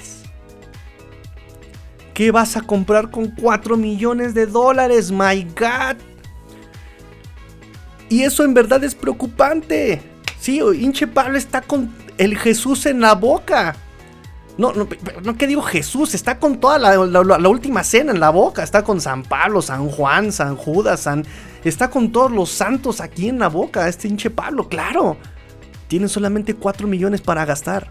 ¿Qué 2.20 2.30
vas 2.32 2.54
a 2.54 2.60
comprar 2.60 3.10
con 3.10 3.28
4 3.28 3.78
millones 3.78 4.34
de 4.34 4.44
dólares? 4.44 5.10
My 5.10 5.42
God. 5.58 5.96
Y 8.10 8.24
eso 8.24 8.44
en 8.44 8.52
verdad 8.52 8.84
es 8.84 8.94
preocupante. 8.94 10.02
Sí, 10.38 10.60
hinche 10.60 11.06
Pablo 11.06 11.38
está 11.38 11.62
con 11.62 11.90
el 12.18 12.36
Jesús 12.36 12.84
en 12.84 13.00
la 13.00 13.14
boca. 13.14 13.74
No, 14.58 14.74
no, 14.74 14.86
no 15.22 15.38
que 15.38 15.46
digo 15.46 15.62
Jesús, 15.62 16.12
está 16.12 16.38
con 16.38 16.60
toda 16.60 16.78
la, 16.78 17.48
última 17.48 17.82
cena 17.84 18.12
en 18.12 18.20
la 18.20 18.28
boca. 18.28 18.62
Está 18.62 18.84
con 18.84 19.00
San 19.00 19.22
Pablo, 19.22 19.62
San 19.62 19.88
Juan, 19.88 20.30
San 20.30 20.56
Judas, 20.56 21.00
San... 21.00 21.24
Está 21.64 21.88
con 21.88 22.12
todos 22.12 22.30
los 22.30 22.50
santos 22.50 23.00
aquí 23.00 23.30
en 23.30 23.38
la 23.38 23.48
boca, 23.48 23.88
este 23.88 24.08
hinche 24.08 24.28
Pablo, 24.28 24.68
claro 24.68 25.16
tienen 25.88 26.10
solamente 26.10 26.52
4 26.54 26.86
millones 26.86 27.22
para 27.22 27.46
gastar. 27.46 27.90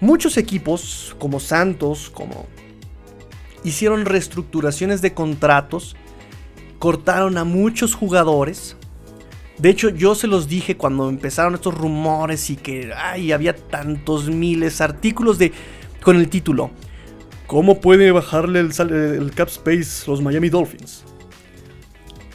Muchos 0.00 0.36
equipos, 0.36 1.16
como 1.18 1.40
Santos, 1.40 2.08
como 2.08 2.46
hicieron 3.64 4.04
reestructuraciones 4.04 5.02
de 5.02 5.14
contratos, 5.14 5.96
cortaron 6.78 7.38
a 7.38 7.44
muchos 7.44 7.94
jugadores. 7.94 8.76
De 9.58 9.70
hecho, 9.70 9.88
yo 9.88 10.14
se 10.14 10.26
los 10.26 10.48
dije 10.48 10.76
cuando 10.76 11.08
empezaron 11.08 11.54
estos 11.54 11.74
rumores 11.74 12.50
y 12.50 12.56
que 12.56 12.92
ay, 12.96 13.32
había 13.32 13.56
tantos 13.56 14.28
miles 14.28 14.80
artículos 14.80 15.38
de 15.38 15.52
con 16.00 16.16
el 16.16 16.28
título 16.28 16.70
¿Cómo 17.48 17.80
puede 17.80 18.12
bajarle 18.12 18.60
el, 18.60 18.72
el 18.90 19.30
cap 19.32 19.48
space 19.48 20.04
los 20.06 20.20
Miami 20.20 20.50
Dolphins? 20.50 21.02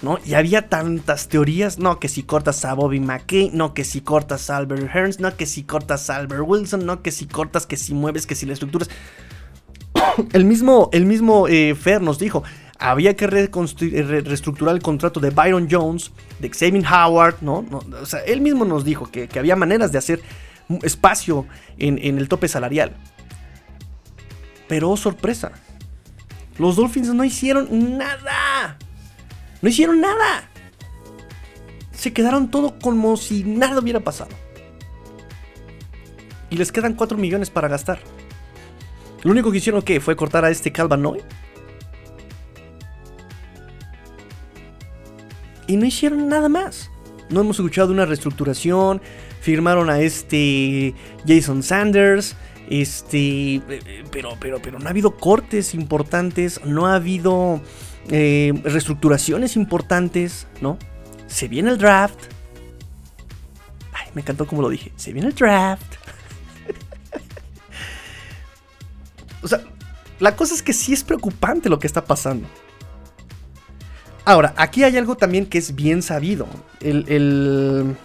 ¿no? 0.01 0.19
Y 0.25 0.33
había 0.33 0.69
tantas 0.69 1.29
teorías, 1.29 1.79
no, 1.79 1.99
que 1.99 2.09
si 2.09 2.23
cortas 2.23 2.65
a 2.65 2.73
Bobby 2.73 2.99
McKay, 2.99 3.51
no, 3.53 3.73
que 3.73 3.85
si 3.85 4.01
cortas 4.01 4.49
a 4.49 4.57
Albert 4.57 4.89
Hearns, 4.93 5.19
no, 5.19 5.35
que 5.37 5.45
si 5.45 5.63
cortas 5.63 6.09
a 6.09 6.17
Albert 6.17 6.43
Wilson, 6.45 6.85
no, 6.85 7.01
que 7.01 7.11
si 7.11 7.25
cortas, 7.25 7.65
que 7.65 7.77
si 7.77 7.93
mueves, 7.93 8.27
que 8.27 8.35
si 8.35 8.45
la 8.45 8.53
estructuras. 8.53 8.89
el 10.33 10.45
mismo, 10.45 10.89
el 10.93 11.05
mismo 11.05 11.47
eh, 11.47 11.75
Fer 11.75 12.01
nos 12.01 12.19
dijo, 12.19 12.43
había 12.79 13.15
que 13.15 13.27
reestructurar 13.27 14.75
el 14.75 14.81
contrato 14.81 15.19
de 15.19 15.29
Byron 15.29 15.67
Jones, 15.69 16.11
de 16.39 16.49
Xavier 16.49 16.85
Howard, 16.85 17.37
¿no? 17.41 17.65
o 18.01 18.05
sea, 18.05 18.19
él 18.21 18.41
mismo 18.41 18.65
nos 18.65 18.83
dijo 18.83 19.09
que, 19.09 19.29
había 19.37 19.55
maneras 19.55 19.91
de 19.91 19.97
hacer 19.97 20.21
espacio 20.81 21.45
en, 21.77 21.97
en 22.01 22.17
el 22.17 22.27
tope 22.27 22.47
salarial. 22.47 22.95
Pero 24.67 24.89
oh, 24.89 24.97
sorpresa, 24.97 25.51
los 26.57 26.75
Dolphins 26.75 27.13
no 27.13 27.23
hicieron 27.23 27.97
nada. 27.97 28.77
No 29.61 29.69
hicieron 29.69 30.01
nada. 30.01 30.49
Se 31.91 32.11
quedaron 32.11 32.51
todo 32.51 32.77
como 32.79 33.15
si 33.17 33.43
nada 33.43 33.79
hubiera 33.79 34.01
pasado. 34.01 34.31
Y 36.49 36.57
les 36.57 36.71
quedan 36.71 36.93
4 36.93 37.17
millones 37.17 37.49
para 37.49 37.67
gastar. 37.67 37.99
Lo 39.23 39.31
único 39.31 39.51
que 39.51 39.57
hicieron 39.57 39.81
que 39.81 39.99
fue 39.99 40.15
cortar 40.15 40.45
a 40.45 40.49
este 40.49 40.71
Calvanoy. 40.71 41.21
Y 45.67 45.77
no 45.77 45.85
hicieron 45.85 46.27
nada 46.27 46.49
más. 46.49 46.91
No 47.29 47.41
hemos 47.41 47.57
escuchado 47.57 47.91
una 47.91 48.05
reestructuración. 48.05 49.01
Firmaron 49.41 49.89
a 49.89 49.99
este 50.01 50.93
Jason 51.25 51.63
Sanders. 51.63 52.35
Este. 52.69 53.61
Pero, 54.11 54.37
pero, 54.39 54.61
pero 54.61 54.79
no 54.79 54.87
ha 54.87 54.89
habido 54.89 55.15
cortes 55.15 55.73
importantes. 55.73 56.63
No 56.65 56.87
ha 56.87 56.95
habido 56.95 57.61
eh, 58.09 58.53
reestructuraciones 58.63 59.55
importantes, 59.55 60.47
¿no? 60.61 60.77
Se 61.27 61.47
viene 61.47 61.71
el 61.71 61.77
draft. 61.77 62.19
Ay, 63.93 64.09
me 64.13 64.21
encantó 64.21 64.45
como 64.45 64.61
lo 64.61 64.69
dije. 64.69 64.91
Se 64.97 65.13
viene 65.13 65.29
el 65.29 65.35
draft. 65.35 66.02
O 69.43 69.47
sea, 69.47 69.61
la 70.19 70.35
cosa 70.35 70.53
es 70.53 70.63
que 70.63 70.73
sí 70.73 70.93
es 70.93 71.03
preocupante 71.03 71.69
lo 71.69 71.79
que 71.79 71.87
está 71.87 72.03
pasando. 72.05 72.47
Ahora, 74.25 74.53
aquí 74.57 74.83
hay 74.83 74.97
algo 74.97 75.15
también 75.15 75.45
que 75.45 75.57
es 75.57 75.75
bien 75.75 76.01
sabido. 76.01 76.47
El 76.79 77.97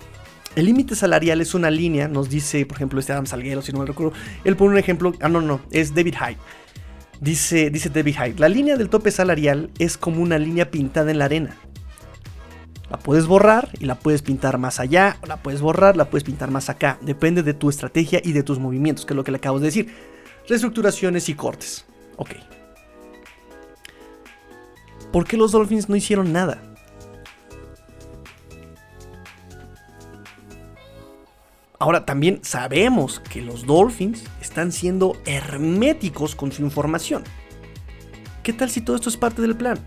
límite 0.57 0.97
salarial 0.97 1.41
es 1.41 1.55
una 1.55 1.70
línea, 1.70 2.09
nos 2.09 2.28
dice, 2.28 2.66
por 2.66 2.76
ejemplo, 2.76 2.99
este 2.99 3.12
Adam 3.12 3.26
Salguero, 3.26 3.62
si 3.62 3.72
no 3.72 3.78
me 3.78 3.86
recuerdo. 3.86 4.12
Él 4.45 4.57
pone 4.57 4.72
un 4.72 4.78
ejemplo, 4.78 5.12
ah, 5.20 5.28
no, 5.28 5.41
no, 5.41 5.61
es 5.70 5.95
David 5.95 6.14
Hyde. 6.14 6.39
Dice, 7.20 7.70
dice 7.70 7.89
Debbie 7.89 8.12
Hyde, 8.12 8.39
la 8.39 8.49
línea 8.49 8.76
del 8.76 8.89
tope 8.89 9.11
salarial 9.11 9.70
es 9.78 9.97
como 9.97 10.22
una 10.22 10.39
línea 10.39 10.70
pintada 10.70 11.11
en 11.11 11.18
la 11.18 11.26
arena. 11.26 11.57
La 12.91 12.99
puedes 12.99 13.26
borrar 13.26 13.68
y 13.78 13.84
la 13.84 13.97
puedes 13.97 14.22
pintar 14.22 14.57
más 14.59 14.80
allá, 14.80 15.18
la 15.26 15.36
puedes 15.36 15.61
borrar, 15.61 15.97
la 15.97 16.11
puedes 16.11 16.24
pintar 16.24 16.51
más 16.51 16.70
acá. 16.70 16.99
Depende 17.03 17.43
de 17.43 17.55
tu 17.55 17.68
estrategia 17.68 18.20
y 18.24 18.32
de 18.32 18.43
tus 18.43 18.59
movimientos, 18.59 19.05
que 19.05 19.12
es 19.12 19.16
lo 19.16 19.24
que 19.24 19.30
le 19.30 19.36
acabo 19.36 19.59
de 19.59 19.66
decir. 19.66 19.95
Reestructuraciones 20.49 21.28
y 21.28 21.34
cortes. 21.34 21.84
Ok. 22.16 22.30
¿Por 25.12 25.26
qué 25.26 25.36
los 25.36 25.53
Dolphins 25.53 25.88
no 25.88 25.96
hicieron 25.96 26.32
nada? 26.32 26.62
Ahora 31.78 32.05
también 32.05 32.40
sabemos 32.42 33.20
que 33.20 33.40
los 33.40 33.64
Dolphins 33.64 34.24
están 34.40 34.72
siendo 34.72 35.16
herméticos 35.26 36.34
con 36.34 36.51
su 36.51 36.62
información. 36.62 37.22
¿Qué 38.42 38.53
tal 38.53 38.68
si 38.70 38.80
todo 38.80 38.96
esto 38.96 39.11
es 39.11 39.16
parte 39.16 39.42
del 39.42 39.57
plan? 39.57 39.78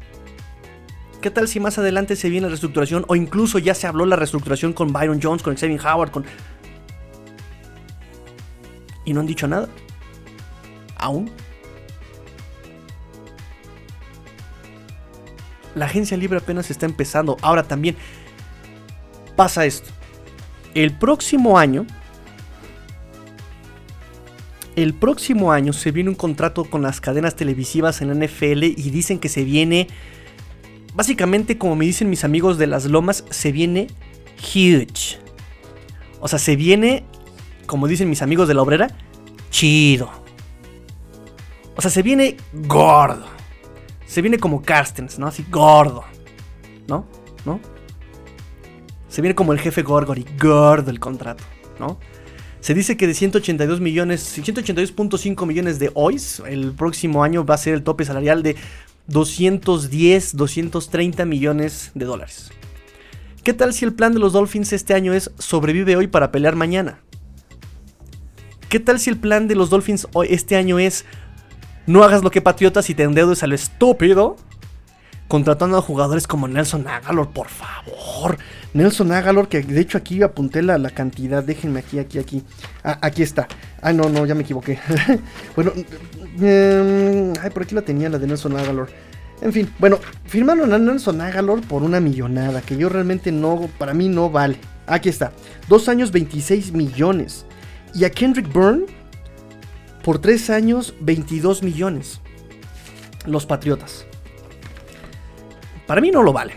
¿Qué 1.21 1.29
tal 1.29 1.47
si 1.47 1.59
más 1.59 1.77
adelante 1.77 2.15
se 2.15 2.29
viene 2.29 2.45
la 2.45 2.49
reestructuración 2.49 3.03
o 3.07 3.15
incluso 3.15 3.59
ya 3.59 3.75
se 3.75 3.87
habló 3.87 4.05
la 4.05 4.15
reestructuración 4.15 4.73
con 4.73 4.93
Byron 4.93 5.19
Jones, 5.21 5.43
con 5.43 5.55
Xavier 5.55 5.81
Howard, 5.85 6.11
con... 6.11 6.25
Y 9.05 9.13
no 9.13 9.19
han 9.19 9.27
dicho 9.27 9.47
nada? 9.47 9.67
¿Aún? 11.01 11.29
La 15.75 15.85
agencia 15.85 16.15
libre 16.15 16.37
apenas 16.39 16.71
está 16.71 16.85
empezando. 16.85 17.35
Ahora 17.41 17.63
también 17.63 17.97
pasa 19.35 19.65
esto 19.65 19.91
el 20.73 20.91
próximo 20.91 21.57
año, 21.57 21.85
el 24.75 24.93
próximo 24.93 25.51
año 25.51 25.73
se 25.73 25.91
viene 25.91 26.09
un 26.09 26.15
contrato 26.15 26.65
con 26.65 26.81
las 26.81 27.01
cadenas 27.01 27.35
televisivas 27.35 28.01
en 28.01 28.07
la 28.07 28.25
NFL 28.25 28.63
y 28.63 28.89
dicen 28.89 29.19
que 29.19 29.29
se 29.29 29.43
viene, 29.43 29.87
básicamente 30.93 31.57
como 31.57 31.75
me 31.75 31.85
dicen 31.85 32.09
mis 32.09 32.23
amigos 32.23 32.57
de 32.57 32.67
las 32.67 32.85
lomas, 32.85 33.25
se 33.29 33.51
viene 33.51 33.87
huge. 34.39 35.19
O 36.21 36.27
sea, 36.27 36.39
se 36.39 36.55
viene, 36.55 37.03
como 37.65 37.87
dicen 37.87 38.09
mis 38.09 38.21
amigos 38.21 38.47
de 38.47 38.53
la 38.53 38.61
obrera, 38.61 38.95
chido. 39.49 40.20
O 41.75 41.81
sea, 41.81 41.91
se 41.91 42.01
viene 42.01 42.37
gordo. 42.53 43.25
Se 44.05 44.21
viene 44.21 44.37
como 44.37 44.61
Carstens, 44.61 45.17
¿no? 45.17 45.27
Así 45.27 45.45
gordo. 45.49 46.03
¿No? 46.87 47.05
¿No? 47.45 47.59
se 49.11 49.21
viene 49.21 49.35
como 49.35 49.51
el 49.51 49.59
jefe 49.59 49.83
Gorgory, 49.83 50.25
gordo 50.41 50.89
el 50.89 51.01
contrato, 51.01 51.43
¿no? 51.79 51.99
Se 52.61 52.73
dice 52.73 52.95
que 52.95 53.07
de 53.07 53.13
182 53.13 53.81
millones, 53.81 54.37
182.5 54.37 55.45
millones 55.45 55.79
de 55.79 55.91
OIS, 55.93 56.41
el 56.47 56.71
próximo 56.71 57.23
año 57.23 57.45
va 57.45 57.55
a 57.55 57.57
ser 57.57 57.73
el 57.73 57.83
tope 57.83 58.05
salarial 58.05 58.41
de 58.41 58.55
210, 59.07 60.37
230 60.37 61.25
millones 61.25 61.91
de 61.93 62.05
dólares. 62.05 62.51
¿Qué 63.43 63.53
tal 63.53 63.73
si 63.73 63.83
el 63.83 63.93
plan 63.93 64.13
de 64.13 64.19
los 64.19 64.31
Dolphins 64.31 64.71
este 64.71 64.93
año 64.93 65.13
es 65.13 65.31
sobrevive 65.39 65.97
hoy 65.97 66.07
para 66.07 66.31
pelear 66.31 66.55
mañana? 66.55 67.01
¿Qué 68.69 68.79
tal 68.79 68.97
si 68.99 69.09
el 69.09 69.17
plan 69.17 69.49
de 69.49 69.55
los 69.55 69.69
Dolphins 69.69 70.07
hoy, 70.13 70.27
este 70.29 70.55
año 70.55 70.79
es 70.79 71.03
no 71.91 72.03
hagas 72.03 72.23
lo 72.23 72.31
que 72.31 72.41
Patriotas 72.41 72.89
y 72.89 72.95
te 72.95 73.03
endeudes 73.03 73.43
a 73.43 73.47
lo 73.47 73.55
estúpido? 73.55 74.37
Contratando 75.27 75.77
a 75.77 75.81
jugadores 75.81 76.27
como 76.27 76.47
Nelson 76.47 76.87
Agalor, 76.87 77.29
por 77.29 77.47
favor. 77.47 78.37
Nelson 78.73 79.11
Agalor, 79.11 79.47
que 79.47 79.61
de 79.61 79.79
hecho 79.79 79.97
aquí 79.97 80.21
apunté 80.23 80.61
la, 80.61 80.77
la 80.77 80.89
cantidad, 80.89 81.43
déjenme 81.43 81.79
aquí, 81.79 81.99
aquí, 81.99 82.19
aquí. 82.19 82.43
Ah, 82.83 82.97
aquí 83.01 83.23
está. 83.23 83.47
Ah, 83.81 83.93
no, 83.93 84.09
no, 84.09 84.25
ya 84.25 84.35
me 84.35 84.43
equivoqué. 84.43 84.79
bueno, 85.55 85.71
em, 86.41 87.33
ay, 87.41 87.49
por 87.49 87.63
aquí 87.63 87.75
la 87.75 87.81
tenía, 87.81 88.09
la 88.09 88.19
de 88.19 88.27
Nelson 88.27 88.57
Agalor. 88.57 88.89
En 89.41 89.51
fin, 89.51 89.73
bueno, 89.79 89.99
firmaron 90.25 90.71
a 90.73 90.77
Nelson 90.77 91.19
Agalor 91.21 91.61
por 91.61 91.81
una 91.83 91.99
millonada, 91.99 92.61
que 92.61 92.77
yo 92.77 92.89
realmente 92.89 93.31
no, 93.31 93.69
para 93.77 93.93
mí 93.93 94.07
no 94.07 94.29
vale. 94.29 94.57
Aquí 94.85 95.09
está, 95.09 95.31
dos 95.67 95.89
años 95.89 96.11
26 96.11 96.73
millones. 96.73 97.45
Y 97.93 98.05
a 98.05 98.09
Kendrick 98.09 98.51
Byrne 98.53 98.85
por 100.03 100.19
tres 100.19 100.49
años 100.49 100.93
22 100.99 101.63
millones. 101.63 102.21
Los 103.25 103.45
Patriotas. 103.45 104.05
Para 105.85 106.01
mí 106.01 106.11
no 106.11 106.23
lo 106.23 106.33
vale. 106.33 106.53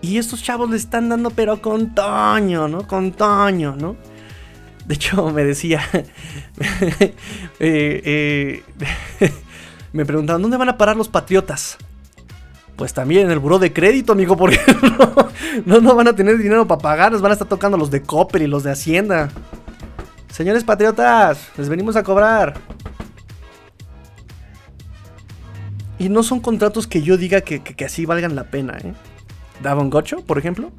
Y 0.00 0.18
estos 0.18 0.42
chavos 0.42 0.70
le 0.70 0.76
están 0.76 1.08
dando, 1.08 1.30
pero 1.30 1.60
con 1.60 1.94
Toño, 1.94 2.68
¿no? 2.68 2.86
Con 2.86 3.12
Toño, 3.12 3.76
¿no? 3.76 3.96
De 4.86 4.94
hecho, 4.94 5.30
me 5.32 5.44
decía. 5.44 5.82
Eh, 7.60 8.62
eh, 9.20 9.32
me 9.92 10.06
preguntaban, 10.06 10.40
¿dónde 10.42 10.56
van 10.56 10.68
a 10.68 10.78
parar 10.78 10.96
los 10.96 11.08
patriotas? 11.08 11.76
Pues 12.78 12.94
también 12.94 13.26
en 13.26 13.32
el 13.32 13.40
buró 13.40 13.58
de 13.58 13.72
crédito, 13.72 14.12
amigo, 14.12 14.36
porque 14.36 14.60
no, 15.66 15.80
no, 15.80 15.96
van 15.96 16.06
a 16.06 16.14
tener 16.14 16.38
dinero 16.38 16.68
para 16.68 16.80
pagar, 16.80 17.18
van 17.18 17.32
a 17.32 17.34
estar 17.34 17.48
tocando 17.48 17.76
los 17.76 17.90
de 17.90 18.02
Copper 18.02 18.40
y 18.40 18.46
los 18.46 18.62
de 18.62 18.70
Hacienda. 18.70 19.30
Señores 20.30 20.62
patriotas, 20.62 21.48
les 21.56 21.68
venimos 21.68 21.96
a 21.96 22.04
cobrar. 22.04 22.54
Y 25.98 26.08
no 26.08 26.22
son 26.22 26.38
contratos 26.38 26.86
que 26.86 27.02
yo 27.02 27.16
diga 27.16 27.40
que, 27.40 27.64
que 27.64 27.84
así 27.84 28.06
valgan 28.06 28.36
la 28.36 28.44
pena, 28.44 28.78
¿eh? 28.78 28.94
Davon 29.60 29.90
Gocho, 29.90 30.24
por 30.24 30.38
ejemplo. 30.38 30.70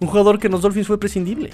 Un 0.00 0.08
jugador 0.08 0.38
que 0.38 0.48
en 0.48 0.52
los 0.52 0.60
Dolphins 0.60 0.86
fue 0.86 1.00
prescindible. 1.00 1.48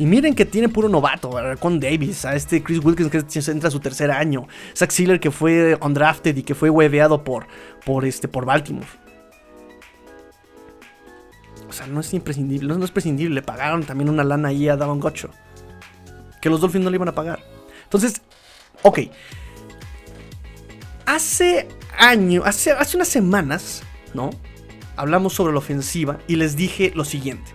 Y 0.00 0.06
miren 0.06 0.34
que 0.34 0.46
tiene 0.46 0.70
puro 0.70 0.88
novato, 0.88 1.30
con 1.58 1.78
Davis, 1.78 2.24
a 2.24 2.34
este 2.34 2.62
Chris 2.62 2.82
Wilkins 2.82 3.10
que 3.10 3.50
entra 3.50 3.68
a 3.68 3.70
su 3.70 3.80
tercer 3.80 4.10
año, 4.10 4.48
Zach 4.74 4.90
Sealer 4.90 5.20
que 5.20 5.30
fue 5.30 5.76
undrafted 5.78 6.34
y 6.38 6.42
que 6.42 6.54
fue 6.54 6.70
hueveado 6.70 7.22
por, 7.22 7.46
por, 7.84 8.06
este, 8.06 8.26
por 8.26 8.46
Baltimore. 8.46 8.86
O 11.68 11.72
sea, 11.74 11.86
no 11.86 12.00
es 12.00 12.14
imprescindible, 12.14 12.74
no, 12.74 12.82
es 12.82 12.90
prescindible, 12.90 13.34
le 13.34 13.42
pagaron 13.42 13.84
también 13.84 14.08
una 14.08 14.24
lana 14.24 14.48
ahí 14.48 14.70
a 14.70 14.76
Davon 14.78 15.00
Gocho. 15.00 15.28
Que 16.40 16.48
los 16.48 16.62
Dolphins 16.62 16.84
no 16.84 16.90
le 16.90 16.96
iban 16.96 17.08
a 17.08 17.14
pagar. 17.14 17.44
Entonces, 17.84 18.22
ok. 18.80 19.00
Hace 21.04 21.68
año, 21.98 22.40
hace, 22.46 22.70
hace 22.70 22.96
unas 22.96 23.08
semanas, 23.08 23.82
¿no? 24.14 24.30
hablamos 24.96 25.34
sobre 25.34 25.52
la 25.52 25.58
ofensiva 25.58 26.18
y 26.26 26.36
les 26.36 26.56
dije 26.56 26.90
lo 26.94 27.04
siguiente. 27.04 27.52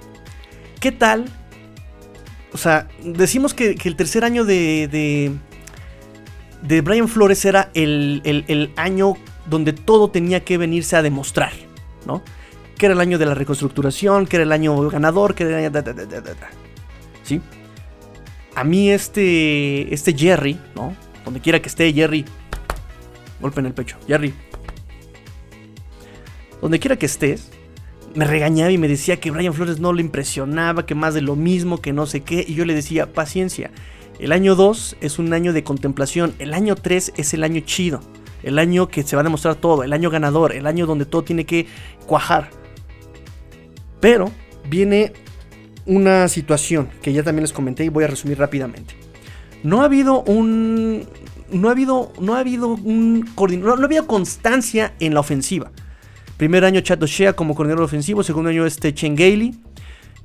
¿Qué 0.80 0.91
tal 0.91 1.26
o 2.56 2.58
sea, 2.58 2.88
decimos 3.03 3.53
que, 3.53 3.76
el 3.84 3.95
tercer 3.97 4.24
año 4.24 4.45
de, 4.45 4.88
de, 4.88 5.34
de 6.62 6.80
Brian 6.80 7.10
Flores 7.10 7.43
era 7.43 7.70
el, 7.74 8.22
el, 8.24 8.72
año 8.78 9.16
donde 9.45 9.74
todo 9.74 10.10
tenía 10.10 10.45
que 10.45 10.58
venirse 10.58 10.95
a 10.95 11.01
demostrar, 11.01 11.51
¿no? 12.06 12.24
Que 12.78 12.86
era 12.86 12.93
el 12.93 13.01
año 13.01 13.18
de 13.18 13.26
la 13.26 13.34
reconstructuración, 13.34 14.26
que 14.26 14.38
era 14.38 14.43
el 14.43 14.53
año 14.53 14.89
ganador, 14.89 15.36
que 15.36 15.43
era 15.43 15.68
el 15.68 15.76
año... 15.76 15.84
¿Sí? 17.24 17.41
A 18.56 18.64
mí 18.64 18.89
este, 18.89 19.93
este 19.93 20.18
Jerry, 20.18 20.58
¿no? 20.78 20.95
Donde 21.26 21.41
quiera 21.41 21.62
que 21.62 21.68
esté 21.68 21.91
Jerry, 21.91 22.24
golpe 23.41 23.60
en 23.60 23.66
el 23.66 23.74
pecho, 23.74 23.97
Jerry. 24.08 24.34
Donde 26.62 26.80
quiera 26.80 26.95
que 26.95 27.06
estés, 27.06 27.51
me 28.16 28.26
regañaba 28.26 28.72
y 28.72 28.78
me 28.78 28.88
decía 28.88 29.20
que 29.20 29.30
Brian 29.30 29.53
Flores 29.53 29.80
no 29.80 29.93
le 29.93 30.01
impresionaba, 30.01 30.86
que 30.86 30.95
más 30.95 31.13
de 31.13 31.22
lo 31.22 31.36
mismo, 31.36 31.82
que 31.82 31.93
no 31.93 32.05
sé 32.05 32.22
qué. 32.22 32.43
Y 32.47 32.55
yo 32.55 32.66
le 32.66 32.74
decía, 32.74 33.11
paciencia. 33.11 33.72
El 34.20 34.32
año 34.32 34.55
2 34.55 34.97
es 35.01 35.20
un 35.20 35.34
año 35.34 35.51
de 35.51 35.63
contemplación. 35.63 36.34
El 36.39 36.53
año 36.53 36.76
3 36.76 37.13
es 37.18 37.34
el 37.34 37.43
año 37.43 37.59
chido. 37.61 37.99
El 38.41 38.57
año 38.57 38.88
que 38.88 39.03
se 39.03 39.18
va 39.18 39.22
a 39.22 39.24
demostrar 39.24 39.55
todo. 39.55 39.84
El 39.84 39.91
año 39.91 40.09
ganador. 40.09 40.53
El 40.53 40.66
año 40.66 40.86
donde 40.86 41.05
todo 41.05 41.24
tiene 41.24 41.45
que 41.45 41.68
cuajar. 42.05 42.49
Pero 43.99 44.32
viene 44.70 45.11
una 45.86 46.28
situación 46.30 46.89
que 47.01 47.11
ya 47.11 47.24
también 47.24 47.43
les 47.43 47.53
comenté 47.53 47.84
y 47.84 47.89
voy 47.89 48.05
a 48.05 48.07
resumir 48.07 48.39
rápidamente. 48.39 48.95
No 49.63 49.82
ha 49.82 49.86
habido 49.86 50.24
un. 50.24 51.05
No 51.51 51.68
ha 51.68 51.72
habido. 51.72 52.13
No 52.22 52.36
ha 52.36 52.39
habido 52.39 52.70
un. 52.70 53.26
No, 53.36 53.76
no 53.76 53.82
ha 53.82 53.86
habido 53.86 54.07
constancia 54.07 54.93
en 55.01 55.13
la 55.13 55.20
ofensiva. 55.20 55.72
Primer 56.38 56.65
año 56.65 56.81
Chad 56.81 57.01
O'Shea 57.01 57.33
como 57.33 57.55
coordinador 57.55 57.86
ofensivo, 57.86 58.21
segundo 58.21 58.49
año 58.49 58.65
este 58.65 58.93
Chen 58.93 59.15
Gailey. 59.15 59.55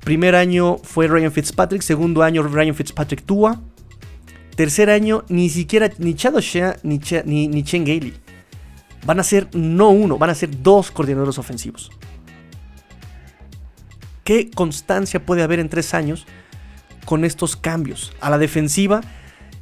Primer 0.00 0.34
año 0.34 0.78
fue 0.78 1.06
Ryan 1.06 1.30
Fitzpatrick, 1.30 1.82
segundo 1.82 2.22
año 2.22 2.42
Ryan 2.42 2.74
Fitzpatrick 2.74 3.22
Tua. 3.24 3.61
Tercer 4.56 4.90
año 4.90 5.24
ni 5.28 5.48
siquiera 5.48 5.88
ni 5.98 6.14
Chad 6.14 6.34
O'Shea 6.34 6.78
ni, 6.82 6.98
ni, 7.48 7.62
Chen 7.62 7.84
Gailey. 7.84 8.14
Van 9.06 9.20
a 9.20 9.22
ser 9.22 9.48
no 9.54 9.90
uno, 9.90 10.18
van 10.18 10.30
a 10.30 10.34
ser 10.34 10.50
dos 10.62 10.90
coordinadores 10.90 11.38
ofensivos. 11.38 11.90
¿Qué 14.24 14.50
constancia 14.50 15.24
puede 15.24 15.42
haber 15.42 15.61
en 15.61 15.68
tres 15.68 15.94
años 15.94 16.26
con 17.04 17.24
estos 17.24 17.56
cambios? 17.56 18.12
A 18.20 18.30
la 18.30 18.38
defensiva, 18.38 19.00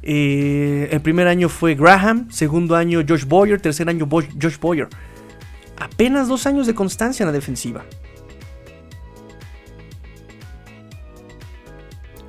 eh, 0.01 0.89
el 0.91 1.01
primer 1.01 1.27
año 1.27 1.47
fue 1.47 1.75
Graham, 1.75 2.29
segundo 2.31 2.75
año 2.75 3.01
Josh 3.07 3.25
Boyer, 3.25 3.61
tercer 3.61 3.87
año 3.87 4.07
Josh 4.09 4.57
Boyer 4.59 4.89
apenas 5.79 6.27
dos 6.27 6.45
años 6.45 6.67
de 6.67 6.75
constancia 6.75 7.23
en 7.23 7.27
la 7.27 7.33
defensiva. 7.33 7.83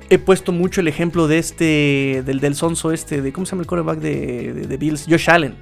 He 0.09 0.17
puesto 0.17 0.51
mucho 0.51 0.81
el 0.81 0.89
ejemplo 0.89 1.27
de 1.27 1.37
este, 1.37 2.23
del 2.25 2.41
del 2.41 2.55
sonso 2.55 2.91
este, 2.91 3.21
de, 3.21 3.31
¿cómo 3.31 3.45
se 3.45 3.51
llama 3.51 3.61
el 3.61 3.67
quarterback 3.67 3.99
de, 3.99 4.77
Bills? 4.77 5.05
Josh 5.09 5.29
Allen. 5.29 5.55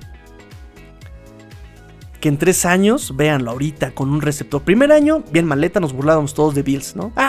Que 2.19 2.29
en 2.29 2.37
tres 2.37 2.65
años, 2.65 3.15
véanlo 3.15 3.51
ahorita, 3.51 3.91
con 3.91 4.09
un 4.09 4.21
receptor. 4.21 4.63
Primer 4.63 4.91
año, 4.91 5.23
bien 5.31 5.45
maleta, 5.45 5.79
nos 5.79 5.93
burlábamos 5.93 6.33
todos 6.33 6.55
de 6.55 6.63
Bills, 6.63 6.95
¿no? 6.95 7.13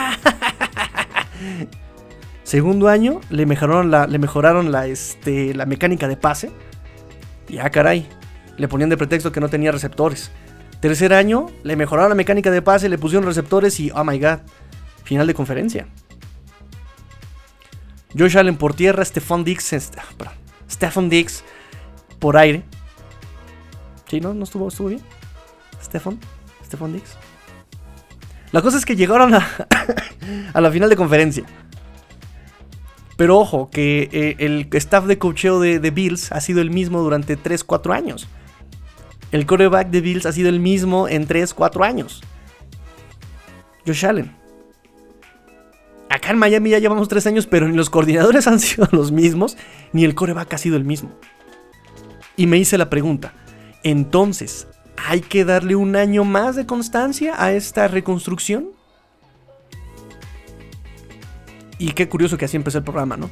Segundo 2.43 2.89
año, 2.89 3.21
le 3.29 3.47
mejoraron 3.47 3.91
la, 3.91 4.07
le 4.07 4.19
mejoraron 4.19 4.73
la, 4.73 4.87
este, 4.87 5.55
la 5.55 5.67
mecánica 5.67 6.09
de 6.09 6.17
pase. 6.17 6.51
Y 7.49 7.59
ah, 7.59 7.71
caray, 7.71 8.09
le 8.57 8.67
ponían 8.67 8.89
de 8.89 8.97
pretexto 8.97 9.31
que 9.31 9.41
no 9.41 9.49
tenía 9.49 9.73
receptores. 9.73 10.33
Tercer 10.81 11.13
año, 11.13 11.47
le 11.63 11.77
mejoraron 11.77 12.09
la 12.09 12.15
mecánica 12.15 12.51
de 12.51 12.63
pase, 12.63 12.89
le 12.89 12.97
pusieron 12.97 13.27
receptores 13.27 13.79
y, 13.81 13.91
oh 13.91 14.03
my 14.03 14.19
god, 14.19 14.39
final 15.05 15.27
de 15.27 15.35
conferencia. 15.35 15.87
Josh 18.19 18.37
Allen 18.39 18.57
por 18.57 18.75
tierra, 18.75 19.05
Stephon 19.05 19.45
Dix, 19.45 19.73
ah, 19.73 20.33
Stephon 20.71 21.09
Dix 21.09 21.45
por 22.19 22.37
aire. 22.37 22.63
¿Sí, 24.09 24.21
no? 24.21 24.35
¿No 24.35 24.45
estuvo, 24.45 24.69
estuvo 24.69 24.89
bien? 24.89 25.03
Stephon, 25.83 26.19
Stephon 26.65 26.93
Dix. 26.95 27.17
La 28.51 28.63
cosa 28.63 28.79
es 28.79 28.85
que 28.85 28.97
llegaron 28.97 29.35
a, 29.35 29.47
a 30.55 30.61
la 30.61 30.71
final 30.71 30.89
de 30.89 30.97
conferencia. 30.97 31.45
Pero 33.17 33.39
ojo, 33.39 33.69
que 33.71 34.09
eh, 34.13 34.37
el 34.39 34.69
staff 34.73 35.05
de 35.05 35.19
cocheo 35.19 35.61
de, 35.61 35.79
de 35.79 35.91
Bills 35.91 36.33
ha 36.33 36.41
sido 36.41 36.63
el 36.63 36.71
mismo 36.71 37.03
durante 37.03 37.39
3-4 37.39 37.95
años. 37.95 38.29
El 39.33 39.47
coreback 39.47 39.91
de 39.91 40.01
Bills 40.01 40.27
ha 40.27 40.33
sido 40.33 40.49
el 40.49 40.61
mismo 40.61 41.09
en 41.09 41.27
3, 41.27 41.55
4 41.55 41.85
años. 41.85 42.23
Josh 43.87 44.07
Allen. 44.07 44.37
Acá 46.09 46.31
en 46.31 46.39
Miami 46.39 46.71
ya 46.71 46.79
llevamos 46.79 47.09
3 47.09 47.27
años, 47.29 47.47
pero 47.47 47.69
ni 47.69 47.77
los 47.77 47.91
coordinadores 47.91 48.47
han 48.49 48.59
sido 48.59 48.89
los 48.91 49.13
mismos, 49.13 49.57
ni 49.93 50.05
el 50.05 50.15
coreback 50.15 50.55
ha 50.55 50.59
sido 50.59 50.77
el 50.77 50.85
mismo. 50.85 51.13
Y 52.37 52.47
me 52.47 52.59
hice 52.59 52.79
la 52.79 52.91
pregunta, 52.91 53.33
entonces, 53.83 54.67
¿hay 54.97 55.21
que 55.21 55.45
darle 55.45 55.77
un 55.77 55.95
año 55.95 56.25
más 56.25 56.57
de 56.57 56.67
constancia 56.67 57.35
a 57.43 57.53
esta 57.53 57.87
reconstrucción? 57.87 58.71
Y 61.79 61.93
qué 61.93 62.09
curioso 62.09 62.37
que 62.37 62.45
así 62.45 62.57
empezó 62.57 62.79
el 62.79 62.85
programa, 62.85 63.17
¿no? 63.17 63.31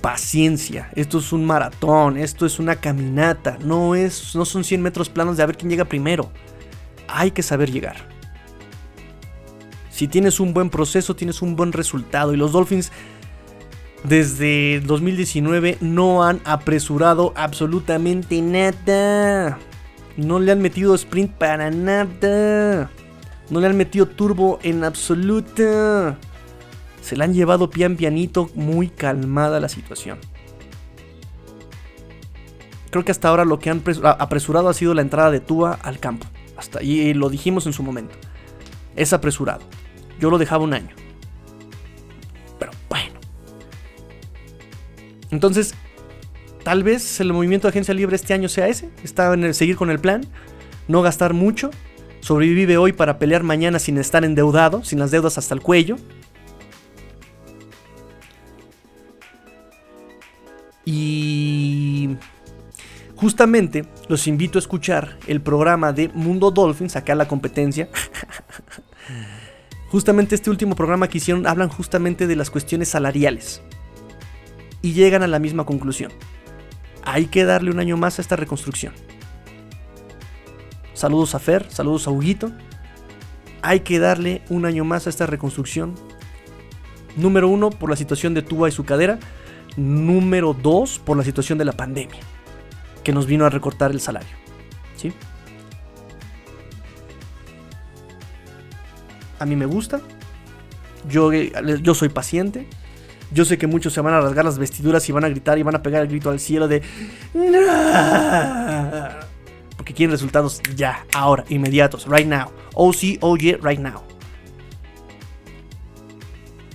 Paciencia. 0.00 0.90
Esto 0.94 1.18
es 1.18 1.32
un 1.32 1.44
maratón, 1.44 2.16
esto 2.16 2.46
es 2.46 2.58
una 2.58 2.76
caminata, 2.76 3.58
no, 3.64 3.94
es, 3.94 4.34
no 4.34 4.44
son 4.44 4.64
100 4.64 4.82
metros 4.82 5.08
planos 5.08 5.36
de 5.36 5.42
a 5.42 5.46
ver 5.46 5.56
quién 5.56 5.70
llega 5.70 5.84
primero. 5.84 6.30
Hay 7.08 7.30
que 7.30 7.42
saber 7.42 7.70
llegar. 7.70 7.96
Si 9.90 10.08
tienes 10.08 10.40
un 10.40 10.54
buen 10.54 10.70
proceso, 10.70 11.14
tienes 11.14 11.42
un 11.42 11.56
buen 11.56 11.72
resultado. 11.72 12.32
Y 12.32 12.36
los 12.36 12.52
Dolphins 12.52 12.90
desde 14.04 14.80
2019 14.80 15.76
no 15.80 16.24
han 16.24 16.40
apresurado 16.44 17.34
absolutamente 17.36 18.40
nada. 18.40 19.58
No 20.16 20.38
le 20.38 20.52
han 20.52 20.62
metido 20.62 20.94
sprint 20.94 21.32
para 21.32 21.70
nada. 21.70 22.90
No 23.50 23.60
le 23.60 23.66
han 23.66 23.76
metido 23.76 24.06
turbo 24.06 24.58
en 24.62 24.84
absoluta. 24.84 26.16
Se 27.00 27.16
la 27.16 27.24
han 27.24 27.34
llevado 27.34 27.70
pian 27.70 27.96
pianito, 27.96 28.50
muy 28.54 28.88
calmada 28.88 29.60
la 29.60 29.68
situación. 29.68 30.18
Creo 32.90 33.04
que 33.04 33.12
hasta 33.12 33.28
ahora 33.28 33.44
lo 33.44 33.58
que 33.58 33.70
han 33.70 33.82
apresurado 34.04 34.68
ha 34.68 34.74
sido 34.74 34.94
la 34.94 35.02
entrada 35.02 35.30
de 35.30 35.40
Tua 35.40 35.78
al 35.82 36.00
campo. 36.00 36.26
Hasta 36.56 36.82
y 36.82 37.14
lo 37.14 37.30
dijimos 37.30 37.66
en 37.66 37.72
su 37.72 37.82
momento. 37.82 38.14
Es 38.96 39.12
apresurado. 39.12 39.62
Yo 40.18 40.28
lo 40.28 40.38
dejaba 40.38 40.64
un 40.64 40.74
año. 40.74 40.90
Pero 42.58 42.72
bueno. 42.88 43.12
Entonces, 45.30 45.74
tal 46.64 46.82
vez 46.82 47.20
el 47.20 47.32
movimiento 47.32 47.68
de 47.68 47.70
agencia 47.70 47.94
libre 47.94 48.16
este 48.16 48.34
año 48.34 48.48
sea 48.48 48.68
ese. 48.68 48.90
Está 49.04 49.32
en 49.32 49.44
el 49.44 49.54
seguir 49.54 49.76
con 49.76 49.90
el 49.90 50.00
plan. 50.00 50.26
No 50.88 51.00
gastar 51.00 51.32
mucho. 51.32 51.70
Sobrevive 52.20 52.76
hoy 52.76 52.92
para 52.92 53.18
pelear 53.18 53.44
mañana 53.44 53.78
sin 53.78 53.96
estar 53.96 54.24
endeudado, 54.24 54.84
sin 54.84 54.98
las 54.98 55.10
deudas 55.10 55.38
hasta 55.38 55.54
el 55.54 55.60
cuello. 55.60 55.96
Justamente 63.30 63.84
los 64.08 64.26
invito 64.26 64.58
a 64.58 64.60
escuchar 64.60 65.16
el 65.28 65.40
programa 65.40 65.92
de 65.92 66.08
Mundo 66.08 66.50
Dolphins, 66.50 66.96
acá 66.96 67.14
la 67.14 67.28
competencia. 67.28 67.88
justamente 69.88 70.34
este 70.34 70.50
último 70.50 70.74
programa 70.74 71.06
que 71.06 71.18
hicieron 71.18 71.46
hablan 71.46 71.68
justamente 71.68 72.26
de 72.26 72.34
las 72.34 72.50
cuestiones 72.50 72.88
salariales. 72.88 73.62
Y 74.82 74.94
llegan 74.94 75.22
a 75.22 75.28
la 75.28 75.38
misma 75.38 75.64
conclusión. 75.64 76.10
Hay 77.04 77.26
que 77.26 77.44
darle 77.44 77.70
un 77.70 77.78
año 77.78 77.96
más 77.96 78.18
a 78.18 78.22
esta 78.22 78.34
reconstrucción. 78.34 78.94
Saludos 80.92 81.36
a 81.36 81.38
Fer, 81.38 81.70
saludos 81.70 82.08
a 82.08 82.10
Huguito. 82.10 82.50
Hay 83.62 83.80
que 83.80 84.00
darle 84.00 84.42
un 84.48 84.66
año 84.66 84.84
más 84.84 85.06
a 85.06 85.10
esta 85.10 85.26
reconstrucción. 85.26 85.94
Número 87.14 87.46
uno, 87.46 87.70
por 87.70 87.90
la 87.90 87.96
situación 87.96 88.34
de 88.34 88.42
Tuba 88.42 88.68
y 88.68 88.72
su 88.72 88.84
cadera. 88.84 89.20
Número 89.76 90.52
2, 90.52 90.98
por 91.04 91.16
la 91.16 91.22
situación 91.22 91.56
de 91.58 91.64
la 91.64 91.72
pandemia, 91.72 92.18
que 93.02 93.12
nos 93.12 93.26
vino 93.26 93.44
a 93.44 93.50
recortar 93.50 93.90
el 93.90 94.00
salario. 94.00 94.36
¿Sí? 94.96 95.12
A 99.38 99.46
mí 99.46 99.56
me 99.56 99.66
gusta. 99.66 100.00
Yo, 101.08 101.32
yo 101.32 101.94
soy 101.94 102.10
paciente. 102.10 102.68
Yo 103.32 103.44
sé 103.44 103.58
que 103.58 103.66
muchos 103.66 103.92
se 103.92 104.00
van 104.00 104.14
a 104.14 104.20
rasgar 104.20 104.44
las 104.44 104.58
vestiduras 104.58 105.08
y 105.08 105.12
van 105.12 105.24
a 105.24 105.28
gritar 105.28 105.56
y 105.58 105.62
van 105.62 105.76
a 105.76 105.82
pegar 105.82 106.02
el 106.02 106.08
grito 106.08 106.30
al 106.30 106.40
cielo 106.40 106.66
de... 106.68 106.82
Porque 109.76 109.94
quieren 109.94 110.10
resultados 110.10 110.60
ya, 110.74 111.06
ahora, 111.14 111.44
inmediatos, 111.48 112.06
right 112.06 112.26
now. 112.26 112.50
Oh 112.74 112.92
sí, 112.92 113.18
oh 113.22 113.36
yeah, 113.36 113.56
right 113.62 113.78
now. 113.78 114.02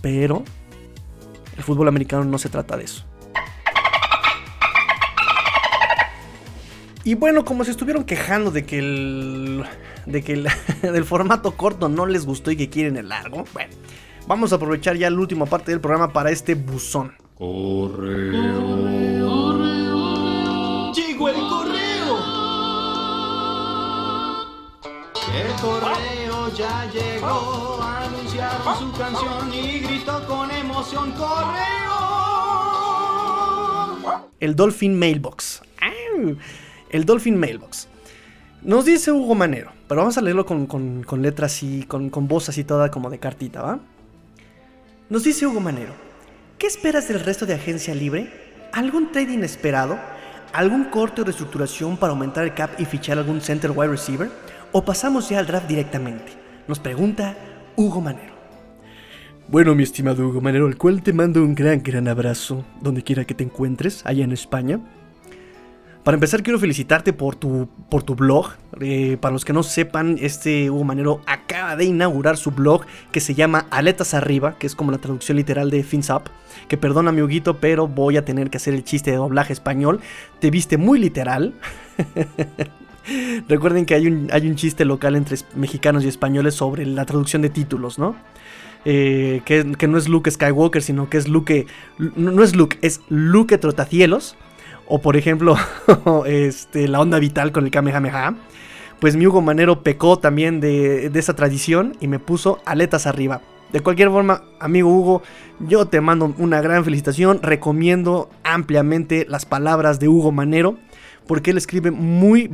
Pero 0.02 0.44
el 1.58 1.64
fútbol 1.64 1.88
americano 1.88 2.24
no 2.24 2.38
se 2.38 2.50
trata 2.50 2.78
de 2.78 2.86
eso. 2.86 3.06
Y 7.06 7.14
bueno, 7.14 7.46
como 7.46 7.64
se 7.64 7.70
estuvieron 7.70 8.04
quejando 8.04 8.50
de 8.50 8.66
que 8.66 8.80
el. 8.80 9.64
de 10.08 10.24
que 10.24 10.34
el 10.34 10.48
del 10.82 11.06
formato 11.06 11.56
corto 11.56 11.88
no 11.88 12.08
les 12.08 12.26
gustó 12.26 12.50
y 12.50 12.58
que 12.58 12.70
quieren 12.70 12.98
el 12.98 13.10
largo, 13.10 13.46
bueno, 13.54 13.74
Vamos 14.28 14.52
a 14.52 14.56
aprovechar 14.56 14.98
ya 14.98 15.08
la 15.08 15.20
última 15.20 15.46
parte 15.46 15.70
del 15.70 15.80
programa 15.80 16.12
para 16.12 16.32
este 16.32 16.56
buzón. 16.56 17.14
Correo. 17.38 18.34
Llegó 20.94 21.30
el 21.30 21.36
correo. 21.36 22.18
El 25.32 25.54
correo 25.62 26.56
ya 26.58 26.92
llegó. 26.92 27.84
Anunciaron 27.84 28.80
su 28.80 28.92
canción 28.98 29.54
y 29.54 29.80
gritó 29.82 30.26
con 30.26 30.50
emoción: 30.50 31.12
¡Correo! 31.12 31.66
El 34.40 34.56
Dolphin 34.56 34.98
Mailbox. 34.98 35.62
El 36.96 37.04
Dolphin 37.04 37.38
Mailbox. 37.38 37.90
Nos 38.62 38.86
dice 38.86 39.12
Hugo 39.12 39.36
Manero, 39.36 39.74
pero 39.90 40.00
vamos 40.00 40.18
a 40.18 40.22
leerlo 40.22 40.46
con, 40.46 41.06
letras 41.22 41.62
y 41.62 41.84
con, 41.84 42.10
con 42.10 42.30
voz 42.30 42.48
así 42.48 42.64
toda 42.64 42.90
como 42.90 43.10
de 43.10 43.20
cartita, 43.20 43.62
¿va? 43.62 43.80
Nos 45.10 45.26
dice 45.26 45.46
Hugo 45.46 45.60
Manero, 45.60 45.92
¿qué 46.58 46.68
esperas 46.68 47.10
del 47.10 47.20
resto 47.20 47.46
de 47.46 47.54
agencia 47.54 47.94
libre? 47.94 48.32
¿Algún 48.72 49.12
trade 49.12 49.34
inesperado? 49.34 50.00
¿Algún 50.54 50.86
corte 50.86 51.20
o 51.20 51.26
reestructuración 51.26 51.98
para 51.98 52.14
aumentar 52.14 52.46
el 52.46 52.54
cap 52.54 52.72
y 52.80 52.86
fichar 52.86 53.18
algún 53.18 53.42
center 53.42 53.72
wide 53.72 53.90
receiver? 53.90 54.30
¿O 54.72 54.86
pasamos 54.86 55.28
ya 55.28 55.40
al 55.40 55.48
draft 55.48 55.68
directamente? 55.68 56.32
Nos 56.66 56.80
pregunta 56.80 57.36
Hugo 57.76 58.00
Manero. 58.00 58.34
Bueno, 59.50 59.76
mi 59.76 59.84
estimado 59.84 60.26
Hugo 60.26 60.40
Manero, 60.40 60.66
al 60.66 60.78
cual 60.78 61.04
te 61.04 61.12
mando 61.12 61.44
un 61.44 61.56
gran, 61.56 61.84
gran 61.84 62.08
abrazo, 62.08 62.64
donde 62.80 63.04
quiera 63.04 63.26
que 63.26 63.34
te 63.34 63.44
encuentres, 63.44 64.06
allá 64.06 64.24
en 64.24 64.32
España. 64.32 64.80
Para 66.06 66.18
empezar, 66.18 66.44
quiero 66.44 66.60
felicitarte 66.60 67.14
por 67.14 67.36
tu, 67.36 67.68
por 67.90 68.04
tu 68.04 68.14
blog. 68.14 68.52
Eh, 68.80 69.18
para 69.20 69.34
los 69.34 69.44
que 69.44 69.54
no 69.54 69.64
sepan, 69.64 70.20
este 70.22 70.70
Hugo 70.70 70.84
Manero 70.84 71.22
acaba 71.26 71.76
de 71.76 71.86
inaugurar 71.86 72.38
su 72.38 72.52
blog 72.52 72.86
que 73.12 73.20
se 73.20 73.34
llama 73.34 73.66
Aletas 73.72 74.14
Arriba, 74.14 74.56
que 74.60 74.68
es 74.68 74.76
como 74.76 74.92
la 74.92 75.00
traducción 75.00 75.36
literal 75.36 75.72
de 75.72 75.82
Fins 75.82 76.12
Up. 76.12 76.26
Que 76.68 76.78
perdona, 76.78 77.12
mi 77.12 77.24
Huguito, 77.24 77.58
pero 77.58 77.88
voy 77.88 78.18
a 78.18 78.24
tener 78.24 78.52
que 78.52 78.58
hacer 78.58 78.76
el 78.76 78.84
chiste 78.84 79.10
de 79.10 79.18
doblaje 79.18 79.52
español. 79.52 80.00
Te 80.40 80.52
viste 80.52 80.78
muy 80.78 81.00
literal. 81.00 81.56
Recuerden 83.50 83.88
que 83.88 83.96
hay 83.96 84.06
un, 84.06 84.30
hay 84.32 84.48
un 84.48 84.58
chiste 84.58 84.86
local 84.86 85.16
entre 85.16 85.40
mexicanos 85.56 86.06
y 86.06 86.08
españoles 86.08 86.54
sobre 86.54 86.86
la 86.86 87.06
traducción 87.06 87.42
de 87.42 87.50
títulos, 87.50 87.98
¿no? 87.98 88.16
Eh, 88.88 89.42
que, 89.44 89.64
no 89.88 89.98
es 89.98 90.08
Luke 90.08 90.30
Skywalker, 90.30 90.84
sino 90.84 91.10
que 91.10 91.18
es 91.18 91.28
Luke. 91.28 91.66
No, 91.98 92.30
no 92.32 92.44
es 92.44 92.56
Luke, 92.56 92.78
es 92.84 93.02
Luke 93.10 93.58
Trotacielos. 93.58 94.38
O 94.88 95.00
por 95.00 95.18
ejemplo, 95.18 95.56
este, 96.26 96.88
la 96.88 97.00
onda 97.00 97.20
vital 97.20 97.52
con 97.52 97.66
el 97.66 97.72
Kamehameha. 97.72 98.36
Pues 99.00 99.16
mi 99.16 99.28
Hugo 99.28 99.42
Manero 99.42 99.84
pecó 99.84 100.20
también 100.20 100.62
de, 100.62 101.12
esa 101.14 101.36
tradición 101.36 101.98
y 102.00 102.08
me 102.08 102.20
puso 102.20 102.60
aletas 102.66 103.08
arriba. 103.08 103.42
De 103.72 103.82
cualquier 103.82 104.10
forma, 104.10 104.44
amigo 104.60 104.90
Hugo, 104.90 105.22
yo 105.60 105.88
te 105.88 106.00
mando 106.00 106.34
una 106.38 106.62
gran 106.62 106.86
felicitación. 106.86 107.42
Recomiendo 107.42 108.30
ampliamente 108.44 109.26
las 109.28 109.46
palabras 109.46 110.00
de 110.00 110.08
Hugo 110.08 110.32
Manero. 110.32 110.78
Porque 111.28 111.52
él 111.52 111.58
escribe 111.58 111.90
muy, 111.90 112.52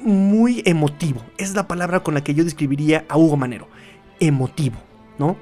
muy 0.00 0.62
emotivo. 0.64 1.20
Es 1.36 1.54
la 1.54 1.68
palabra 1.68 2.00
con 2.00 2.14
la 2.14 2.24
que 2.24 2.34
yo 2.34 2.44
describiría 2.44 3.04
a 3.08 3.18
Hugo 3.18 3.36
Manero. 3.36 3.68
Emotivo, 4.18 4.78
¿no? 5.18 5.36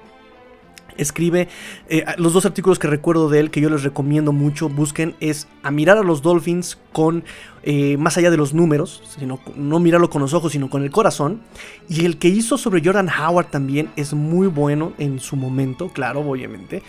Escribe 0.98 1.48
eh, 1.88 2.04
los 2.18 2.32
dos 2.32 2.44
artículos 2.44 2.78
que 2.78 2.86
recuerdo 2.86 3.28
de 3.28 3.40
él 3.40 3.50
que 3.50 3.60
yo 3.60 3.70
les 3.70 3.82
recomiendo 3.82 4.32
mucho 4.32 4.68
busquen 4.68 5.14
es 5.20 5.48
a 5.62 5.70
mirar 5.70 5.96
a 5.98 6.02
los 6.02 6.22
Dolphins 6.22 6.78
con 6.92 7.24
eh, 7.62 7.96
más 7.96 8.16
allá 8.18 8.30
de 8.30 8.36
los 8.36 8.54
números 8.54 9.02
sino 9.18 9.40
no 9.56 9.80
mirarlo 9.80 10.10
con 10.10 10.20
los 10.20 10.34
ojos 10.34 10.52
sino 10.52 10.68
con 10.68 10.82
el 10.82 10.90
corazón 10.90 11.40
y 11.88 12.04
el 12.04 12.18
que 12.18 12.28
hizo 12.28 12.58
sobre 12.58 12.82
Jordan 12.84 13.08
Howard 13.08 13.46
también 13.46 13.90
es 13.96 14.12
muy 14.12 14.46
bueno 14.46 14.92
en 14.98 15.20
su 15.20 15.36
momento 15.36 15.88
claro 15.88 16.20
obviamente 16.20 16.82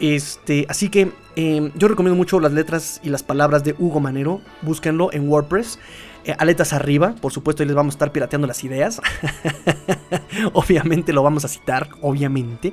este, 0.00 0.64
así 0.68 0.88
que 0.90 1.10
em, 1.36 1.72
yo 1.74 1.88
recomiendo 1.88 2.16
mucho 2.16 2.38
las 2.40 2.52
letras 2.52 3.00
y 3.02 3.08
las 3.08 3.22
palabras 3.22 3.64
de 3.64 3.74
Hugo 3.78 4.00
Manero. 4.00 4.40
Búsquenlo 4.62 5.12
en 5.12 5.28
WordPress. 5.28 5.78
Eh, 6.24 6.34
aletas 6.38 6.72
arriba, 6.72 7.14
por 7.20 7.32
supuesto, 7.32 7.62
y 7.62 7.66
les 7.66 7.74
vamos 7.74 7.94
a 7.94 7.96
estar 7.96 8.12
pirateando 8.12 8.46
las 8.46 8.62
ideas. 8.64 9.00
obviamente 10.52 11.12
lo 11.12 11.22
vamos 11.22 11.44
a 11.44 11.48
citar, 11.48 11.88
obviamente. 12.00 12.72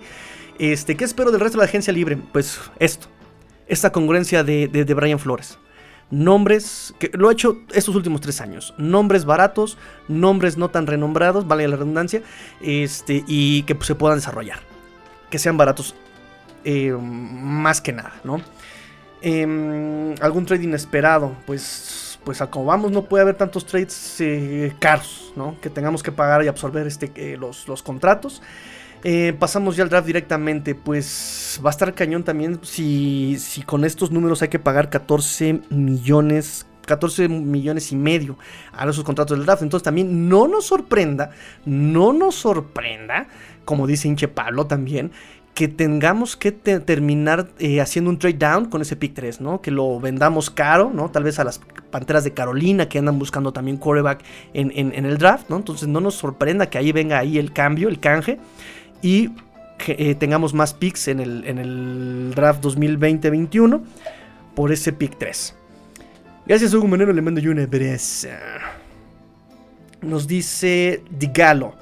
Este, 0.60 0.96
¿Qué 0.96 1.04
espero 1.04 1.32
del 1.32 1.42
resto 1.42 1.58
de 1.58 1.64
la 1.64 1.70
agencia 1.70 1.92
libre? 1.92 2.18
Pues 2.32 2.60
esto, 2.80 3.08
esta 3.68 3.92
congruencia 3.92 4.44
de, 4.44 4.68
de, 4.68 4.94
Brian 4.94 5.20
Flores. 5.20 5.58
Nombres, 6.12 6.94
que 7.00 7.10
lo 7.14 7.30
he 7.30 7.34
hecho 7.34 7.58
estos 7.74 7.96
últimos 7.96 8.22
tres 8.22 8.40
años. 8.40 8.74
Nombres 8.78 9.26
baratos, 9.26 9.78
nombres 10.08 10.58
no 10.58 10.70
tan 10.70 10.88
renombrados, 10.88 11.48
vale 11.48 11.68
la 11.68 11.76
redundancia, 11.76 12.22
este, 12.62 13.24
y 13.28 13.64
que 13.64 13.78
se 13.82 13.96
puedan 13.96 14.18
desarrollar. 14.18 14.60
Que 15.30 15.40
sean 15.40 15.58
baratos 15.58 15.96
eh, 16.64 16.92
más 16.92 17.82
que 17.82 17.92
nada, 17.92 18.14
¿no? 18.24 18.42
Em, 19.22 20.14
algún 20.22 20.46
trade 20.46 20.64
inesperado, 20.64 21.36
pues, 21.48 22.20
pues 22.24 22.42
a 22.42 22.46
vamos 22.46 22.92
no 22.92 23.06
puede 23.06 23.24
haber 23.24 23.36
tantos 23.36 23.66
trades 23.66 24.18
eh, 24.20 24.74
caros, 24.80 25.34
¿no? 25.36 25.60
Que 25.60 25.70
tengamos 25.70 26.04
que 26.04 26.12
pagar 26.12 26.44
y 26.44 26.48
absorber 26.48 26.86
este, 26.88 27.12
eh, 27.16 27.36
los, 27.36 27.68
los 27.68 27.82
contratos. 27.82 28.42
Eh, 29.08 29.36
pasamos 29.38 29.76
ya 29.76 29.84
al 29.84 29.90
draft 29.90 30.08
directamente. 30.08 30.74
Pues 30.74 31.62
va 31.64 31.70
a 31.70 31.72
estar 31.72 31.94
cañón 31.94 32.24
también 32.24 32.60
si, 32.64 33.38
si 33.40 33.62
con 33.62 33.86
estos 33.86 34.10
números 34.10 34.42
hay 34.42 34.48
que 34.48 34.58
pagar 34.58 34.90
14 34.90 35.62
millones 35.70 36.66
14 36.88 37.30
millones 37.30 37.92
y 37.92 37.96
medio 37.96 38.38
a 38.74 38.88
esos 38.88 39.04
contratos 39.04 39.38
del 39.38 39.46
draft. 39.46 39.62
Entonces 39.62 39.84
también 39.84 40.28
no 40.28 40.48
nos 40.48 40.66
sorprenda, 40.66 41.32
no 41.66 42.14
nos 42.14 42.36
sorprenda, 42.36 43.28
como 43.64 43.88
dice 43.88 44.08
Inche 44.08 44.28
Pablo 44.28 44.66
también, 44.66 45.12
que 45.56 45.68
tengamos 45.68 46.36
que 46.36 46.52
terminar 46.52 47.48
eh, 47.60 47.82
haciendo 47.82 48.12
un 48.12 48.20
trade 48.20 48.38
down 48.38 48.66
con 48.66 48.82
ese 48.82 48.96
pick 48.96 49.14
3, 49.16 49.42
¿no? 49.42 49.62
Que 49.62 49.72
lo 49.72 50.00
vendamos 50.00 50.52
caro, 50.52 50.92
¿no? 50.94 51.10
Tal 51.10 51.24
vez 51.24 51.40
a 51.40 51.44
las 51.44 51.60
Panteras 51.90 52.24
de 52.24 52.34
Carolina 52.34 52.90
que 52.90 53.00
andan 53.00 53.18
buscando 53.18 53.54
también 53.54 53.78
quarterback 53.78 54.24
en, 54.54 54.72
en 54.76 55.06
el 55.06 55.18
draft, 55.18 55.50
¿no? 55.50 55.56
Entonces 55.58 55.88
no 55.88 56.02
nos 56.02 56.16
sorprenda 56.16 56.70
que 56.70 56.78
ahí 56.78 56.92
venga 56.92 57.18
ahí 57.18 57.40
el 57.40 57.54
cambio, 57.54 57.88
el 57.88 58.00
canje 58.00 58.38
y 59.02 59.32
eh, 59.88 60.16
tengamos 60.16 60.54
más 60.54 60.74
picks 60.74 61.08
en 61.08 61.20
el, 61.20 61.46
en 61.46 61.58
el 61.58 62.34
draft 62.36 62.64
2020-21 62.64 63.82
por 64.56 64.72
ese 64.72 64.94
pick 64.94 65.18
3. 65.18 65.56
Gracias, 66.46 66.74
Hugo 66.74 66.88
Manero. 66.88 67.14
Le 67.14 67.22
mando 67.22 67.42
yo 67.42 67.52
una 67.52 67.66
breza. 67.66 68.40
Nos 70.02 70.28
dice 70.28 71.04
Digalo. 71.10 71.76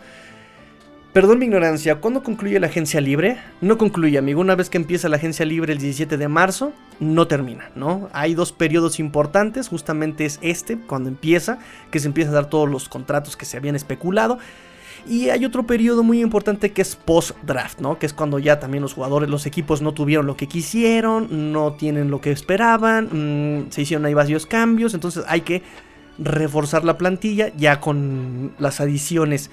Perdón 1.13 1.37
mi 1.37 1.45
ignorancia, 1.45 1.97
¿cuándo 1.97 2.23
concluye 2.23 2.59
la 2.59 2.65
agencia 2.65 2.99
libre? 2.99 3.37
No 3.61 3.77
concluye, 3.77 4.17
amigo. 4.17 4.41
Una 4.41 4.55
vez 4.55 4.71
que 4.71 4.79
empieza 4.79 5.09
la 5.09 5.17
agencia 5.17 5.45
libre 5.45 5.71
el 5.71 5.77
17 5.77 6.17
de 6.17 6.27
marzo, 6.27 6.73
no 6.99 7.27
termina, 7.27 7.69
¿no? 7.75 8.09
Hay 8.13 8.33
dos 8.33 8.51
periodos 8.51 8.99
importantes, 8.99 9.67
justamente 9.67 10.25
es 10.25 10.39
este, 10.41 10.75
cuando 10.75 11.09
empieza, 11.09 11.59
que 11.91 11.99
se 11.99 12.07
empiezan 12.07 12.33
a 12.33 12.37
dar 12.37 12.49
todos 12.49 12.67
los 12.67 12.89
contratos 12.89 13.37
que 13.37 13.45
se 13.45 13.57
habían 13.57 13.75
especulado. 13.75 14.39
Y 15.07 15.29
hay 15.29 15.43
otro 15.43 15.63
periodo 15.67 16.03
muy 16.03 16.21
importante 16.21 16.71
que 16.71 16.81
es 16.81 16.95
post-draft, 16.95 17.79
¿no? 17.79 17.99
Que 17.99 18.05
es 18.05 18.13
cuando 18.13 18.39
ya 18.39 18.59
también 18.59 18.81
los 18.81 18.93
jugadores, 18.93 19.29
los 19.29 19.45
equipos 19.45 19.81
no 19.81 19.93
tuvieron 19.93 20.25
lo 20.25 20.37
que 20.37 20.47
quisieron, 20.47 21.51
no 21.51 21.73
tienen 21.73 22.09
lo 22.09 22.21
que 22.21 22.31
esperaban, 22.31 23.09
mm, 23.65 23.71
se 23.71 23.81
hicieron 23.81 24.05
ahí 24.05 24.13
varios 24.13 24.45
cambios, 24.45 24.93
entonces 24.93 25.25
hay 25.27 25.41
que 25.41 25.61
reforzar 26.17 26.85
la 26.85 26.97
plantilla 26.97 27.51
ya 27.57 27.81
con 27.81 28.53
las 28.59 28.79
adiciones 28.79 29.49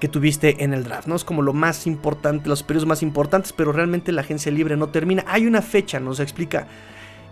que 0.00 0.08
tuviste 0.08 0.64
en 0.64 0.72
el 0.72 0.84
draft, 0.84 1.06
¿no? 1.06 1.16
Es 1.16 1.24
como 1.24 1.42
lo 1.42 1.52
más 1.52 1.86
importante, 1.86 2.48
los 2.48 2.62
periodos 2.62 2.86
más 2.86 3.02
importantes, 3.02 3.52
pero 3.52 3.72
realmente 3.72 4.12
la 4.12 4.22
agencia 4.22 4.50
libre 4.50 4.76
no 4.76 4.88
termina. 4.88 5.24
Hay 5.28 5.46
una 5.46 5.62
fecha, 5.62 6.00
nos 6.00 6.20
explica 6.20 6.66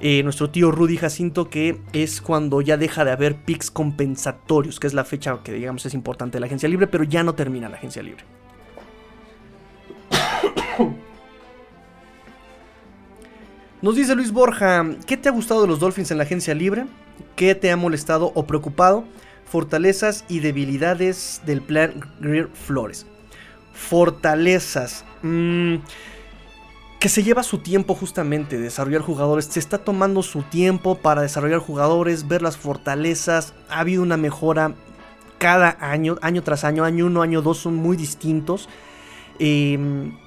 eh, 0.00 0.22
nuestro 0.22 0.50
tío 0.50 0.70
Rudy 0.70 0.98
Jacinto, 0.98 1.48
que 1.48 1.80
es 1.92 2.20
cuando 2.20 2.60
ya 2.60 2.76
deja 2.76 3.04
de 3.04 3.12
haber 3.12 3.36
picks 3.36 3.70
compensatorios, 3.70 4.78
que 4.78 4.86
es 4.86 4.94
la 4.94 5.04
fecha 5.04 5.38
que 5.42 5.52
digamos 5.52 5.86
es 5.86 5.94
importante 5.94 6.36
de 6.36 6.40
la 6.40 6.46
agencia 6.46 6.68
libre, 6.68 6.86
pero 6.86 7.04
ya 7.04 7.22
no 7.22 7.34
termina 7.34 7.68
la 7.68 7.76
agencia 7.76 8.02
libre. 8.02 8.24
Nos 13.82 13.96
dice 13.96 14.14
Luis 14.14 14.32
Borja, 14.32 14.84
¿qué 15.06 15.16
te 15.16 15.28
ha 15.28 15.32
gustado 15.32 15.62
de 15.62 15.68
los 15.68 15.80
Dolphins 15.80 16.10
en 16.10 16.18
la 16.18 16.24
agencia 16.24 16.54
libre? 16.54 16.86
¿Qué 17.34 17.54
te 17.54 17.70
ha 17.70 17.76
molestado 17.76 18.32
o 18.34 18.46
preocupado? 18.46 19.04
Fortalezas 19.46 20.24
y 20.28 20.40
debilidades 20.40 21.40
del 21.46 21.62
plan 21.62 22.00
Greer 22.20 22.48
Flores. 22.48 23.06
Fortalezas. 23.72 25.04
Mmm 25.22 25.76
que 27.06 27.10
se 27.10 27.22
lleva 27.22 27.44
su 27.44 27.58
tiempo 27.58 27.94
justamente 27.94 28.58
desarrollar 28.58 29.00
jugadores, 29.00 29.44
se 29.44 29.60
está 29.60 29.78
tomando 29.78 30.24
su 30.24 30.42
tiempo 30.42 30.96
para 30.98 31.22
desarrollar 31.22 31.60
jugadores, 31.60 32.26
ver 32.26 32.42
las 32.42 32.56
fortalezas, 32.56 33.54
ha 33.68 33.78
habido 33.78 34.02
una 34.02 34.16
mejora 34.16 34.74
cada 35.38 35.76
año, 35.78 36.16
año 36.20 36.42
tras 36.42 36.64
año, 36.64 36.82
año 36.82 37.06
uno, 37.06 37.22
año 37.22 37.42
dos 37.42 37.58
son 37.58 37.76
muy 37.76 37.96
distintos. 37.96 38.68
Em, 39.38 40.18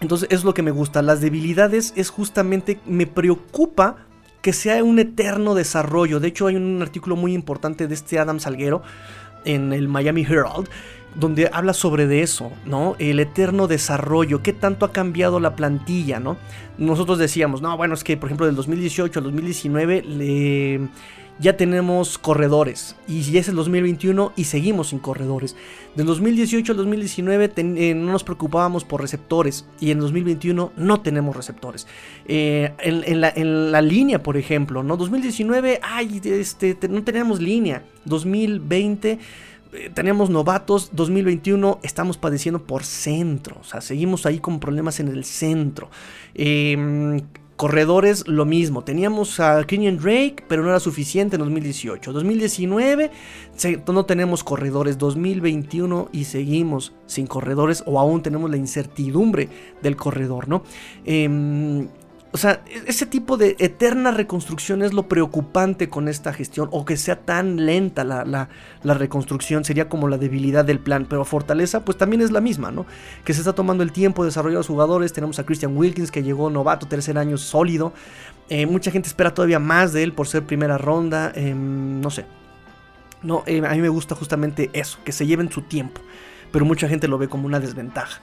entonces 0.00 0.28
es 0.30 0.44
lo 0.44 0.54
que 0.54 0.62
me 0.62 0.70
gusta, 0.70 1.02
las 1.02 1.20
debilidades 1.20 1.92
es 1.96 2.10
justamente, 2.10 2.78
me 2.86 3.08
preocupa 3.08 3.96
que 4.40 4.52
sea 4.52 4.84
un 4.84 5.00
eterno 5.00 5.56
desarrollo, 5.56 6.20
de 6.20 6.28
hecho 6.28 6.46
hay 6.46 6.54
un 6.54 6.80
artículo 6.80 7.16
muy 7.16 7.34
importante 7.34 7.88
de 7.88 7.94
este 7.94 8.20
Adam 8.20 8.38
Salguero, 8.38 8.82
en 9.44 9.72
el 9.72 9.88
Miami 9.88 10.22
Herald 10.22 10.68
donde 11.14 11.50
habla 11.52 11.72
sobre 11.72 12.06
de 12.06 12.22
eso, 12.22 12.52
¿no? 12.64 12.96
El 12.98 13.20
eterno 13.20 13.66
desarrollo, 13.66 14.42
qué 14.42 14.52
tanto 14.52 14.84
ha 14.86 14.92
cambiado 14.92 15.40
la 15.40 15.56
plantilla, 15.56 16.20
¿no? 16.20 16.36
Nosotros 16.76 17.18
decíamos, 17.18 17.62
no, 17.62 17.76
bueno, 17.76 17.94
es 17.94 18.04
que 18.04 18.16
por 18.16 18.28
ejemplo 18.28 18.46
del 18.46 18.56
2018 18.56 19.18
al 19.18 19.24
2019 19.24 20.02
le 20.02 20.88
ya 21.40 21.56
tenemos 21.56 22.18
corredores. 22.18 22.96
Y 23.06 23.22
ya 23.22 23.40
es 23.40 23.48
el 23.48 23.56
2021 23.56 24.32
y 24.36 24.44
seguimos 24.44 24.88
sin 24.88 24.98
corredores. 24.98 25.56
Del 25.94 26.06
2018 26.06 26.72
al 26.72 26.78
2019 26.78 27.52
eh, 27.56 27.94
no 27.94 28.12
nos 28.12 28.24
preocupábamos 28.24 28.84
por 28.84 29.00
receptores. 29.00 29.66
Y 29.80 29.90
en 29.90 30.00
2021 30.00 30.72
no 30.76 31.00
tenemos 31.00 31.36
receptores. 31.36 31.86
Eh, 32.26 32.72
en, 32.80 33.20
la, 33.72 33.82
línea, 33.82 34.22
por 34.22 34.36
ejemplo, 34.36 34.82
¿no? 34.82 34.96
2019, 34.96 35.80
ay, 35.82 36.20
este, 36.24 36.76
no 36.88 37.04
teníamos 37.04 37.40
línea. 37.40 37.84
2020 38.04 39.18
eh, 39.72 39.90
teníamos 39.92 40.30
novatos, 40.30 40.90
2021 40.92 41.80
estamos 41.82 42.16
padeciendo 42.16 42.64
por 42.64 42.84
centro, 42.84 43.56
o 43.60 43.64
sea, 43.64 43.80
seguimos 43.80 44.26
ahí 44.26 44.38
con 44.38 44.60
problemas 44.60 45.00
en 45.00 45.08
el 45.08 45.24
centro. 45.24 45.90
Eh, 46.34 47.22
Corredores, 47.58 48.28
lo 48.28 48.44
mismo. 48.44 48.84
Teníamos 48.84 49.40
a 49.40 49.64
Kenyon 49.64 49.96
Drake, 49.96 50.44
pero 50.46 50.62
no 50.62 50.68
era 50.68 50.78
suficiente 50.78 51.34
en 51.34 51.40
2018. 51.40 52.12
2019 52.12 53.10
no 53.88 54.06
tenemos 54.06 54.44
corredores. 54.44 54.96
2021 54.96 56.08
y 56.12 56.22
seguimos 56.22 56.92
sin 57.06 57.26
corredores 57.26 57.82
o 57.84 57.98
aún 57.98 58.22
tenemos 58.22 58.48
la 58.48 58.58
incertidumbre 58.58 59.48
del 59.82 59.96
corredor, 59.96 60.46
¿no? 60.46 60.62
Eh, 61.04 61.88
o 62.32 62.36
sea, 62.36 62.62
e-, 62.66 62.82
ese 62.86 63.06
tipo 63.06 63.36
de 63.36 63.56
eterna 63.58 64.10
reconstrucción 64.10 64.82
es 64.82 64.92
lo 64.92 65.08
preocupante 65.08 65.88
con 65.88 66.08
esta 66.08 66.32
gestión, 66.32 66.68
o 66.72 66.84
que 66.84 66.96
sea 66.96 67.16
tan 67.16 67.64
lenta 67.66 68.04
la, 68.04 68.48
reconstrucción, 68.82 69.64
sería 69.64 69.88
como 69.88 70.08
la 70.08 70.18
debilidad 70.18 70.64
del 70.64 70.78
plan, 70.78 71.06
pero 71.08 71.24
fortaleza 71.24 71.84
pues 71.84 71.96
también 71.96 72.22
es 72.22 72.30
la 72.30 72.40
misma, 72.40 72.70
¿no? 72.70 72.86
Que 73.24 73.34
se 73.34 73.40
está 73.40 73.52
tomando 73.52 73.82
el 73.82 73.92
tiempo 73.92 74.22
de 74.22 74.28
desarrollar 74.28 74.56
a 74.56 74.60
los 74.60 74.66
jugadores, 74.66 75.12
tenemos 75.12 75.38
a 75.38 75.46
Christian 75.46 75.76
Wilkins 75.76 76.10
que 76.10 76.22
llegó 76.22 76.50
novato, 76.50 76.86
tercer 76.86 77.18
año 77.18 77.38
sólido, 77.38 77.92
eh, 78.48 78.66
mucha 78.66 78.90
gente 78.90 79.08
espera 79.08 79.34
todavía 79.34 79.58
más 79.58 79.92
de 79.92 80.02
él 80.02 80.12
por 80.12 80.26
ser 80.26 80.44
primera 80.44 80.78
ronda, 80.78 81.32
em, 81.34 82.00
no 82.00 82.10
sé. 82.10 82.24
No, 83.22 83.42
eh, 83.46 83.60
a 83.66 83.72
mí 83.72 83.80
me 83.80 83.88
gusta 83.88 84.14
justamente 84.14 84.70
eso, 84.72 84.98
que 85.04 85.10
se 85.10 85.26
lleven 85.26 85.50
su 85.50 85.62
tiempo, 85.62 86.00
pero 86.52 86.64
mucha 86.64 86.88
gente 86.88 87.08
lo 87.08 87.18
ve 87.18 87.28
como 87.28 87.46
una 87.46 87.58
desventaja. 87.58 88.20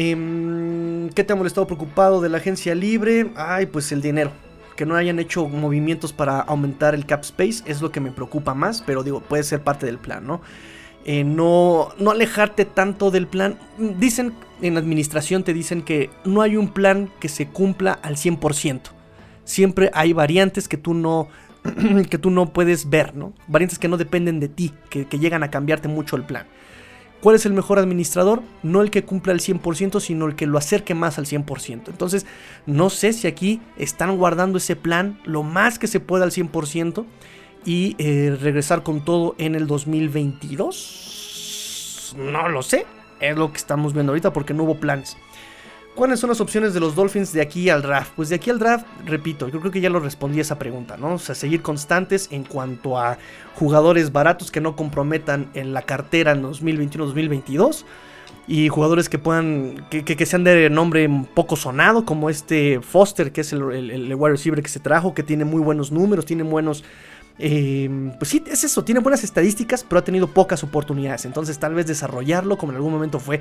Em, 0.00 1.08
¿Qué 1.08 1.24
te 1.24 1.32
ha 1.32 1.36
molestado 1.36 1.66
preocupado 1.66 2.20
de 2.20 2.28
la 2.28 2.38
agencia 2.38 2.72
libre? 2.72 3.32
Ay, 3.34 3.66
pues 3.66 3.90
el 3.90 4.00
dinero. 4.00 4.30
Que 4.76 4.86
no 4.86 4.94
hayan 4.94 5.18
hecho 5.18 5.48
movimientos 5.48 6.12
para 6.12 6.38
aumentar 6.38 6.94
el 6.94 7.04
cap 7.04 7.22
space 7.22 7.64
es 7.66 7.82
lo 7.82 7.90
que 7.90 7.98
me 7.98 8.12
preocupa 8.12 8.54
más, 8.54 8.80
pero 8.80 9.02
digo, 9.02 9.20
puede 9.20 9.42
ser 9.42 9.64
parte 9.64 9.86
del 9.86 9.98
plan, 9.98 10.24
¿no? 10.24 10.40
Eh, 11.04 11.24
no, 11.24 11.88
no 11.98 12.12
alejarte 12.12 12.64
tanto 12.64 13.10
del 13.10 13.26
plan. 13.26 13.58
Dicen, 13.98 14.34
en 14.62 14.76
administración 14.76 15.42
te 15.42 15.52
dicen 15.52 15.82
que 15.82 16.10
no 16.24 16.42
hay 16.42 16.56
un 16.56 16.68
plan 16.68 17.10
que 17.18 17.28
se 17.28 17.48
cumpla 17.48 17.90
al 17.90 18.14
100%. 18.14 18.82
Siempre 19.42 19.90
hay 19.94 20.12
variantes 20.12 20.68
que 20.68 20.76
tú 20.76 20.94
no, 20.94 21.26
que 22.08 22.18
tú 22.18 22.30
no 22.30 22.52
puedes 22.52 22.88
ver, 22.88 23.16
¿no? 23.16 23.32
Variantes 23.48 23.80
que 23.80 23.88
no 23.88 23.96
dependen 23.96 24.38
de 24.38 24.48
ti, 24.48 24.72
que 24.90 25.18
llegan 25.18 25.42
a 25.42 25.50
cambiarte 25.50 25.88
mucho 25.88 26.14
el 26.14 26.22
plan. 26.22 26.46
¿Cuál 27.20 27.36
es 27.36 27.46
el 27.46 27.52
mejor 27.52 27.80
administrador? 27.80 28.42
No 28.62 28.80
el 28.80 28.90
que 28.90 29.04
cumpla 29.04 29.32
el 29.32 29.40
100%, 29.40 29.98
sino 30.00 30.26
el 30.26 30.36
que 30.36 30.46
lo 30.46 30.56
acerque 30.56 30.94
más 30.94 31.18
al 31.18 31.26
100%. 31.26 31.88
Entonces, 31.88 32.26
no 32.66 32.90
sé 32.90 33.12
si 33.12 33.26
aquí 33.26 33.60
están 33.76 34.16
guardando 34.16 34.58
ese 34.58 34.76
plan 34.76 35.18
lo 35.24 35.42
más 35.42 35.80
que 35.80 35.88
se 35.88 35.98
pueda 35.98 36.22
al 36.24 36.30
100% 36.30 37.04
y 37.64 37.96
eh, 37.98 38.38
regresar 38.40 38.84
con 38.84 39.04
todo 39.04 39.34
en 39.38 39.56
el 39.56 39.66
2022. 39.66 42.14
No 42.16 42.48
lo 42.48 42.62
sé. 42.62 42.86
Es 43.20 43.36
lo 43.36 43.50
que 43.50 43.58
estamos 43.58 43.94
viendo 43.94 44.12
ahorita 44.12 44.32
porque 44.32 44.54
no 44.54 44.62
hubo 44.62 44.76
planes. 44.76 45.16
¿Cuáles 45.98 46.20
son 46.20 46.28
las 46.28 46.40
opciones 46.40 46.74
de 46.74 46.78
los 46.78 46.94
Dolphins 46.94 47.32
de 47.32 47.40
aquí 47.40 47.70
al 47.70 47.82
draft? 47.82 48.12
Pues 48.14 48.28
de 48.28 48.36
aquí 48.36 48.50
al 48.50 48.60
draft, 48.60 48.86
repito, 49.04 49.48
yo 49.48 49.58
creo 49.58 49.72
que 49.72 49.80
ya 49.80 49.90
lo 49.90 49.98
respondí 49.98 50.38
a 50.38 50.42
esa 50.42 50.56
pregunta, 50.56 50.96
¿no? 50.96 51.14
O 51.14 51.18
sea, 51.18 51.34
seguir 51.34 51.60
constantes 51.60 52.28
en 52.30 52.44
cuanto 52.44 52.96
a 52.96 53.18
jugadores 53.56 54.12
baratos 54.12 54.52
que 54.52 54.60
no 54.60 54.76
comprometan 54.76 55.50
en 55.54 55.74
la 55.74 55.82
cartera 55.82 56.30
en 56.30 56.44
2021-2022 56.44 57.82
y 58.46 58.68
jugadores 58.68 59.08
que 59.08 59.18
puedan, 59.18 59.88
que, 59.90 60.24
sean 60.24 60.44
de 60.44 60.70
nombre 60.70 61.10
poco 61.34 61.56
sonado, 61.56 62.04
como 62.04 62.30
este 62.30 62.80
Foster, 62.80 63.32
que 63.32 63.40
es 63.40 63.52
el, 63.52 63.90
el, 63.90 64.14
wide 64.14 64.30
receiver 64.30 64.62
que 64.62 64.68
se 64.68 64.78
trajo, 64.78 65.14
que 65.14 65.24
tiene 65.24 65.44
muy 65.44 65.60
buenos 65.60 65.90
números, 65.90 66.24
tiene 66.24 66.44
buenos... 66.44 66.84
Eh, 67.38 68.12
pues 68.18 68.30
sí, 68.30 68.42
es 68.46 68.64
eso, 68.64 68.82
tiene 68.82 69.00
buenas 69.00 69.22
estadísticas, 69.22 69.84
pero 69.84 70.00
ha 70.00 70.04
tenido 70.04 70.28
pocas 70.28 70.62
oportunidades. 70.64 71.24
Entonces 71.24 71.58
tal 71.58 71.74
vez 71.74 71.86
desarrollarlo, 71.86 72.58
como 72.58 72.72
en 72.72 72.76
algún 72.76 72.92
momento 72.92 73.20
fue 73.20 73.40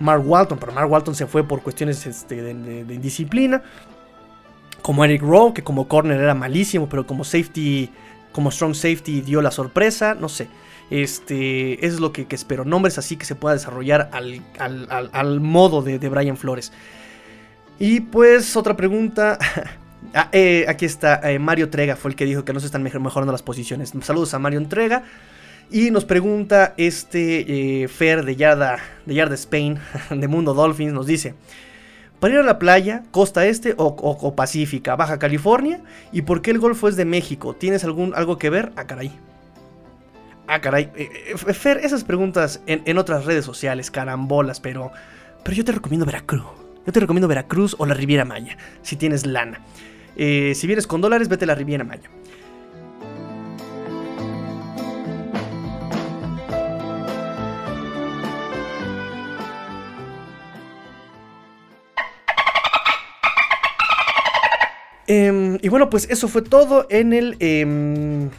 Mark 0.00 0.22
Walton, 0.26 0.58
pero 0.58 0.72
Mark 0.72 0.90
Walton 0.90 1.14
se 1.14 1.26
fue 1.26 1.46
por 1.46 1.62
cuestiones 1.62 2.06
este, 2.06 2.42
de, 2.42 2.94
indisciplina. 2.94 3.62
Como 4.82 5.04
Eric 5.04 5.22
Rowe, 5.22 5.54
que 5.54 5.62
como 5.62 5.88
corner 5.88 6.20
era 6.20 6.34
malísimo, 6.34 6.88
pero 6.88 7.06
como 7.06 7.24
safety, 7.24 7.90
como 8.32 8.50
strong 8.50 8.74
safety 8.74 9.22
dio 9.22 9.40
la 9.40 9.50
sorpresa, 9.50 10.14
no 10.14 10.28
sé. 10.28 10.48
Este 10.90 11.86
es 11.86 12.00
lo 12.00 12.12
que, 12.12 12.26
espero. 12.30 12.66
Nombres 12.66 12.98
así 12.98 13.16
que 13.16 13.24
se 13.24 13.34
pueda 13.34 13.54
desarrollar 13.54 14.10
al, 14.12 15.40
modo 15.40 15.80
de, 15.82 15.98
Brian 16.08 16.36
Flores. 16.36 16.72
Y 17.78 18.00
pues 18.00 18.56
otra 18.56 18.76
pregunta. 18.76 19.38
Ah, 20.12 20.28
eh, 20.32 20.66
aquí 20.68 20.84
está, 20.84 21.20
eh, 21.30 21.38
Mario 21.38 21.70
Trega 21.70 21.96
fue 21.96 22.10
el 22.10 22.16
que 22.16 22.24
dijo 22.24 22.44
que 22.44 22.52
no 22.52 22.60
se 22.60 22.66
están 22.66 22.82
mejorando 22.82 23.32
las 23.32 23.42
posiciones. 23.42 23.92
Saludos 24.02 24.34
a 24.34 24.38
Mario 24.38 24.58
Entrega. 24.58 25.04
Y 25.70 25.90
nos 25.90 26.04
pregunta 26.04 26.74
este 26.76 27.82
eh, 27.82 27.88
Fer 27.88 28.24
de 28.24 28.36
Yarda, 28.36 28.78
de 29.06 29.14
Yarda 29.14 29.34
Spain, 29.34 29.78
de 30.10 30.28
Mundo 30.28 30.54
Dolphins, 30.54 30.92
nos 30.92 31.06
dice, 31.06 31.34
para 32.20 32.34
ir 32.34 32.40
a 32.40 32.44
la 32.44 32.58
playa, 32.58 33.02
costa 33.10 33.46
este 33.46 33.74
o, 33.76 34.34
pacífica, 34.36 34.94
Baja 34.94 35.18
California, 35.18 35.80
¿y 36.12 36.22
por 36.22 36.42
qué 36.42 36.50
el 36.50 36.58
Golfo 36.58 36.88
es 36.88 36.96
de 36.96 37.04
México? 37.04 37.54
¿Tienes 37.54 37.82
algún, 37.84 38.14
algo 38.14 38.38
que 38.38 38.50
ver? 38.50 38.72
Ah, 38.76 38.86
caray. 38.86 39.12
Ah, 40.46 40.60
caray. 40.60 40.90
Fer, 41.36 41.78
esas 41.78 42.04
preguntas 42.04 42.60
en, 42.66 42.98
otras 42.98 43.24
redes 43.24 43.44
sociales, 43.44 43.90
carambolas, 43.90 44.60
pero, 44.60 44.92
pero 45.42 45.56
yo 45.56 45.64
te 45.64 45.72
recomiendo 45.72 46.06
Veracruz. 46.06 46.44
Yo 46.86 46.92
te 46.92 47.00
recomiendo 47.00 47.26
Veracruz 47.26 47.74
o 47.78 47.86
la 47.86 47.94
Riviera 47.94 48.26
Maya, 48.26 48.58
si 48.82 48.96
tienes 48.96 49.26
lana. 49.26 49.60
Si 50.16 50.66
vienes 50.66 50.86
con 50.86 51.00
dólares, 51.00 51.28
vete 51.28 51.46
la 51.46 51.54
Riviera 51.54 51.84
Maya. 51.84 52.10
Em, 65.06 65.58
y 65.60 65.68
bueno, 65.68 65.90
pues 65.90 66.08
eso 66.10 66.28
fue 66.28 66.42
todo 66.42 66.86
en 66.88 67.12
el 67.12 67.36
em, 67.40 68.30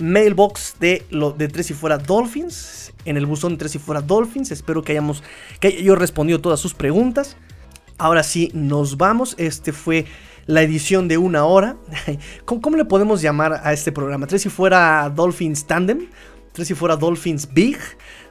mailbox 0.00 0.76
de, 0.78 1.04
lo, 1.10 1.32
de 1.32 1.48
Tres 1.48 1.70
y 1.70 1.74
Fuera 1.74 1.98
Dolphins. 1.98 2.92
En 3.04 3.16
el 3.16 3.26
buzón 3.26 3.58
Tres 3.58 3.74
y 3.74 3.78
Fuera 3.78 4.00
Dolphins. 4.00 4.50
Espero 4.50 4.82
que 4.82 4.92
hayamos 4.92 5.22
que 5.60 5.82
yo 5.82 5.94
respondido 5.96 6.40
todas 6.40 6.60
sus 6.60 6.74
preguntas. 6.74 7.36
Ahora 7.96 8.22
sí, 8.22 8.50
nos 8.54 8.96
vamos. 8.96 9.34
Este 9.38 9.72
fue 9.72 10.06
la 10.48 10.62
edición 10.62 11.06
de 11.08 11.18
una 11.18 11.44
hora. 11.44 11.76
¿Cómo, 12.44 12.76
le 12.76 12.84
podemos 12.86 13.22
llamar 13.22 13.60
a 13.62 13.72
este 13.72 13.92
programa? 13.92 14.26
Tres 14.26 14.46
y 14.46 14.48
Fuera 14.48 15.08
Dolphins 15.14 15.66
Tandem. 15.66 16.08
Tres 16.52 16.70
y 16.70 16.74
Fuera 16.74 16.96
Dolphins 16.96 17.52
Big. 17.52 17.78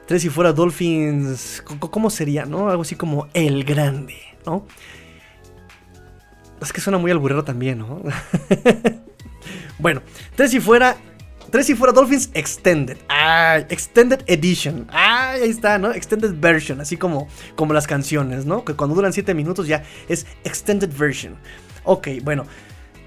Tres 0.04 0.24
y 0.24 0.28
Fuera 0.28 0.52
Dolphins... 0.52 1.62
¿Cómo 1.78 2.10
sería, 2.10 2.44
no? 2.44 2.68
Algo 2.68 2.82
así 2.82 2.96
como 2.96 3.28
El 3.34 3.64
Grande, 3.64 4.16
¿no? 4.44 4.66
Es 6.60 6.72
que 6.72 6.80
suena 6.80 6.98
muy 6.98 7.12
alburero 7.12 7.44
también, 7.44 7.78
¿no? 7.78 8.02
bueno, 9.78 10.02
tres 10.34 10.52
y 10.54 10.60
fuera. 10.60 10.96
Tres 11.50 11.70
y 11.70 11.76
fuera 11.76 11.92
Dolphins 11.92 12.30
Extended. 12.34 12.98
Extended 13.70 14.22
Edition. 14.26 14.88
Ah, 14.90 15.30
ahí 15.30 15.48
está, 15.48 15.78
¿no? 15.78 15.92
Extended 15.92 16.34
Version. 16.38 16.80
Así 16.80 16.96
como, 16.96 17.28
como 17.54 17.72
las 17.72 17.86
canciones, 17.86 18.44
¿no? 18.44 18.64
Que 18.64 18.74
cuando 18.74 18.96
duran 18.96 19.12
7 19.12 19.32
minutos 19.34 19.68
ya 19.68 19.84
es 20.08 20.26
Extended 20.44 20.90
Version. 20.94 21.36
Ok, 21.90 22.08
bueno. 22.22 22.44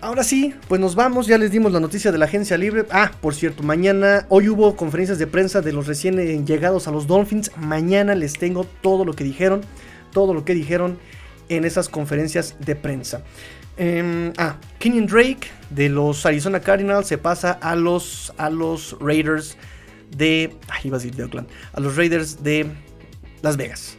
Ahora 0.01 0.23
sí, 0.23 0.55
pues 0.67 0.81
nos 0.81 0.95
vamos, 0.95 1.27
ya 1.27 1.37
les 1.37 1.51
dimos 1.51 1.71
la 1.71 1.79
noticia 1.79 2.11
de 2.11 2.17
la 2.17 2.25
agencia 2.25 2.57
libre. 2.57 2.87
Ah, 2.89 3.11
por 3.21 3.35
cierto, 3.35 3.61
mañana, 3.61 4.25
hoy 4.29 4.49
hubo 4.49 4.75
conferencias 4.75 5.19
de 5.19 5.27
prensa 5.27 5.61
de 5.61 5.71
los 5.71 5.85
recién 5.85 6.47
llegados 6.47 6.87
a 6.87 6.91
los 6.91 7.05
Dolphins. 7.05 7.51
Mañana 7.57 8.15
les 8.15 8.33
tengo 8.33 8.63
todo 8.63 9.05
lo 9.05 9.13
que 9.13 9.23
dijeron, 9.23 9.61
todo 10.11 10.33
lo 10.33 10.45
que 10.45 10.55
dijeron 10.55 10.97
en 11.47 11.63
esas 11.63 11.89
conferencias 11.89 12.55
de 12.57 12.75
prensa. 12.75 13.21
Em, 13.77 14.33
ah, 14.39 14.57
Kenyon 14.79 15.05
Drake 15.05 15.49
de 15.69 15.87
los 15.87 16.25
Arizona 16.25 16.59
Cardinals 16.59 17.05
se 17.05 17.19
pasa 17.19 17.51
a 17.51 17.75
los, 17.75 18.33
a 18.37 18.49
los 18.49 18.97
Raiders 18.99 19.57
de. 20.09 20.55
Ay, 20.69 20.81
iba 20.85 20.97
a 20.97 20.99
decir 20.99 21.15
de 21.15 21.25
Oakland. 21.25 21.47
A 21.73 21.79
los 21.79 21.95
Raiders 21.97 22.41
de 22.41 22.65
Las 23.43 23.57
Vegas. 23.57 23.95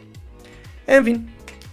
En 0.87 1.05
fin, 1.05 1.29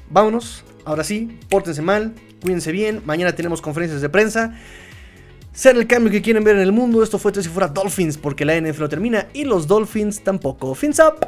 vámonos. 0.09 0.63
Ahora 0.85 1.03
sí, 1.03 1.39
pórtense 1.49 1.83
mal, 1.83 2.15
cuídense 2.43 2.73
bien. 2.73 3.03
Mañana 3.05 3.33
tenemos 3.35 3.61
conferencias 3.61 4.01
de 4.01 4.09
prensa. 4.09 4.55
ser 5.53 5.77
el 5.77 5.87
cambio 5.87 6.11
que 6.11 6.23
quieren 6.23 6.45
ver 6.45 6.57
en 6.57 6.63
el 6.63 6.73
mundo. 6.73 7.03
Esto 7.03 7.19
fue 7.19 7.33
Tres 7.33 7.47
y 7.47 7.49
Fuera 7.49 7.69
Dolphins 7.69 8.19
porque 8.19 8.45
la 8.45 8.61
NFL 8.61 8.81
no 8.83 8.89
termina 8.89 9.27
y 9.33 9.45
los 9.45 9.67
Dolphins 9.67 10.23
tampoco. 10.23 10.75
Fins 10.75 11.01
up. 11.01 11.27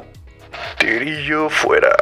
Tirillo 0.79 1.49
fuera. 1.49 1.95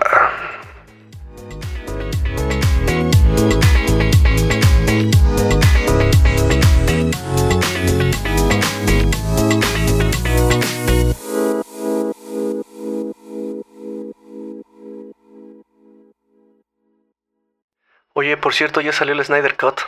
Oye, 18.22 18.38
por 18.38 18.54
cierto, 18.54 18.82
ya 18.82 18.94
salió 18.94 19.16
el 19.16 19.26
Snyder 19.26 19.58
Cut. 19.58 19.82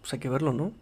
Pues 0.00 0.12
hay 0.12 0.18
que 0.18 0.28
verlo, 0.28 0.52
¿no? 0.52 0.72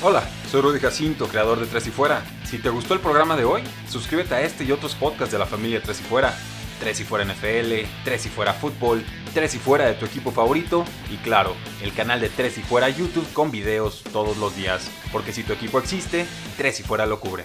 Hola, 0.00 0.26
soy 0.50 0.62
Rudy 0.62 0.80
Jacinto, 0.80 1.28
creador 1.28 1.60
de 1.60 1.66
Tres 1.66 1.86
y 1.88 1.90
Fuera. 1.90 2.24
Si 2.44 2.56
te 2.56 2.70
gustó 2.70 2.94
el 2.94 3.00
programa 3.00 3.36
de 3.36 3.44
hoy, 3.44 3.62
suscríbete 3.86 4.34
a 4.34 4.40
este 4.40 4.64
y 4.64 4.72
otros 4.72 4.94
podcasts 4.94 5.30
de 5.30 5.38
la 5.38 5.44
familia 5.44 5.82
Tres 5.82 6.00
y 6.00 6.04
Fuera. 6.04 6.34
Tres 6.80 7.00
y 7.00 7.04
Fuera 7.04 7.26
NFL, 7.26 7.86
Tres 8.02 8.24
y 8.24 8.30
Fuera 8.30 8.54
Fútbol, 8.54 9.04
Tres 9.34 9.54
y 9.54 9.58
Fuera 9.58 9.84
de 9.84 9.92
tu 9.92 10.06
equipo 10.06 10.32
favorito 10.32 10.86
y 11.10 11.18
claro, 11.18 11.54
el 11.82 11.92
canal 11.92 12.22
de 12.22 12.30
Tres 12.30 12.56
y 12.56 12.62
Fuera 12.62 12.88
YouTube 12.88 13.30
con 13.34 13.50
videos 13.50 14.04
todos 14.10 14.38
los 14.38 14.56
días. 14.56 14.90
Porque 15.12 15.34
si 15.34 15.42
tu 15.42 15.52
equipo 15.52 15.78
existe, 15.78 16.26
Tres 16.56 16.80
y 16.80 16.82
Fuera 16.82 17.04
lo 17.04 17.20
cubre. 17.20 17.44